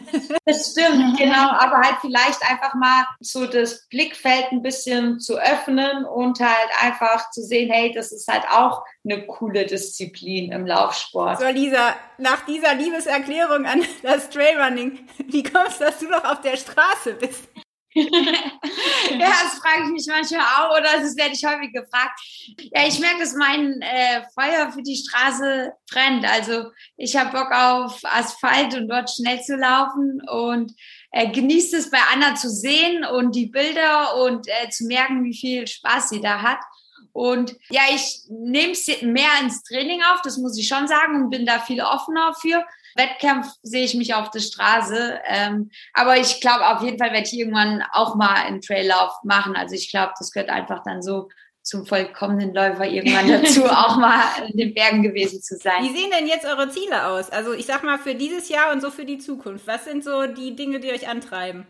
Das 0.43 0.71
stimmt, 0.71 1.17
genau, 1.17 1.49
aber 1.51 1.77
halt 1.77 1.97
vielleicht 2.01 2.41
einfach 2.49 2.73
mal 2.73 3.05
so 3.19 3.45
das 3.45 3.87
Blickfeld 3.87 4.51
ein 4.51 4.61
bisschen 4.61 5.19
zu 5.19 5.37
öffnen 5.37 6.03
und 6.03 6.39
halt 6.39 6.69
einfach 6.81 7.29
zu 7.29 7.41
sehen, 7.41 7.71
hey, 7.71 7.93
das 7.93 8.11
ist 8.11 8.27
halt 8.27 8.43
auch 8.49 8.83
eine 9.05 9.25
coole 9.27 9.65
Disziplin 9.65 10.51
im 10.51 10.65
Laufsport. 10.65 11.39
So, 11.39 11.47
Lisa, 11.47 11.95
nach 12.17 12.45
dieser 12.45 12.73
Liebeserklärung 12.73 13.65
an 13.65 13.85
das 14.01 14.29
Trailrunning, 14.29 15.07
wie 15.27 15.43
kommst 15.43 15.79
du, 15.79 15.85
dass 15.85 15.99
du 15.99 16.09
noch 16.09 16.25
auf 16.25 16.41
der 16.41 16.57
Straße 16.57 17.13
bist? 17.13 17.47
Ja, 17.93 19.29
das 19.43 19.59
frage 19.59 19.83
ich 19.85 19.91
mich 19.91 20.05
manchmal 20.07 20.41
auch 20.41 20.77
oder 20.77 21.01
das 21.01 21.15
werde 21.17 21.33
ich 21.33 21.43
häufig 21.43 21.73
gefragt. 21.73 22.19
Ja, 22.73 22.87
ich 22.87 22.99
merke, 22.99 23.19
dass 23.19 23.33
mein 23.33 23.81
äh, 23.81 24.23
Feuer 24.33 24.71
für 24.71 24.81
die 24.81 24.95
Straße 24.95 25.73
brennt. 25.91 26.25
Also 26.25 26.71
ich 26.97 27.15
habe 27.15 27.31
Bock 27.31 27.51
auf 27.51 27.99
Asphalt 28.03 28.75
und 28.75 28.87
dort 28.87 29.09
schnell 29.09 29.41
zu 29.41 29.55
laufen 29.55 30.21
und 30.29 30.71
äh, 31.11 31.29
genießt 31.29 31.73
es 31.73 31.89
bei 31.89 31.99
Anna 32.13 32.35
zu 32.35 32.49
sehen 32.49 33.03
und 33.03 33.35
die 33.35 33.47
Bilder 33.47 34.15
und 34.23 34.47
äh, 34.47 34.69
zu 34.69 34.85
merken, 34.85 35.23
wie 35.23 35.37
viel 35.37 35.67
Spaß 35.67 36.09
sie 36.09 36.21
da 36.21 36.41
hat. 36.41 36.59
Und 37.13 37.57
ja, 37.69 37.81
ich 37.93 38.21
nehme 38.29 38.71
es 38.71 38.87
mehr 39.01 39.29
ins 39.41 39.63
Training 39.63 40.01
auf, 40.13 40.21
das 40.23 40.37
muss 40.37 40.57
ich 40.57 40.67
schon 40.67 40.87
sagen, 40.87 41.23
und 41.23 41.29
bin 41.29 41.45
da 41.45 41.59
viel 41.59 41.81
offener 41.81 42.33
für. 42.39 42.63
Wettkampf 42.95 43.47
sehe 43.63 43.83
ich 43.83 43.93
mich 43.95 44.13
auf 44.13 44.29
der 44.31 44.39
Straße. 44.39 45.19
Ähm, 45.25 45.69
aber 45.93 46.17
ich 46.17 46.41
glaube, 46.41 46.67
auf 46.67 46.83
jeden 46.83 46.97
Fall 46.97 47.11
werde 47.11 47.27
ich 47.27 47.37
irgendwann 47.37 47.83
auch 47.91 48.15
mal 48.15 48.33
einen 48.33 48.61
Traillauf 48.61 49.13
machen. 49.23 49.55
Also 49.55 49.75
ich 49.75 49.89
glaube, 49.89 50.13
das 50.17 50.31
gehört 50.31 50.49
einfach 50.49 50.83
dann 50.83 51.01
so 51.01 51.29
zum 51.63 51.85
vollkommenen 51.85 52.53
Läufer 52.53 52.85
irgendwann 52.85 53.27
dazu, 53.43 53.65
auch 53.65 53.97
mal 53.97 54.23
in 54.49 54.57
den 54.57 54.73
Bergen 54.73 55.03
gewesen 55.03 55.41
zu 55.41 55.57
sein. 55.57 55.83
Wie 55.83 55.95
sehen 55.95 56.11
denn 56.17 56.27
jetzt 56.27 56.45
eure 56.45 56.69
Ziele 56.69 57.07
aus? 57.07 57.29
Also 57.29 57.53
ich 57.53 57.65
sag 57.65 57.83
mal 57.83 57.99
für 57.99 58.15
dieses 58.15 58.49
Jahr 58.49 58.71
und 58.71 58.81
so 58.81 58.89
für 58.89 59.05
die 59.05 59.19
Zukunft. 59.19 59.67
Was 59.67 59.85
sind 59.85 60.03
so 60.03 60.25
die 60.25 60.55
Dinge, 60.55 60.79
die 60.79 60.91
euch 60.91 61.07
antreiben? 61.07 61.67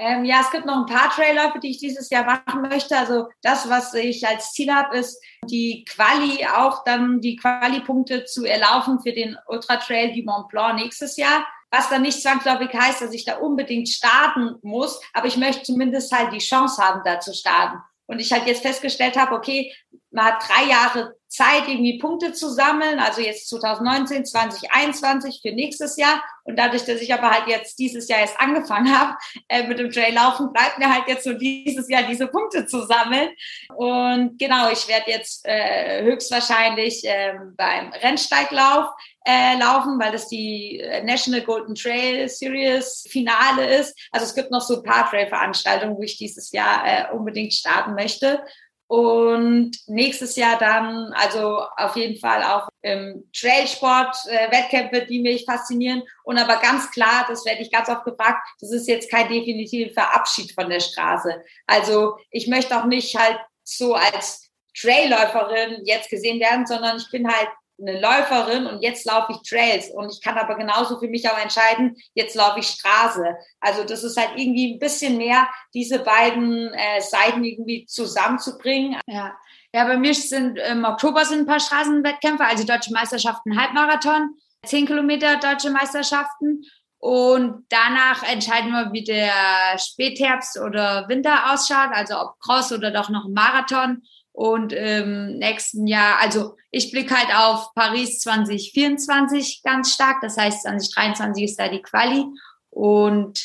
Ähm, 0.00 0.24
ja, 0.24 0.42
es 0.42 0.52
gibt 0.52 0.64
noch 0.64 0.76
ein 0.76 0.86
paar 0.86 1.10
Trailläufe, 1.10 1.58
die 1.58 1.70
ich 1.70 1.78
dieses 1.78 2.08
Jahr 2.08 2.24
machen 2.24 2.62
möchte. 2.62 2.96
Also 2.96 3.26
das, 3.42 3.68
was 3.68 3.92
ich 3.94 4.24
als 4.26 4.52
Ziel 4.52 4.72
habe, 4.72 4.96
ist 4.96 5.20
die 5.50 5.84
Quali, 5.88 6.46
auch 6.46 6.84
dann 6.84 7.20
die 7.20 7.34
Quali-Punkte 7.34 8.24
zu 8.24 8.44
erlaufen 8.44 9.00
für 9.00 9.12
den 9.12 9.36
Ultra 9.48 9.76
Trail 9.76 10.14
du 10.14 10.22
Mont 10.22 10.48
Blanc 10.50 10.76
nächstes 10.76 11.16
Jahr. 11.16 11.44
Was 11.72 11.90
dann 11.90 12.02
nicht 12.02 12.22
zwangsläufig 12.22 12.72
heißt, 12.72 13.02
dass 13.02 13.12
ich 13.12 13.24
da 13.24 13.38
unbedingt 13.38 13.88
starten 13.88 14.54
muss, 14.62 15.00
aber 15.12 15.26
ich 15.26 15.36
möchte 15.36 15.64
zumindest 15.64 16.12
halt 16.16 16.32
die 16.32 16.38
Chance 16.38 16.80
haben, 16.80 17.02
da 17.04 17.18
zu 17.18 17.34
starten. 17.34 17.78
Und 18.06 18.20
ich 18.20 18.32
halt 18.32 18.46
jetzt 18.46 18.62
festgestellt 18.62 19.18
habe, 19.18 19.34
okay, 19.34 19.74
man 20.12 20.26
hat 20.26 20.44
drei 20.48 20.70
Jahre 20.70 21.17
Zeit, 21.38 21.68
irgendwie 21.68 21.98
Punkte 21.98 22.32
zu 22.32 22.48
sammeln, 22.48 22.98
also 22.98 23.20
jetzt 23.20 23.48
2019, 23.48 24.26
2021 24.26 25.38
für 25.40 25.52
nächstes 25.52 25.96
Jahr. 25.96 26.20
Und 26.42 26.58
dadurch, 26.58 26.84
dass 26.84 27.00
ich 27.00 27.14
aber 27.14 27.30
halt 27.30 27.46
jetzt 27.46 27.78
dieses 27.78 28.08
Jahr 28.08 28.20
erst 28.20 28.40
angefangen 28.40 28.98
habe 28.98 29.16
äh, 29.48 29.66
mit 29.68 29.78
dem 29.78 29.90
Traillaufen, 29.90 30.52
bleibt 30.52 30.78
mir 30.78 30.92
halt 30.92 31.04
jetzt 31.06 31.22
so 31.22 31.34
dieses 31.34 31.88
Jahr 31.88 32.02
diese 32.02 32.26
Punkte 32.26 32.66
zu 32.66 32.84
sammeln. 32.84 33.30
Und 33.76 34.36
genau, 34.38 34.68
ich 34.72 34.88
werde 34.88 35.12
jetzt 35.12 35.46
äh, 35.46 36.02
höchstwahrscheinlich 36.02 37.06
äh, 37.06 37.34
beim 37.56 37.92
Rennsteiglauf 37.92 38.88
äh, 39.24 39.58
laufen, 39.58 40.00
weil 40.00 40.10
das 40.10 40.26
die 40.26 40.80
äh, 40.80 41.04
National 41.04 41.42
Golden 41.42 41.76
Trail 41.76 42.28
Series 42.28 43.06
Finale 43.10 43.76
ist. 43.78 43.96
Also 44.10 44.26
es 44.26 44.34
gibt 44.34 44.50
noch 44.50 44.62
so 44.62 44.78
ein 44.78 44.82
paar 44.82 45.08
Trail-Veranstaltungen, 45.08 45.96
wo 45.96 46.02
ich 46.02 46.18
dieses 46.18 46.50
Jahr 46.50 46.82
äh, 46.84 47.14
unbedingt 47.14 47.52
starten 47.52 47.94
möchte. 47.94 48.42
Und 48.88 49.72
nächstes 49.86 50.34
Jahr 50.36 50.58
dann, 50.58 51.12
also 51.12 51.62
auf 51.76 51.94
jeden 51.94 52.18
Fall 52.18 52.42
auch 52.42 52.68
im 52.80 53.28
Trailsport 53.38 54.16
äh, 54.28 54.50
Wettkämpfe, 54.50 55.04
die 55.04 55.20
mich 55.20 55.44
faszinieren. 55.44 56.02
Und 56.24 56.38
aber 56.38 56.56
ganz 56.56 56.90
klar, 56.90 57.26
das 57.28 57.44
werde 57.44 57.60
ich 57.60 57.70
ganz 57.70 57.90
oft 57.90 58.04
gefragt, 58.04 58.48
das 58.60 58.72
ist 58.72 58.88
jetzt 58.88 59.10
kein 59.10 59.28
definitiver 59.28 60.14
Abschied 60.14 60.52
von 60.52 60.70
der 60.70 60.80
Straße. 60.80 61.44
Also 61.66 62.16
ich 62.30 62.48
möchte 62.48 62.78
auch 62.78 62.86
nicht 62.86 63.14
halt 63.14 63.38
so 63.62 63.94
als 63.94 64.48
Trailläuferin 64.74 65.82
jetzt 65.84 66.08
gesehen 66.08 66.40
werden, 66.40 66.66
sondern 66.66 66.96
ich 66.96 67.10
bin 67.10 67.28
halt 67.28 67.50
eine 67.80 68.00
Läuferin 68.00 68.66
und 68.66 68.82
jetzt 68.82 69.04
laufe 69.06 69.32
ich 69.32 69.48
Trails 69.48 69.90
und 69.90 70.12
ich 70.12 70.20
kann 70.20 70.36
aber 70.36 70.56
genauso 70.56 70.98
für 70.98 71.08
mich 71.08 71.28
auch 71.28 71.38
entscheiden, 71.38 71.96
jetzt 72.14 72.34
laufe 72.34 72.60
ich 72.60 72.66
Straße. 72.66 73.36
Also 73.60 73.84
das 73.84 74.04
ist 74.04 74.16
halt 74.16 74.30
irgendwie 74.36 74.74
ein 74.74 74.78
bisschen 74.78 75.16
mehr, 75.16 75.48
diese 75.74 76.00
beiden 76.00 76.72
äh, 76.74 77.00
Seiten 77.00 77.44
irgendwie 77.44 77.86
zusammenzubringen. 77.86 79.00
Ja. 79.06 79.36
Ja, 79.74 79.84
bei 79.84 79.98
mir 79.98 80.14
sind 80.14 80.58
im 80.58 80.84
Oktober 80.84 81.26
sind 81.26 81.40
ein 81.40 81.46
paar 81.46 81.60
Straßenwettkämpfe, 81.60 82.44
also 82.44 82.64
deutsche 82.64 82.92
Meisterschaften 82.92 83.60
Halbmarathon, 83.60 84.34
10 84.64 84.86
Kilometer 84.86 85.36
deutsche 85.36 85.70
Meisterschaften 85.70 86.64
und 87.00 87.64
danach 87.68 88.24
entscheiden 88.24 88.72
wir, 88.72 88.92
wie 88.92 89.04
der 89.04 89.78
Spätherbst 89.78 90.58
oder 90.58 91.08
Winter 91.08 91.52
ausschaut, 91.52 91.90
also 91.92 92.20
ob 92.20 92.40
Cross 92.40 92.72
oder 92.72 92.90
doch 92.90 93.08
noch 93.08 93.28
Marathon. 93.28 94.02
Und 94.38 94.72
im 94.72 95.36
nächsten 95.38 95.88
Jahr, 95.88 96.20
also 96.20 96.54
ich 96.70 96.92
blicke 96.92 97.12
halt 97.12 97.34
auf 97.36 97.74
Paris 97.74 98.20
2024 98.20 99.62
ganz 99.64 99.92
stark. 99.92 100.18
Das 100.22 100.36
heißt, 100.36 100.62
2023 100.62 101.42
ist 101.42 101.58
da 101.58 101.66
die 101.66 101.82
Quali. 101.82 102.24
Und 102.70 103.42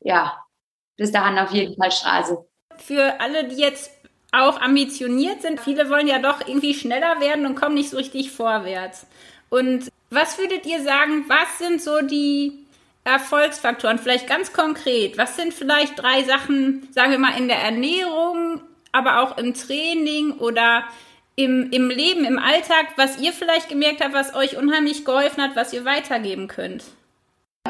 ja, 0.00 0.44
bis 0.98 1.10
dahin 1.10 1.38
auf 1.38 1.50
jeden 1.52 1.74
Fall 1.78 1.90
Straße. 1.90 2.36
Für 2.76 3.18
alle, 3.22 3.48
die 3.48 3.56
jetzt 3.56 3.90
auch 4.32 4.60
ambitioniert 4.60 5.40
sind, 5.40 5.60
viele 5.60 5.88
wollen 5.88 6.08
ja 6.08 6.18
doch 6.18 6.46
irgendwie 6.46 6.74
schneller 6.74 7.20
werden 7.20 7.46
und 7.46 7.54
kommen 7.54 7.76
nicht 7.76 7.88
so 7.88 7.96
richtig 7.96 8.30
vorwärts. 8.30 9.06
Und 9.48 9.90
was 10.10 10.36
würdet 10.36 10.66
ihr 10.66 10.82
sagen, 10.82 11.24
was 11.26 11.56
sind 11.58 11.80
so 11.80 12.02
die 12.02 12.66
Erfolgsfaktoren, 13.04 13.98
vielleicht 13.98 14.26
ganz 14.26 14.52
konkret, 14.52 15.16
was 15.16 15.36
sind 15.36 15.54
vielleicht 15.54 15.98
drei 15.98 16.22
Sachen, 16.24 16.86
sagen 16.92 17.12
wir 17.12 17.18
mal, 17.18 17.38
in 17.38 17.48
der 17.48 17.62
Ernährung, 17.62 18.60
aber 18.94 19.20
auch 19.20 19.36
im 19.38 19.54
Training 19.54 20.38
oder 20.38 20.84
im, 21.36 21.70
im 21.72 21.90
Leben, 21.90 22.24
im 22.24 22.38
Alltag, 22.38 22.86
was 22.96 23.18
ihr 23.18 23.32
vielleicht 23.32 23.68
gemerkt 23.68 24.02
habt, 24.02 24.14
was 24.14 24.34
euch 24.34 24.56
unheimlich 24.56 25.04
geholfen 25.04 25.42
hat, 25.42 25.56
was 25.56 25.72
ihr 25.72 25.84
weitergeben 25.84 26.46
könnt? 26.46 26.84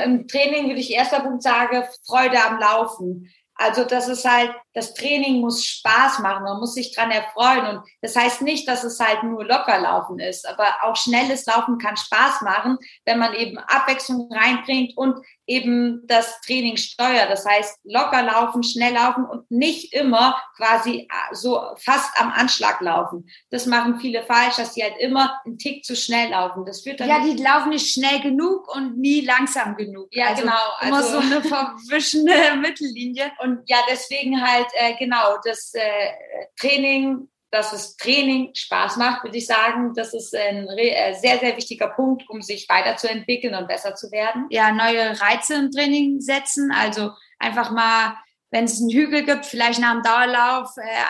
Im 0.03 0.29
Training 0.29 0.66
würde 0.66 0.81
ich 0.81 0.93
erster 0.93 1.20
Punkt 1.20 1.43
sagen, 1.43 1.83
Freude 2.07 2.37
am 2.45 2.59
Laufen. 2.59 3.33
Also 3.55 3.85
das 3.85 4.09
ist 4.09 4.25
halt, 4.29 4.51
das 4.75 4.93
Training 4.95 5.41
muss 5.41 5.64
Spaß 5.64 6.18
machen, 6.18 6.45
man 6.45 6.59
muss 6.59 6.75
sich 6.75 6.95
dran 6.95 7.11
erfreuen. 7.11 7.66
Und 7.66 7.89
das 8.03 8.16
heißt 8.16 8.43
nicht, 8.43 8.68
dass 8.68 8.85
es 8.85 8.99
halt 9.01 9.22
nur 9.22 9.45
locker 9.45 9.79
laufen 9.79 10.18
ist, 10.18 10.47
aber 10.47 10.66
auch 10.83 10.97
schnelles 10.97 11.47
Laufen 11.47 11.79
kann 11.79 11.97
Spaß 11.97 12.43
machen, 12.43 12.79
wenn 13.05 13.18
man 13.18 13.35
eben 13.35 13.59
Abwechslung 13.59 14.31
reinbringt 14.33 14.97
und 14.97 15.25
eben 15.47 16.07
das 16.07 16.41
Training 16.41 16.77
steuert. 16.77 17.31
Das 17.31 17.47
heißt, 17.47 17.79
locker 17.85 18.22
laufen, 18.22 18.62
schnell 18.62 18.95
laufen 18.95 19.25
und 19.25 19.51
nicht 19.51 19.93
immer 19.93 20.41
quasi 20.57 21.09
äh, 21.11 21.35
so 21.35 21.61
fast 21.79 22.11
am 22.20 22.31
Anschlag 22.33 22.81
laufen. 22.81 23.29
Das 23.51 23.66
machen 23.66 24.01
viele 24.01 24.22
falsch, 24.22 24.57
dass 24.57 24.75
sie 24.75 24.83
halt 24.83 24.97
immer 24.99 25.41
einen 25.45 25.59
Tick 25.59 25.85
zu 25.85 25.95
schnell 25.97 26.31
laufen. 26.31 26.64
Das 26.64 26.83
führt 26.83 27.01
dann 27.01 27.09
ja, 27.09 27.20
die 27.20 27.41
laufen 27.43 27.70
nicht 27.70 27.93
schnell 27.93 28.20
genug 28.20 28.75
und 28.75 28.99
nie 28.99 29.20
langsam 29.20 29.77
genug. 29.77 30.09
Ja, 30.11 30.29
also 30.29 30.43
genau. 30.43 30.55
Immer 30.83 30.97
also, 30.97 31.12
so 31.12 31.18
eine 31.18 31.43
verwischende 31.43 32.57
Mittellinie. 32.61 33.31
Und 33.43 33.61
ja, 33.66 33.79
deswegen 33.91 34.41
halt 34.41 34.64
äh, 34.75 34.95
genau 34.99 35.39
das 35.45 35.73
äh, 35.75 36.11
Training 36.59 37.29
dass 37.55 37.73
es 37.73 37.97
Training 37.97 38.51
Spaß 38.53 38.97
macht, 38.97 39.23
würde 39.23 39.39
ich 39.39 39.47
sagen. 39.47 39.95
Das 39.95 40.12
ist 40.12 40.35
ein 40.35 40.67
äh, 40.69 41.15
sehr, 41.15 41.39
sehr 41.39 41.57
wichtiger 41.57 41.89
Punkt, 41.89 42.29
um 42.29 42.43
sich 42.43 42.69
weiterzuentwickeln 42.69 43.55
und 43.55 43.69
besser 43.69 43.95
zu 43.95 44.11
werden. 44.11 44.47
Ja, 44.51 44.73
neue 44.73 45.19
Reize 45.21 45.55
im 45.55 45.71
Training 45.71 46.21
setzen. 46.21 46.73
Also 46.77 47.12
einfach 47.39 47.71
mal, 47.71 48.17
wenn 48.51 48.65
es 48.65 48.81
einen 48.81 48.91
Hügel 48.91 49.25
gibt, 49.25 49.47
vielleicht 49.47 49.81
nach 49.81 49.93
dem 49.93 50.03
Dauerlauf 50.03 50.77
äh, 50.77 51.05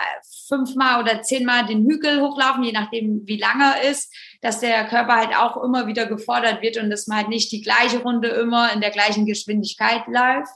fünfmal 0.47 1.01
oder 1.01 1.23
zehnmal 1.23 1.65
den 1.65 1.83
Hügel 1.89 2.21
hochlaufen, 2.21 2.63
je 2.63 2.73
nachdem, 2.73 3.23
wie 3.25 3.37
lange 3.37 3.63
er 3.63 3.89
ist, 3.89 4.13
dass 4.41 4.59
der 4.59 4.85
Körper 4.85 5.15
halt 5.15 5.35
auch 5.35 5.63
immer 5.63 5.87
wieder 5.87 6.05
gefordert 6.05 6.61
wird 6.61 6.77
und 6.77 6.91
dass 6.91 7.07
man 7.07 7.17
halt 7.17 7.29
nicht 7.29 7.51
die 7.51 7.61
gleiche 7.61 8.03
Runde 8.03 8.27
immer 8.27 8.71
in 8.71 8.81
der 8.81 8.91
gleichen 8.91 9.25
Geschwindigkeit 9.25 10.03
läuft. 10.07 10.51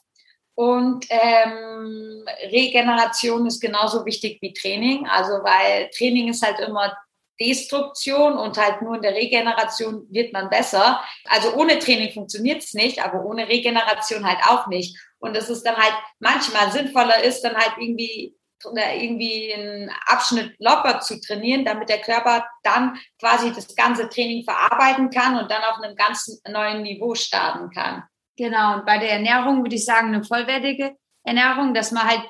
Und 0.60 1.05
ähm, 1.10 2.26
Regeneration 2.51 3.45
ist 3.45 3.62
genauso 3.62 4.05
wichtig 4.05 4.39
wie 4.41 4.51
Training. 4.51 5.07
Also 5.07 5.41
weil 5.41 5.89
Training 5.97 6.28
ist 6.28 6.45
halt 6.45 6.60
immer 6.60 6.97
Destruktion 7.39 8.34
und 8.34 8.57
halt 8.57 8.82
nur 8.82 8.95
in 8.95 9.01
der 9.01 9.16
Regeneration 9.16 10.05
wird 10.10 10.34
man 10.34 10.49
besser. 10.49 11.01
Also 11.30 11.53
ohne 11.55 11.80
Training 11.80 12.12
funktioniert 12.12 12.62
es 12.62 12.74
nicht, 12.74 13.01
aber 13.01 13.24
ohne 13.24 13.47
Regeneration 13.47 14.26
halt 14.26 14.39
auch 14.49 14.68
nicht. 14.68 14.99
Und 15.20 15.38
es 15.38 15.49
ist 15.49 15.64
dann 15.66 15.78
halt 15.78 15.93
manchmal 16.20 16.70
sinnvoller 16.74 17.24
ist, 17.24 17.41
dann 17.41 17.55
halt 17.55 17.76
irgendwie 17.78 18.36
irgendwie 18.62 19.53
einen 19.53 19.89
Abschnitt 20.07 20.55
locker 20.60 20.99
zu 20.99 21.22
trainieren, 21.22 21.64
damit 21.64 21.88
der 21.88 22.01
Körper 22.01 22.45
dann 22.64 22.99
quasi 23.18 23.53
das 23.53 23.74
ganze 23.78 24.10
Training 24.10 24.43
verarbeiten 24.43 25.10
kann 25.10 25.39
und 25.39 25.49
dann 25.49 25.64
auf 25.64 25.82
einem 25.82 25.95
ganz 25.95 26.41
neuen 26.45 26.82
Niveau 26.82 27.16
starten 27.16 27.70
kann. 27.70 28.03
Genau, 28.40 28.76
und 28.76 28.86
bei 28.86 28.98
der 28.98 29.12
Ernährung 29.12 29.64
würde 29.64 29.76
ich 29.76 29.84
sagen, 29.84 30.14
eine 30.14 30.24
vollwertige 30.24 30.96
Ernährung, 31.26 31.74
dass 31.74 31.92
man 31.92 32.08
halt, 32.08 32.22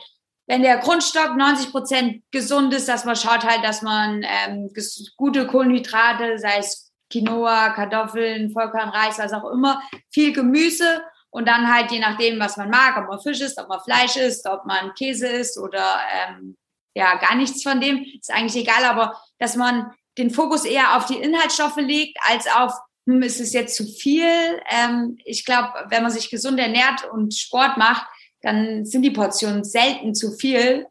wenn 0.48 0.64
der 0.64 0.80
Grundstock 0.80 1.36
90 1.36 1.70
Prozent 1.70 2.24
gesund 2.32 2.74
ist, 2.74 2.90
dass 2.90 3.06
man 3.06 3.16
schaut 3.16 3.44
halt, 3.46 3.64
dass 3.64 3.84
man 3.84 4.24
ähm, 4.24 4.74
gute 5.18 5.46
Kohlenhydrate, 5.46 6.40
sei 6.40 6.58
es 6.58 6.92
Quinoa, 7.12 7.70
Kartoffeln, 7.76 8.50
Vollkornreis, 8.50 9.20
was 9.20 9.34
auch 9.34 9.52
immer, 9.52 9.84
viel 10.12 10.34
Gemüse 10.34 11.04
und 11.30 11.48
dann 11.48 11.72
halt 11.72 11.92
je 11.92 12.00
nachdem, 12.00 12.40
was 12.40 12.58
man 12.58 12.72
mag, 12.72 12.98
ob 12.98 13.08
man 13.08 13.22
Fisch 13.22 13.42
isst, 13.42 13.62
ob 13.62 13.70
man 13.70 13.80
Fleisch 13.82 14.16
isst, 14.16 14.48
ob 14.48 14.66
man 14.66 14.96
Käse 14.96 15.28
isst 15.28 15.60
oder 15.60 16.00
ähm, 16.12 16.58
ja, 16.96 17.18
gar 17.18 17.36
nichts 17.36 17.62
von 17.62 17.80
dem, 17.80 18.04
ist 18.20 18.34
eigentlich 18.34 18.64
egal, 18.64 18.84
aber 18.84 19.22
dass 19.38 19.56
man 19.56 19.94
den 20.18 20.32
Fokus 20.32 20.66
eher 20.66 20.98
auf 20.98 21.06
die 21.06 21.22
Inhaltsstoffe 21.22 21.78
legt, 21.78 22.18
als 22.28 22.48
auf 22.48 22.74
hm, 23.10 23.22
ist 23.24 23.42
es 23.42 23.54
jetzt 23.54 23.76
zu 23.76 23.86
viel? 23.86 24.24
Ähm, 24.70 25.18
ich 25.26 25.44
glaube, 25.46 25.70
wenn 25.90 26.04
man 26.04 26.12
sich 26.12 26.30
gesund 26.30 26.60
ernährt 26.60 27.10
und 27.12 27.34
Sport 27.34 27.78
macht, 27.78 28.06
dann 28.42 28.86
sind 28.86 29.02
die 29.02 29.12
Portionen 29.12 29.64
selten 29.64 30.14
zu 30.14 30.32
viel, 30.32 30.86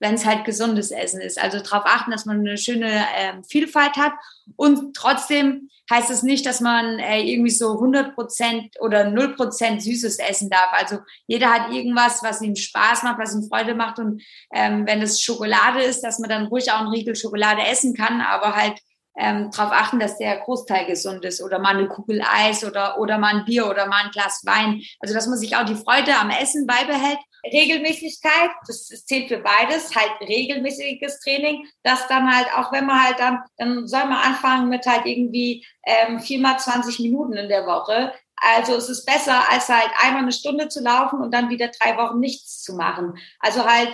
wenn 0.00 0.14
es 0.14 0.24
halt 0.24 0.44
gesundes 0.44 0.90
Essen 0.90 1.20
ist. 1.20 1.38
Also 1.38 1.58
darauf 1.60 1.84
achten, 1.84 2.10
dass 2.10 2.24
man 2.24 2.38
eine 2.38 2.56
schöne 2.56 3.04
ähm, 3.16 3.44
Vielfalt 3.44 3.96
hat. 3.96 4.12
Und 4.56 4.96
trotzdem 4.96 5.68
heißt 5.90 6.10
es 6.10 6.22
nicht, 6.22 6.46
dass 6.46 6.60
man 6.60 6.98
äh, 6.98 7.20
irgendwie 7.20 7.50
so 7.50 7.72
100 7.72 8.14
Prozent 8.14 8.76
oder 8.80 9.10
0 9.10 9.34
Prozent 9.34 9.82
Süßes 9.82 10.18
essen 10.18 10.48
darf. 10.48 10.68
Also 10.72 10.98
jeder 11.26 11.50
hat 11.52 11.72
irgendwas, 11.72 12.22
was 12.22 12.40
ihm 12.40 12.56
Spaß 12.56 13.02
macht, 13.02 13.18
was 13.18 13.34
ihm 13.34 13.48
Freude 13.48 13.74
macht. 13.74 13.98
Und 13.98 14.22
ähm, 14.54 14.86
wenn 14.86 15.02
es 15.02 15.20
Schokolade 15.20 15.82
ist, 15.82 16.00
dass 16.02 16.18
man 16.18 16.30
dann 16.30 16.46
ruhig 16.46 16.70
auch 16.70 16.80
einen 16.80 16.88
Riegel 16.88 17.14
Schokolade 17.16 17.62
essen 17.66 17.94
kann, 17.94 18.20
aber 18.20 18.54
halt 18.54 18.80
ähm, 19.18 19.50
darauf 19.50 19.72
achten, 19.72 19.98
dass 19.98 20.16
der 20.16 20.38
Großteil 20.38 20.86
gesund 20.86 21.24
ist 21.24 21.42
oder 21.42 21.58
mal 21.58 21.76
eine 21.76 21.88
Kugel 21.88 22.22
Eis 22.22 22.64
oder, 22.64 22.98
oder 22.98 23.18
mal 23.18 23.34
ein 23.34 23.44
Bier 23.44 23.68
oder 23.68 23.86
mal 23.86 24.04
ein 24.04 24.10
Glas 24.12 24.42
Wein. 24.44 24.80
Also, 25.00 25.12
dass 25.12 25.26
man 25.26 25.38
sich 25.38 25.56
auch 25.56 25.64
die 25.64 25.74
Freude 25.74 26.16
am 26.16 26.30
Essen 26.30 26.66
beibehält. 26.66 27.18
Regelmäßigkeit, 27.44 28.50
das 28.66 28.86
zählt 28.86 29.28
für 29.28 29.38
beides, 29.38 29.94
halt 29.94 30.10
regelmäßiges 30.20 31.20
Training, 31.20 31.66
das 31.82 32.06
dann 32.08 32.32
halt, 32.32 32.48
auch 32.56 32.72
wenn 32.72 32.86
man 32.86 33.02
halt 33.02 33.18
dann, 33.18 33.38
dann 33.56 33.86
soll 33.86 34.04
man 34.04 34.18
anfangen 34.18 34.68
mit 34.68 34.86
halt 34.86 35.06
irgendwie 35.06 35.64
ähm, 35.84 36.20
viermal 36.20 36.58
20 36.58 36.98
Minuten 37.00 37.34
in 37.34 37.48
der 37.48 37.66
Woche. 37.66 38.12
Also 38.40 38.76
es 38.76 38.88
ist 38.88 39.04
besser, 39.04 39.50
als 39.50 39.68
halt 39.68 39.90
einmal 40.00 40.22
eine 40.22 40.32
Stunde 40.32 40.68
zu 40.68 40.80
laufen 40.80 41.20
und 41.20 41.32
dann 41.32 41.48
wieder 41.48 41.68
drei 41.68 41.96
Wochen 41.96 42.20
nichts 42.20 42.62
zu 42.62 42.74
machen. 42.74 43.18
Also 43.40 43.64
halt 43.64 43.88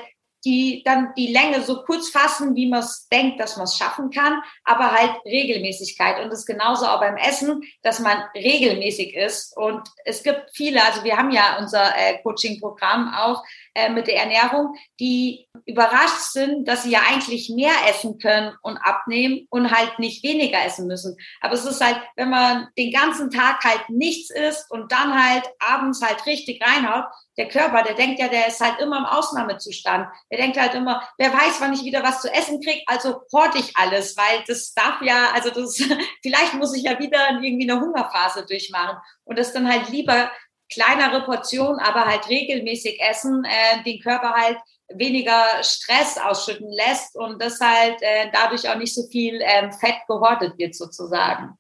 die 0.45 0.83
dann 0.85 1.13
die 1.17 1.33
Länge 1.33 1.63
so 1.63 1.83
kurz 1.85 2.11
fassen, 2.11 2.55
wie 2.55 2.69
man 2.69 2.81
es 2.81 3.09
denkt, 3.09 3.41
dass 3.41 3.57
man 3.57 3.65
es 3.65 3.77
schaffen 3.77 4.11
kann, 4.11 4.43
aber 4.65 4.93
halt 4.93 5.13
Regelmäßigkeit. 5.25 6.23
Und 6.23 6.31
das 6.31 6.41
ist 6.41 6.47
genauso 6.47 6.87
auch 6.87 7.01
beim 7.01 7.17
Essen, 7.17 7.63
dass 7.83 8.01
man 8.01 8.23
regelmäßig 8.35 9.15
ist. 9.15 9.57
Und 9.57 9.89
es 10.05 10.23
gibt 10.23 10.51
viele, 10.53 10.85
also 10.85 11.05
wir 11.05 11.17
haben 11.17 11.31
ja 11.31 11.59
unser 11.59 11.97
äh, 11.97 12.19
Coaching-Programm 12.23 13.15
auch 13.15 13.43
äh, 13.75 13.91
mit 13.91 14.07
der 14.07 14.17
Ernährung, 14.23 14.75
die 15.01 15.49
überrascht 15.67 16.33
sind, 16.33 16.69
dass 16.69 16.85
sie 16.85 16.91
ja 16.91 17.01
eigentlich 17.09 17.51
mehr 17.51 17.75
essen 17.89 18.19
können 18.19 18.55
und 18.63 18.77
abnehmen 18.79 19.47
und 19.51 19.71
halt 19.71 19.99
nicht 19.99 20.23
weniger 20.23 20.65
essen 20.65 20.87
müssen. 20.87 21.17
Aber 21.41 21.55
es 21.55 21.65
ist 21.65 21.85
halt, 21.85 22.01
wenn 22.17 22.31
man 22.31 22.69
den 22.79 22.93
ganzen 22.93 23.31
Tag 23.31 23.65
halt 23.65 23.89
nichts 23.89 24.31
isst 24.31 24.71
und 24.71 24.93
dann 24.93 25.13
halt 25.13 25.45
abends 25.59 26.03
halt 26.03 26.25
richtig 26.27 26.63
reinhaut, 26.65 27.05
der 27.37 27.49
Körper, 27.49 27.83
der 27.83 27.95
denkt 27.95 28.21
ja, 28.21 28.29
der 28.29 28.47
ist 28.47 28.61
halt 28.61 28.81
immer 28.81 28.99
im 28.99 29.07
Ausnahmezustand. 29.07 30.07
Der 30.31 30.39
denkt 30.39 30.57
halt 30.57 30.75
immer, 30.75 31.03
wer 31.19 31.33
weiß, 31.33 31.61
wann 31.61 31.73
ich 31.73 31.85
wieder 31.85 32.03
was 32.05 32.21
zu 32.21 32.33
essen 32.33 32.61
kriege, 32.61 32.83
also 32.87 33.23
horte 33.33 33.59
ich 33.59 33.77
alles, 33.77 34.17
weil 34.17 34.45
das 34.47 34.73
darf 34.73 35.03
ja, 35.03 35.33
also 35.33 35.51
das, 35.51 35.83
vielleicht 36.23 36.55
muss 36.55 36.77
ich 36.77 36.85
ja 36.85 36.99
wieder 37.01 37.31
irgendwie 37.31 37.69
eine 37.69 37.81
Hungerphase 37.81 38.47
durchmachen 38.47 38.99
und 39.25 39.39
das 39.39 39.53
dann 39.53 39.69
halt 39.69 39.89
lieber 39.89 40.31
kleinere 40.73 41.23
Portionen, 41.25 41.79
aber 41.79 42.07
halt 42.07 42.29
regelmäßig 42.29 43.01
essen, 43.01 43.45
äh, 43.45 43.83
den 43.85 44.01
Körper 44.01 44.33
halt 44.33 44.59
weniger 44.93 45.63
Stress 45.63 46.19
ausschütten 46.19 46.71
lässt 46.71 47.17
und 47.17 47.41
das 47.41 47.61
halt 47.61 48.01
äh, 48.03 48.31
dadurch 48.33 48.69
auch 48.69 48.77
nicht 48.77 48.95
so 48.95 49.03
viel 49.11 49.41
ähm, 49.43 49.73
Fett 49.73 49.97
gehortet 50.07 50.59
wird 50.59 50.75
sozusagen. 50.75 51.57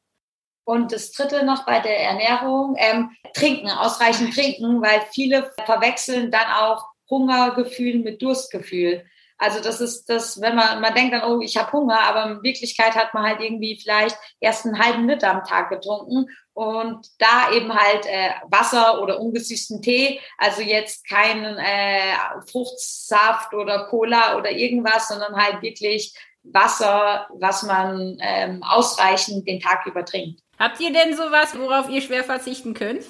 Und 0.66 0.92
das 0.92 1.12
dritte 1.12 1.44
noch 1.44 1.66
bei 1.66 1.80
der 1.80 2.00
Ernährung, 2.00 2.74
ähm, 2.78 3.10
trinken, 3.34 3.70
ausreichend 3.70 4.34
trinken, 4.34 4.80
weil 4.80 5.02
viele 5.12 5.52
verwechseln 5.64 6.30
dann 6.30 6.50
auch 6.50 6.86
Hungergefühl 7.10 7.98
mit 7.98 8.22
Durstgefühl. 8.22 9.04
Also 9.36 9.60
das 9.60 9.80
ist 9.80 10.06
das, 10.08 10.40
wenn 10.40 10.54
man, 10.54 10.80
man 10.80 10.94
denkt 10.94 11.12
dann, 11.12 11.28
oh, 11.28 11.40
ich 11.40 11.56
habe 11.56 11.72
Hunger, 11.72 12.00
aber 12.00 12.30
in 12.30 12.42
Wirklichkeit 12.42 12.94
hat 12.94 13.14
man 13.14 13.24
halt 13.24 13.40
irgendwie 13.40 13.78
vielleicht 13.80 14.16
erst 14.40 14.64
einen 14.64 14.78
halben 14.78 15.08
Liter 15.08 15.30
am 15.30 15.44
Tag 15.44 15.70
getrunken 15.70 16.26
und 16.52 17.08
da 17.18 17.50
eben 17.52 17.74
halt 17.74 18.06
äh, 18.06 18.30
Wasser 18.48 19.02
oder 19.02 19.20
ungesüßten 19.20 19.82
Tee, 19.82 20.20
also 20.38 20.62
jetzt 20.62 21.08
keinen 21.08 21.58
äh, 21.58 22.14
Fruchtsaft 22.50 23.54
oder 23.54 23.86
Cola 23.86 24.36
oder 24.36 24.52
irgendwas, 24.52 25.08
sondern 25.08 25.34
halt 25.34 25.62
wirklich 25.62 26.14
Wasser, 26.44 27.26
was 27.38 27.64
man 27.64 28.18
ähm, 28.20 28.62
ausreichend 28.62 29.48
den 29.48 29.60
Tag 29.60 29.84
über 29.86 30.04
trinkt. 30.04 30.40
Habt 30.58 30.78
ihr 30.80 30.92
denn 30.92 31.16
sowas, 31.16 31.58
worauf 31.58 31.88
ihr 31.88 32.00
schwer 32.00 32.22
verzichten 32.22 32.74
könnt? 32.74 33.02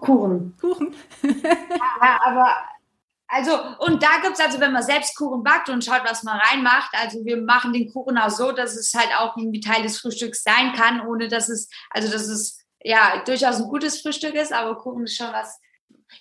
Kuchen. 0.00 0.56
Kuchen. 0.60 0.94
ja, 1.22 2.20
aber 2.24 2.56
also, 3.26 3.58
und 3.78 4.02
da 4.02 4.18
gibt's 4.22 4.40
also, 4.40 4.60
wenn 4.60 4.72
man 4.72 4.82
selbst 4.82 5.16
Kuchen 5.16 5.42
backt 5.42 5.68
und 5.68 5.84
schaut, 5.84 6.02
was 6.04 6.22
man 6.22 6.38
reinmacht, 6.38 6.90
also 6.92 7.24
wir 7.24 7.38
machen 7.38 7.72
den 7.72 7.92
Kuchen 7.92 8.18
auch 8.18 8.30
so, 8.30 8.52
dass 8.52 8.76
es 8.76 8.92
halt 8.94 9.10
auch 9.18 9.36
irgendwie 9.36 9.60
Teil 9.60 9.82
des 9.82 9.98
Frühstücks 9.98 10.42
sein 10.42 10.72
kann, 10.74 11.06
ohne 11.06 11.28
dass 11.28 11.48
es, 11.48 11.68
also 11.90 12.10
dass 12.10 12.28
es 12.28 12.58
ja 12.82 13.22
durchaus 13.24 13.56
ein 13.56 13.68
gutes 13.68 14.02
Frühstück 14.02 14.34
ist, 14.34 14.52
aber 14.52 14.76
Kuchen 14.76 15.04
ist 15.04 15.16
schon 15.16 15.32
was. 15.32 15.58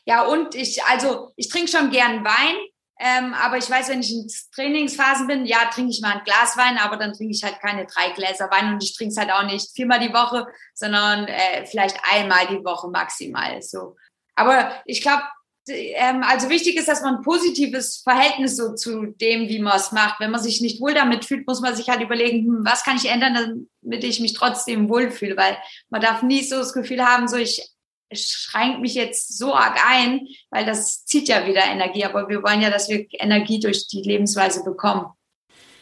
Ja, 0.06 0.24
und 0.24 0.56
ich, 0.56 0.84
also 0.86 1.34
ich 1.36 1.50
trinke 1.50 1.70
schon 1.70 1.92
gern 1.92 2.24
Wein, 2.24 2.56
ähm, 3.00 3.34
aber 3.34 3.58
ich 3.58 3.70
weiß, 3.70 3.90
wenn 3.90 4.02
ich 4.02 4.12
in 4.12 4.28
Trainingsphasen 4.56 5.28
bin, 5.28 5.46
ja, 5.46 5.66
trinke 5.66 5.92
ich 5.92 6.02
mal 6.02 6.14
ein 6.14 6.24
Glas 6.24 6.56
Wein, 6.58 6.78
aber 6.78 6.96
dann 6.98 7.14
trinke 7.14 7.34
ich 7.34 7.44
halt 7.44 7.60
keine 7.60 7.86
drei 7.86 8.12
Gläser 8.12 8.50
Wein 8.50 8.74
und 8.74 8.84
ich 8.84 8.96
trinke 8.96 9.12
es 9.12 9.18
halt 9.18 9.32
auch 9.32 9.44
nicht 9.44 9.76
viermal 9.76 10.00
die 10.00 10.14
Woche, 10.14 10.48
sondern 10.74 11.28
äh, 11.28 11.66
vielleicht 11.66 12.00
einmal 12.12 12.48
die 12.48 12.64
Woche 12.64 12.88
maximal. 12.90 13.62
So. 13.62 13.98
Aber 14.36 14.82
ich 14.86 15.02
glaube, 15.02 15.24
ähm, 15.68 16.24
also 16.24 16.50
wichtig 16.50 16.78
ist, 16.78 16.88
dass 16.88 17.02
man 17.02 17.16
ein 17.16 17.22
positives 17.22 17.98
Verhältnis 17.98 18.58
so 18.58 18.74
zu 18.74 19.06
dem, 19.06 19.48
wie 19.48 19.60
man 19.60 19.78
es 19.78 19.92
macht. 19.92 20.20
Wenn 20.20 20.32
man 20.32 20.42
sich 20.42 20.62
nicht 20.62 20.82
wohl 20.82 20.94
damit 20.94 21.26
fühlt, 21.26 21.48
muss 21.48 21.62
man 21.62 21.76
sich 21.76 21.90
halt 21.90 22.02
überlegen, 22.02 22.46
hm, 22.46 22.66
was 22.66 22.84
kann 22.84 22.98
ich 22.98 23.10
ändern, 23.10 23.68
damit 23.82 24.04
ich 24.04 24.20
mich 24.20 24.34
trotzdem 24.34 24.90
wohlfühle, 24.90 25.38
weil 25.38 25.58
man 25.90 26.02
darf 26.02 26.22
nie 26.24 26.44
so 26.44 26.58
das 26.58 26.74
Gefühl 26.74 27.06
haben, 27.06 27.28
so 27.28 27.38
ich 27.38 27.70
schränke 28.12 28.80
mich 28.80 28.94
jetzt 28.94 29.38
so 29.38 29.54
arg 29.54 29.80
ein, 29.90 30.28
weil 30.50 30.66
das 30.66 31.06
zieht 31.06 31.28
ja 31.28 31.48
wieder 31.48 31.66
Energie. 31.66 32.06
Aber 32.06 32.30
wir 32.30 32.44
wollen 32.44 32.62
ja, 32.62 32.70
dass 32.70 32.90
wir 32.90 33.06
Energie 33.12 33.60
durch 33.60 33.88
die 33.88 34.02
Lebensweise 34.02 34.64
bekommen. 34.64 35.08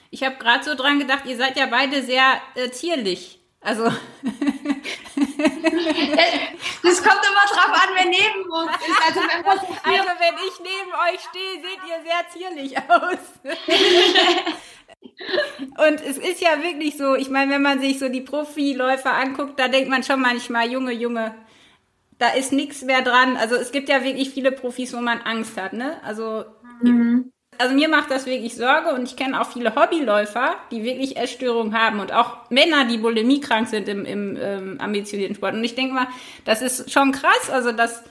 Ich 0.10 0.24
habe 0.24 0.36
gerade 0.38 0.64
so 0.64 0.76
dran 0.76 1.00
gedacht, 1.00 1.26
ihr 1.26 1.38
seid 1.38 1.58
ja 1.58 1.68
beide 1.68 2.04
sehr 2.04 2.42
äh, 2.56 2.70
zierlich. 2.70 3.40
Also. 3.62 3.86
das 6.84 7.04
kommt 7.04 7.22
immer 7.26 7.46
drauf 7.50 7.74
an, 7.74 7.90
wer 7.96 8.06
neben 8.06 8.50
uns 8.50 8.72
ist. 8.88 9.02
Also 9.08 9.20
wenn, 9.22 9.46
also 9.48 10.10
wenn 10.20 10.36
ich 10.48 10.60
neben 10.60 10.92
euch 10.94 11.22
stehe, 11.30 11.56
seht 11.62 11.82
ihr 11.88 12.00
sehr 12.04 12.22
zierlich 12.32 12.78
aus. 12.90 13.24
Und 15.78 16.02
es 16.02 16.18
ist 16.18 16.42
ja 16.42 16.62
wirklich 16.64 16.98
so, 16.98 17.16
ich 17.16 17.30
meine, 17.30 17.52
wenn 17.54 17.62
man 17.62 17.80
sich 17.80 18.00
so 18.00 18.10
die 18.10 18.22
Profiläufer 18.22 19.14
anguckt, 19.14 19.60
da 19.60 19.68
denkt 19.68 19.90
man 19.90 20.04
schon 20.04 20.22
manchmal, 20.22 20.72
Junge, 20.72 20.92
Junge, 20.92 21.36
da 22.18 22.30
ist 22.30 22.52
nichts 22.52 22.84
mehr 22.84 23.02
dran. 23.02 23.38
Also 23.38 23.56
es 23.56 23.72
gibt 23.72 23.90
ja 23.90 24.04
wirklich 24.04 24.30
viele 24.32 24.52
Profis, 24.52 24.94
wo 24.94 25.02
man 25.02 25.22
Angst 25.22 25.58
hat, 25.58 25.74
ne? 25.74 26.00
Also, 26.04 26.46
mhm. 26.82 27.32
Also 27.62 27.76
mir 27.76 27.90
macht 27.90 28.10
das 28.10 28.26
wirklich 28.26 28.56
Sorge 28.56 28.90
und 28.90 29.04
ich 29.04 29.16
kenne 29.16 29.40
auch 29.40 29.52
viele 29.52 29.76
Hobbyläufer, 29.76 30.56
die 30.72 30.84
wirklich 30.84 31.16
Essstörungen 31.16 31.78
haben 31.78 32.00
und 32.00 32.12
auch 32.12 32.38
Männer, 32.50 32.86
die 32.86 32.98
bulimiekrank 32.98 33.68
sind 33.68 33.88
im, 33.88 34.04
im 34.06 34.38
ähm, 34.42 34.78
ambitionierten 34.80 35.36
Sport. 35.36 35.54
Und 35.54 35.64
ich 35.64 35.76
denke 35.76 35.94
mal, 35.94 36.08
das 36.44 36.62
ist 36.62 36.92
schon 36.92 37.12
krass, 37.12 37.50
also 37.52 37.72
das 37.72 38.04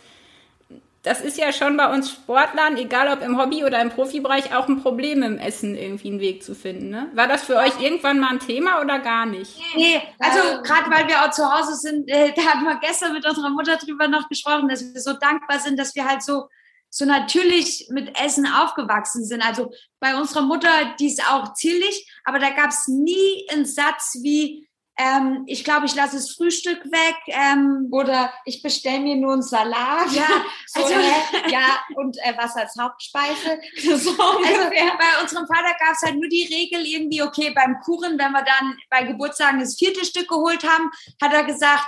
das 1.03 1.23
ist 1.23 1.39
ja 1.39 1.51
schon 1.51 1.79
bei 1.79 1.91
uns 1.91 2.11
Sportlern, 2.11 2.77
egal 2.77 3.09
ob 3.09 3.23
im 3.23 3.41
Hobby 3.41 3.65
oder 3.65 3.81
im 3.81 3.89
Profibereich, 3.89 4.55
auch 4.55 4.69
ein 4.69 4.83
Problem 4.83 5.23
im 5.23 5.39
Essen 5.39 5.75
irgendwie 5.75 6.11
einen 6.11 6.21
Weg 6.21 6.43
zu 6.43 6.55
finden. 6.55 6.91
Ne? 6.91 7.09
War 7.15 7.27
das 7.27 7.43
für 7.43 7.57
euch 7.57 7.81
irgendwann 7.81 8.21
mal 8.21 8.29
ein 8.33 8.39
Thema 8.39 8.83
oder 8.83 8.99
gar 8.99 9.25
nicht? 9.25 9.59
Nee, 9.75 10.03
also 10.19 10.63
gerade 10.63 10.91
weil 10.91 11.09
wir 11.09 11.23
auch 11.23 11.31
zu 11.31 11.43
Hause 11.51 11.75
sind, 11.77 12.07
äh, 12.07 12.35
da 12.37 12.43
hatten 12.43 12.65
wir 12.65 12.79
gestern 12.81 13.15
mit 13.15 13.27
unserer 13.27 13.49
Mutter 13.49 13.77
drüber 13.77 14.09
noch 14.09 14.29
gesprochen, 14.29 14.69
dass 14.69 14.93
wir 14.93 15.01
so 15.01 15.15
dankbar 15.15 15.59
sind, 15.59 15.79
dass 15.79 15.95
wir 15.95 16.07
halt 16.07 16.23
so 16.23 16.49
so 16.91 17.05
natürlich 17.05 17.87
mit 17.91 18.21
Essen 18.21 18.47
aufgewachsen 18.47 19.25
sind. 19.25 19.43
Also 19.43 19.73
bei 20.01 20.17
unserer 20.17 20.43
Mutter, 20.43 20.95
die 20.99 21.07
ist 21.07 21.23
auch 21.31 21.55
zierlich, 21.55 22.13
aber 22.25 22.39
da 22.39 22.51
gab 22.51 22.71
es 22.71 22.89
nie 22.89 23.47
einen 23.51 23.65
Satz 23.65 24.19
wie, 24.23 24.69
ähm, 24.99 25.45
ich 25.47 25.65
glaube, 25.65 25.87
ich 25.87 25.95
lasse 25.95 26.17
das 26.17 26.33
Frühstück 26.33 26.85
weg 26.85 27.17
ähm, 27.29 27.89
oder 27.91 28.33
ich 28.45 28.61
bestelle 28.61 29.01
mir 29.01 29.17
nur 29.17 29.35
einen 29.35 29.43
Salat. 29.43 30.13
Ja, 30.13 30.27
so, 30.67 30.83
also, 30.83 30.95
äh, 31.47 31.51
ja 31.51 31.81
und 31.95 32.19
äh, 32.19 32.35
was 32.37 32.57
als 32.57 32.75
Hauptspeise. 32.79 33.61
so 33.83 34.11
also 34.11 34.11
bei 34.19 35.23
unserem 35.23 35.47
Vater 35.47 35.75
gab 35.79 35.95
es 35.95 36.03
halt 36.03 36.17
nur 36.17 36.29
die 36.29 36.49
Regel 36.53 36.85
irgendwie, 36.85 37.23
okay, 37.23 37.53
beim 37.55 37.79
Kuchen, 37.81 38.19
wenn 38.19 38.33
wir 38.33 38.43
dann 38.43 38.77
bei 38.91 39.05
Geburtstagen 39.05 39.61
das 39.61 39.79
vierte 39.79 40.05
Stück 40.05 40.29
geholt 40.29 40.65
haben, 40.65 40.91
hat 41.23 41.33
er 41.33 41.45
gesagt, 41.45 41.87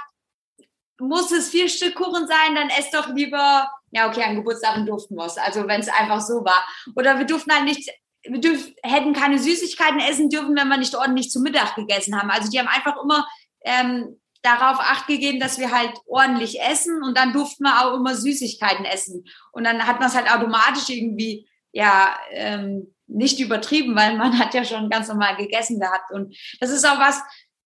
muss 0.99 1.33
es 1.33 1.51
vier 1.51 1.69
Stück 1.69 1.97
Kuchen 1.97 2.27
sein, 2.29 2.55
dann 2.55 2.71
ess 2.71 2.91
doch 2.93 3.09
lieber, 3.09 3.69
ja 3.93 4.09
okay, 4.09 4.25
an 4.25 4.37
Geburtstagen 4.37 4.85
durften 4.85 5.15
wir 5.15 5.27
es, 5.27 5.39
also 5.39 5.69
wenn 5.69 5.81
es 5.81 5.89
einfach 5.89 6.21
so 6.21 6.45
war. 6.45 6.67
Oder 6.97 7.19
wir 7.19 7.27
durften 7.27 7.53
halt 7.53 7.65
nicht 7.65 7.89
wir 8.25 8.41
dürf, 8.41 8.71
hätten 8.83 9.13
keine 9.15 9.39
Süßigkeiten 9.39 10.01
essen 10.01 10.31
dürfen, 10.31 10.57
wenn 10.57 10.69
wir 10.69 10.77
nicht 10.77 10.95
ordentlich 10.95 11.31
zu 11.31 11.41
Mittag 11.41 11.75
gegessen 11.75 12.17
haben. 12.17 12.31
Also 12.31 12.51
die 12.51 12.59
haben 12.59 12.69
einfach 12.69 12.97
immer 13.03 13.27
ähm, 13.65 14.21
darauf 14.43 14.79
acht 14.81 15.07
gegeben, 15.07 15.41
dass 15.41 15.59
wir 15.59 15.71
halt 15.73 15.93
ordentlich 16.07 16.61
essen 16.61 17.03
und 17.03 17.17
dann 17.17 17.33
durften 17.33 17.65
wir 17.65 17.81
auch 17.81 17.95
immer 17.97 18.15
Süßigkeiten 18.15 18.85
essen. 18.85 19.25
Und 19.53 19.65
dann 19.65 19.87
hat 19.87 20.01
man 20.01 20.09
es 20.09 20.15
halt 20.15 20.31
automatisch 20.31 20.89
irgendwie 20.89 21.49
ja 21.73 22.17
ähm, 22.31 22.95
nicht 23.07 23.41
übertrieben, 23.41 23.97
weil 23.97 24.17
man 24.17 24.39
hat 24.39 24.55
ja 24.55 24.65
schon 24.65 24.91
ganz 24.91 25.09
normal 25.09 25.37
gegessen 25.37 25.81
gehabt. 25.81 26.13
Und 26.13 26.37
das 26.61 26.71
ist 26.71 26.87
auch 26.87 26.99
was, 26.99 27.21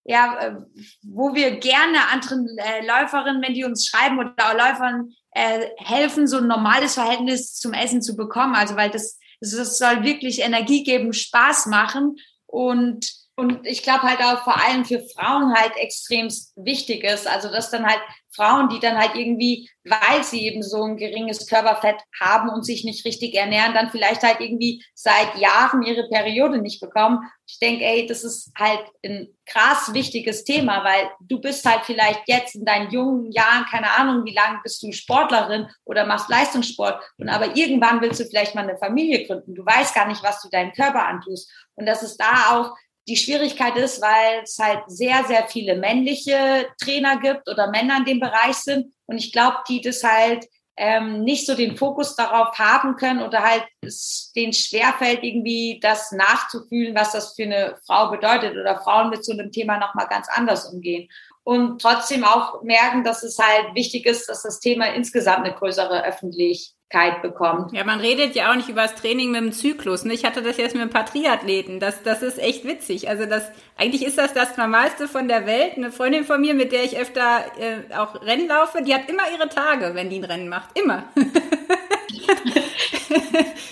ja, 0.04 0.38
äh, 0.38 0.56
wo 1.02 1.34
wir 1.34 1.58
gerne 1.58 2.08
anderen 2.12 2.46
äh, 2.58 2.86
Läuferinnen, 2.86 3.42
wenn 3.42 3.54
die 3.54 3.64
uns 3.64 3.86
schreiben 3.86 4.18
oder 4.18 4.34
auch 4.38 4.54
Läufern 4.54 5.12
äh, 5.36 5.68
helfen, 5.76 6.26
so 6.26 6.38
ein 6.38 6.46
normales 6.46 6.94
Verhältnis 6.94 7.54
zum 7.54 7.74
Essen 7.74 8.00
zu 8.00 8.16
bekommen. 8.16 8.54
Also 8.54 8.74
weil 8.76 8.90
das 8.90 9.18
es 9.40 9.78
soll 9.78 10.02
wirklich 10.02 10.40
Energie 10.40 10.82
geben, 10.82 11.12
Spaß 11.12 11.66
machen 11.66 12.16
und 12.46 13.06
und 13.38 13.66
ich 13.66 13.82
glaube 13.82 14.02
halt 14.02 14.20
auch 14.20 14.44
vor 14.44 14.56
allem 14.64 14.86
für 14.86 15.00
Frauen 15.14 15.54
halt 15.54 15.76
extrem 15.76 16.28
wichtig 16.56 17.04
ist. 17.04 17.28
Also 17.28 17.50
dass 17.50 17.70
dann 17.70 17.86
halt 17.86 18.00
Frauen, 18.34 18.70
die 18.70 18.80
dann 18.80 18.98
halt 18.98 19.14
irgendwie, 19.14 19.68
weil 19.84 20.24
sie 20.24 20.46
eben 20.46 20.62
so 20.62 20.82
ein 20.82 20.96
geringes 20.96 21.46
Körperfett 21.46 21.96
haben 22.18 22.48
und 22.48 22.64
sich 22.64 22.84
nicht 22.84 23.04
richtig 23.04 23.34
ernähren, 23.34 23.74
dann 23.74 23.90
vielleicht 23.90 24.22
halt 24.22 24.40
irgendwie 24.40 24.82
seit 24.94 25.36
Jahren 25.36 25.82
ihre 25.82 26.08
Periode 26.08 26.62
nicht 26.62 26.80
bekommen. 26.80 27.30
Ich 27.46 27.58
denke, 27.58 27.84
ey, 27.84 28.06
das 28.06 28.24
ist 28.24 28.52
halt 28.58 28.80
ein 29.04 29.28
krass 29.44 29.92
wichtiges 29.92 30.44
Thema, 30.44 30.82
weil 30.82 31.10
du 31.20 31.38
bist 31.38 31.64
halt 31.66 31.84
vielleicht 31.84 32.22
jetzt 32.26 32.54
in 32.54 32.64
deinen 32.64 32.90
jungen 32.90 33.32
Jahren, 33.32 33.66
keine 33.70 33.90
Ahnung, 33.90 34.24
wie 34.24 34.34
lange 34.34 34.60
bist 34.62 34.82
du 34.82 34.92
Sportlerin 34.92 35.68
oder 35.84 36.06
machst 36.06 36.30
Leistungssport 36.30 37.02
und 37.18 37.28
aber 37.28 37.54
irgendwann 37.54 38.00
willst 38.00 38.20
du 38.20 38.24
vielleicht 38.24 38.54
mal 38.54 38.68
eine 38.68 38.78
Familie 38.78 39.26
gründen. 39.26 39.54
Du 39.54 39.64
weißt 39.64 39.94
gar 39.94 40.08
nicht, 40.08 40.22
was 40.22 40.40
du 40.40 40.48
deinem 40.48 40.72
Körper 40.72 41.06
antust. 41.06 41.50
Und 41.74 41.84
das 41.84 42.02
ist 42.02 42.16
da 42.16 42.56
auch 42.56 42.74
die 43.08 43.16
Schwierigkeit 43.16 43.76
ist, 43.76 44.02
weil 44.02 44.42
es 44.42 44.58
halt 44.58 44.82
sehr, 44.88 45.24
sehr 45.24 45.46
viele 45.48 45.76
männliche 45.76 46.66
Trainer 46.82 47.18
gibt 47.18 47.48
oder 47.48 47.70
Männer 47.70 47.98
in 47.98 48.04
dem 48.04 48.20
Bereich 48.20 48.56
sind. 48.56 48.92
Und 49.06 49.18
ich 49.18 49.32
glaube, 49.32 49.58
die 49.68 49.80
das 49.80 50.02
halt 50.02 50.46
ähm, 50.76 51.22
nicht 51.22 51.46
so 51.46 51.54
den 51.54 51.76
Fokus 51.76 52.16
darauf 52.16 52.58
haben 52.58 52.96
können 52.96 53.22
oder 53.22 53.42
halt 53.42 53.64
es 53.80 54.32
denen 54.36 54.52
schwerfällt, 54.52 55.22
irgendwie 55.22 55.78
das 55.80 56.12
nachzufühlen, 56.12 56.94
was 56.94 57.12
das 57.12 57.34
für 57.34 57.44
eine 57.44 57.78
Frau 57.86 58.10
bedeutet 58.10 58.56
oder 58.56 58.80
Frauen 58.80 59.08
mit 59.10 59.24
so 59.24 59.32
einem 59.32 59.50
Thema 59.50 59.78
nochmal 59.78 60.08
ganz 60.08 60.28
anders 60.28 60.66
umgehen. 60.66 61.08
Und 61.44 61.80
trotzdem 61.80 62.24
auch 62.24 62.62
merken, 62.62 63.04
dass 63.04 63.22
es 63.22 63.38
halt 63.38 63.74
wichtig 63.74 64.04
ist, 64.04 64.28
dass 64.28 64.42
das 64.42 64.60
Thema 64.60 64.86
insgesamt 64.86 65.46
eine 65.46 65.54
größere 65.54 66.04
Öffentlichkeit 66.04 66.75
bekommt. 67.22 67.72
Ja, 67.72 67.84
man 67.84 68.00
redet 68.00 68.34
ja 68.34 68.50
auch 68.50 68.54
nicht 68.54 68.68
über 68.68 68.82
das 68.82 68.94
Training 68.94 69.32
mit 69.32 69.40
dem 69.40 69.52
Zyklus. 69.52 70.04
Ne? 70.04 70.14
Ich 70.14 70.24
hatte 70.24 70.42
das 70.42 70.56
jetzt 70.56 70.74
mit 70.74 70.82
ein 70.82 70.90
paar 70.90 71.04
Triathleten. 71.04 71.80
Das, 71.80 72.02
das 72.02 72.22
ist 72.22 72.38
echt 72.38 72.64
witzig. 72.64 73.08
Also 73.08 73.26
das, 73.26 73.50
eigentlich 73.76 74.04
ist 74.04 74.18
das 74.18 74.32
das 74.32 74.56
Normalste 74.56 75.08
von 75.08 75.28
der 75.28 75.46
Welt. 75.46 75.76
Eine 75.76 75.90
Freundin 75.92 76.24
von 76.24 76.40
mir, 76.40 76.54
mit 76.54 76.72
der 76.72 76.84
ich 76.84 76.96
öfter 76.96 77.44
äh, 77.58 77.92
auch 77.94 78.22
Rennen 78.22 78.48
laufe, 78.48 78.82
die 78.82 78.94
hat 78.94 79.10
immer 79.10 79.24
ihre 79.32 79.48
Tage, 79.48 79.94
wenn 79.94 80.10
die 80.10 80.18
ein 80.18 80.24
Rennen 80.24 80.48
macht. 80.48 80.78
Immer. 80.78 81.04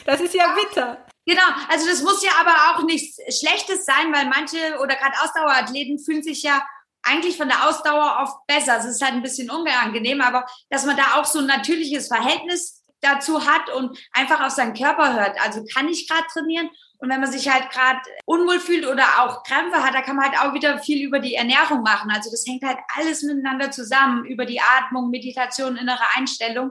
das 0.04 0.20
ist 0.20 0.34
ja 0.34 0.54
bitter. 0.54 0.98
Genau, 1.26 1.42
also 1.70 1.88
das 1.88 2.02
muss 2.02 2.22
ja 2.22 2.32
aber 2.38 2.52
auch 2.70 2.84
nichts 2.84 3.16
Schlechtes 3.38 3.86
sein, 3.86 4.12
weil 4.12 4.26
manche 4.26 4.58
oder 4.82 4.94
gerade 4.94 5.14
Ausdauerathleten 5.22 5.98
fühlen 5.98 6.22
sich 6.22 6.42
ja 6.42 6.62
eigentlich 7.02 7.36
von 7.36 7.48
der 7.48 7.66
Ausdauer 7.68 8.18
oft 8.22 8.46
besser. 8.46 8.78
Es 8.78 8.84
ist 8.84 9.02
halt 9.02 9.14
ein 9.14 9.22
bisschen 9.22 9.50
unangenehm, 9.50 10.20
aber 10.20 10.44
dass 10.68 10.84
man 10.84 10.96
da 10.96 11.14
auch 11.14 11.24
so 11.24 11.38
ein 11.38 11.46
natürliches 11.46 12.08
Verhältnis 12.08 12.83
dazu 13.04 13.46
hat 13.46 13.70
und 13.70 13.98
einfach 14.12 14.40
auf 14.44 14.50
seinen 14.50 14.74
Körper 14.74 15.14
hört. 15.14 15.40
Also 15.44 15.64
kann 15.72 15.88
ich 15.88 16.08
gerade 16.08 16.26
trainieren 16.32 16.70
und 17.04 17.10
wenn 17.10 17.20
man 17.20 17.30
sich 17.30 17.52
halt 17.52 17.70
gerade 17.70 18.00
unwohl 18.24 18.58
fühlt 18.58 18.86
oder 18.86 19.04
auch 19.20 19.42
Krämpfe 19.42 19.82
hat, 19.82 19.94
da 19.94 20.00
kann 20.00 20.16
man 20.16 20.30
halt 20.30 20.40
auch 20.40 20.54
wieder 20.54 20.78
viel 20.78 21.06
über 21.06 21.18
die 21.18 21.34
Ernährung 21.34 21.82
machen. 21.82 22.10
Also 22.10 22.30
das 22.30 22.46
hängt 22.46 22.62
halt 22.62 22.78
alles 22.96 23.22
miteinander 23.22 23.70
zusammen, 23.70 24.24
über 24.24 24.46
die 24.46 24.60
Atmung, 24.60 25.10
Meditation, 25.10 25.76
innere 25.76 26.02
Einstellung. 26.16 26.70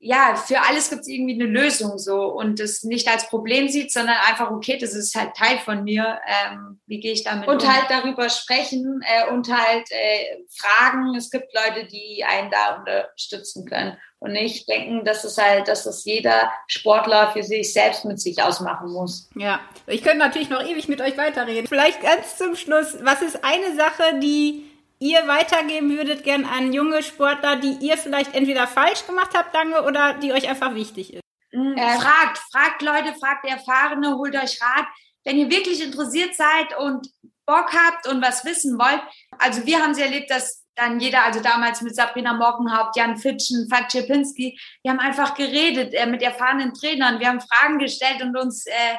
Ja, 0.00 0.36
für 0.36 0.60
alles 0.60 0.90
gibt 0.90 1.02
es 1.02 1.08
irgendwie 1.08 1.34
eine 1.34 1.50
Lösung 1.50 1.98
so 1.98 2.26
und 2.26 2.60
das 2.60 2.84
nicht 2.84 3.08
als 3.08 3.28
Problem 3.28 3.68
sieht, 3.68 3.92
sondern 3.92 4.16
einfach, 4.28 4.50
okay, 4.50 4.78
das 4.78 4.94
ist 4.94 5.14
halt 5.14 5.34
Teil 5.34 5.58
von 5.58 5.84
mir. 5.84 6.18
Ähm, 6.26 6.80
wie 6.86 7.00
gehe 7.00 7.12
ich 7.12 7.24
damit 7.24 7.48
und 7.48 7.62
um? 7.62 7.68
Und 7.68 7.74
halt 7.74 7.90
darüber 7.90 8.28
sprechen 8.28 9.00
äh, 9.02 9.32
und 9.32 9.50
halt 9.50 9.86
äh, 9.90 10.38
fragen. 10.50 11.14
Es 11.16 11.30
gibt 11.30 11.52
Leute, 11.52 11.86
die 11.86 12.24
einen 12.24 12.50
da 12.50 12.76
unterstützen 12.76 13.64
können 13.66 13.96
und 14.20 14.32
nicht 14.32 14.68
denken, 14.68 15.04
dass 15.04 15.24
es 15.24 15.38
halt, 15.38 15.68
dass 15.68 15.84
das 15.84 16.04
jeder 16.04 16.52
Sportler 16.66 17.32
für 17.32 17.42
sich 17.42 17.72
selbst 17.72 18.04
mit 18.04 18.20
sich 18.20 18.42
ausmachen 18.42 18.92
muss. 18.92 19.28
Ja, 19.36 19.60
ich 19.86 20.02
könnte 20.02 20.18
natürlich 20.18 20.50
noch 20.50 20.64
ewig 20.64 20.88
mit 20.88 21.00
euch 21.00 21.16
weiterreden. 21.16 21.66
Vielleicht 21.66 22.02
ganz 22.02 22.36
zum 22.36 22.56
Schluss, 22.56 22.96
was 23.02 23.22
ist 23.22 23.44
eine 23.44 23.76
Sache, 23.76 24.18
die 24.20 24.67
ihr 24.98 25.26
weitergeben 25.26 25.90
würdet 25.90 26.24
gern 26.24 26.44
an 26.44 26.72
junge 26.72 27.02
Sportler, 27.02 27.56
die 27.56 27.76
ihr 27.80 27.96
vielleicht 27.96 28.34
entweder 28.34 28.66
falsch 28.66 29.06
gemacht 29.06 29.30
habt 29.34 29.54
lange 29.54 29.82
oder 29.84 30.14
die 30.14 30.32
euch 30.32 30.48
einfach 30.48 30.74
wichtig 30.74 31.14
ist? 31.14 31.22
Äh, 31.52 31.98
fragt, 31.98 32.38
fragt 32.52 32.82
Leute, 32.82 33.14
fragt 33.18 33.46
Erfahrene, 33.46 34.16
holt 34.16 34.34
euch 34.34 34.60
Rat. 34.60 34.86
Wenn 35.24 35.38
ihr 35.38 35.50
wirklich 35.50 35.82
interessiert 35.82 36.34
seid 36.34 36.78
und 36.78 37.08
Bock 37.46 37.72
habt 37.72 38.06
und 38.06 38.22
was 38.22 38.44
wissen 38.44 38.78
wollt, 38.78 39.02
also 39.38 39.64
wir 39.64 39.80
haben 39.80 39.94
sie 39.94 40.02
erlebt, 40.02 40.30
dass 40.30 40.64
dann 40.74 41.00
jeder, 41.00 41.24
also 41.24 41.40
damals 41.40 41.82
mit 41.82 41.96
Sabrina 41.96 42.34
Mockenhaupt, 42.34 42.96
Jan 42.96 43.16
Fitschen, 43.16 43.68
Fat 43.68 43.88
Czepinski, 43.88 44.58
wir 44.82 44.92
haben 44.92 45.00
einfach 45.00 45.34
geredet 45.34 45.94
äh, 45.94 46.06
mit 46.06 46.22
erfahrenen 46.22 46.72
Trainern, 46.74 47.18
wir 47.18 47.28
haben 47.28 47.40
Fragen 47.40 47.78
gestellt 47.78 48.22
und 48.22 48.36
uns 48.36 48.66
äh, 48.66 48.96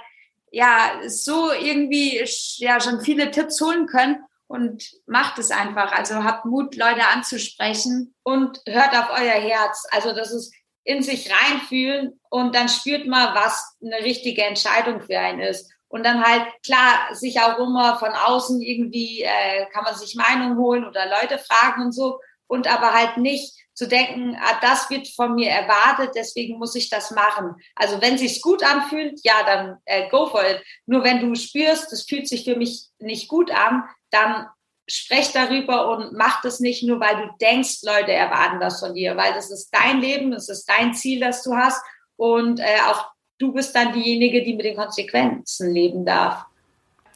ja 0.52 1.02
so 1.08 1.52
irgendwie 1.52 2.26
ja 2.58 2.82
schon 2.82 3.02
viele 3.02 3.32
Tipps 3.32 3.62
holen 3.62 3.86
können 3.86 4.24
und 4.50 4.84
macht 5.06 5.38
es 5.38 5.52
einfach. 5.52 5.92
Also 5.92 6.24
habt 6.24 6.46
Mut, 6.46 6.76
Leute 6.76 7.06
anzusprechen 7.14 8.16
und 8.24 8.60
hört 8.68 8.98
auf 8.98 9.12
euer 9.12 9.40
Herz. 9.40 9.86
Also 9.92 10.12
das 10.12 10.32
ist 10.32 10.54
in 10.84 11.04
sich 11.04 11.32
reinfühlen 11.32 12.20
und 12.32 12.56
dann 12.56 12.68
spürt 12.68 13.06
man, 13.06 13.36
was 13.36 13.78
eine 13.82 14.04
richtige 14.04 14.44
Entscheidung 14.44 15.02
für 15.02 15.20
einen 15.20 15.40
ist. 15.40 15.72
Und 15.88 16.04
dann 16.04 16.24
halt, 16.24 16.48
klar, 16.66 17.14
sich 17.14 17.40
auch 17.40 17.60
immer 17.60 18.00
von 18.00 18.10
außen 18.10 18.60
irgendwie, 18.60 19.22
äh, 19.22 19.68
kann 19.72 19.84
man 19.84 19.96
sich 19.96 20.16
Meinung 20.16 20.58
holen 20.58 20.86
oder 20.86 21.06
Leute 21.06 21.38
fragen 21.38 21.84
und 21.84 21.92
so. 21.92 22.20
Und 22.50 22.68
aber 22.68 22.94
halt 22.94 23.18
nicht 23.18 23.54
zu 23.74 23.88
denken, 23.88 24.36
ah, 24.42 24.60
das 24.62 24.90
wird 24.90 25.08
von 25.08 25.36
mir 25.36 25.50
erwartet, 25.50 26.12
deswegen 26.16 26.58
muss 26.58 26.76
ich 26.76 26.90
das 26.90 27.12
machen. 27.12 27.56
Also 27.76 28.02
wenn 28.02 28.18
sich's 28.18 28.42
gut 28.42 28.64
anfühlt, 28.64 29.22
ja, 29.24 29.44
dann 29.46 29.78
äh, 29.86 30.10
go 30.10 30.28
for 30.28 30.44
it. 30.44 30.62
Nur 30.86 31.04
wenn 31.04 31.22
du 31.22 31.34
spürst, 31.36 31.92
das 31.92 32.04
fühlt 32.04 32.28
sich 32.28 32.44
für 32.44 32.58
mich 32.58 32.88
nicht 32.98 33.30
gut 33.30 33.52
an, 33.52 33.84
dann 34.10 34.48
sprech 34.90 35.32
darüber 35.32 35.90
und 35.92 36.14
mach 36.14 36.42
das 36.42 36.60
nicht 36.60 36.84
nur, 36.84 37.00
weil 37.00 37.16
du 37.16 37.30
denkst, 37.40 37.84
Leute 37.84 38.12
erwarten 38.12 38.60
das 38.60 38.80
von 38.80 38.96
dir, 38.96 39.16
weil 39.16 39.34
das 39.34 39.52
ist 39.52 39.70
dein 39.72 40.02
Leben, 40.02 40.32
das 40.32 40.50
ist 40.50 40.66
dein 40.66 40.94
Ziel, 40.94 41.20
das 41.20 41.44
du 41.44 41.56
hast 41.56 41.82
und 42.18 42.60
äh, 42.60 42.80
auch 42.88 43.06
du 43.38 43.54
bist 43.54 43.76
dann 43.76 43.94
diejenige, 43.94 44.44
die 44.44 44.56
mit 44.56 44.66
den 44.66 44.76
Konsequenzen 44.76 45.72
leben 45.72 46.06
darf. 46.06 46.46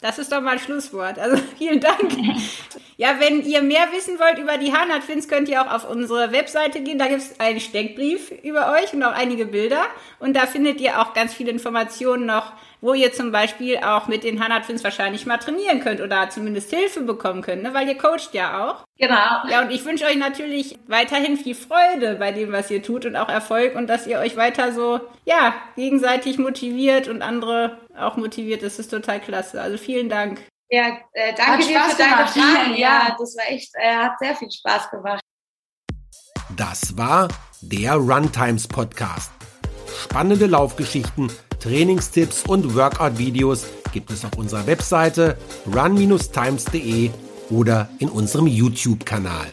Das 0.02 0.20
ist 0.20 0.32
doch 0.32 0.42
mal 0.42 0.52
ein 0.52 0.60
Schlusswort. 0.60 1.18
Also 1.18 1.38
vielen 1.58 1.80
Dank. 1.80 2.16
Ja, 2.98 3.20
wenn 3.20 3.44
ihr 3.44 3.62
mehr 3.62 3.92
wissen 3.92 4.20
wollt 4.20 4.38
über 4.38 4.58
die 4.58 4.74
Hanat 4.74 5.04
Fins, 5.04 5.28
könnt 5.28 5.50
ihr 5.50 5.62
auch 5.62 5.74
auf 5.74 5.90
unsere 5.90 6.32
Webseite 6.32 6.82
gehen. 6.82 7.00
Da 7.00 7.08
gibt 7.08 7.22
es 7.22 7.40
einen 7.40 7.60
Steckbrief 7.60 8.32
über 8.44 8.72
euch 8.74 8.94
und 8.94 9.04
auch 9.04 9.14
einige 9.14 9.46
Bilder. 9.46 9.82
Und 10.20 10.36
da 10.36 10.46
findet 10.46 10.80
ihr 10.80 11.02
auch 11.02 11.14
ganz 11.14 11.34
viele 11.34 11.52
Informationen 11.52 12.26
noch, 12.26 12.54
wo 12.82 12.94
ihr 12.94 13.14
zum 13.14 13.32
Beispiel 13.32 13.78
auch 13.78 14.08
mit 14.08 14.24
den 14.24 14.44
Hanat 14.44 14.66
Fins 14.66 14.84
wahrscheinlich 14.84 15.26
mal 15.26 15.38
trainieren 15.38 15.80
könnt 15.80 16.02
oder 16.02 16.30
zumindest 16.30 16.70
Hilfe 16.70 17.02
bekommen 17.02 17.42
könnt, 17.42 17.64
ne? 17.64 17.74
weil 17.74 17.88
ihr 17.88 17.98
coacht 17.98 18.34
ja 18.34 18.66
auch. 18.66 18.86
Genau. 19.00 19.48
Ja, 19.50 19.62
und 19.62 19.72
ich 19.72 19.86
wünsche 19.86 20.06
euch 20.06 20.18
natürlich 20.18 20.78
weiterhin 20.88 21.38
viel 21.38 21.56
Freude 21.56 22.16
bei 22.16 22.32
dem, 22.32 22.52
was 22.52 22.70
ihr 22.70 22.84
tut 22.84 23.06
und 23.06 23.16
auch 23.16 23.30
Erfolg 23.30 23.76
und 23.76 23.88
dass 23.88 24.06
ihr 24.06 24.20
euch 24.20 24.36
weiter 24.36 24.72
so, 24.72 25.00
ja, 25.26 25.56
gegenseitig 25.76 26.38
motiviert 26.38 27.08
und 27.08 27.22
andere 27.22 27.78
auch 27.98 28.18
motiviert. 28.18 28.64
Das 28.64 28.80
ist 28.80 28.90
total 28.90 29.20
klasse. 29.20 29.62
Also 29.62 29.78
vielen 29.78 30.10
Dank. 30.10 30.42
Ja, 30.74 30.98
äh, 31.14 31.36
danke 31.36 31.68
dir 31.68 31.80
für 31.82 31.98
deine 31.98 32.28
Fragen. 32.28 32.74
Ja, 32.78 33.16
das 33.20 33.38
war 33.38 33.48
echt, 33.48 33.70
äh, 33.76 33.96
hat 33.96 34.18
sehr 34.18 34.36
viel 34.36 34.50
Spaß 34.50 34.90
gemacht. 34.90 35.22
Das 36.58 36.98
war 36.98 37.28
der 37.62 37.94
Runtimes 37.94 38.68
Podcast. 38.68 39.32
Spannende 40.04 40.48
Laufgeschichten, 40.48 41.32
Trainingstipps 41.60 42.46
und 42.48 42.74
Workout-Videos 42.74 43.68
gibt 43.92 44.10
es 44.10 44.26
auf 44.26 44.36
unserer 44.36 44.66
Webseite 44.66 45.38
run-times.de 45.68 47.12
oder 47.52 47.88
in 48.00 48.10
unserem 48.10 48.48
YouTube-Kanal. 48.48 49.46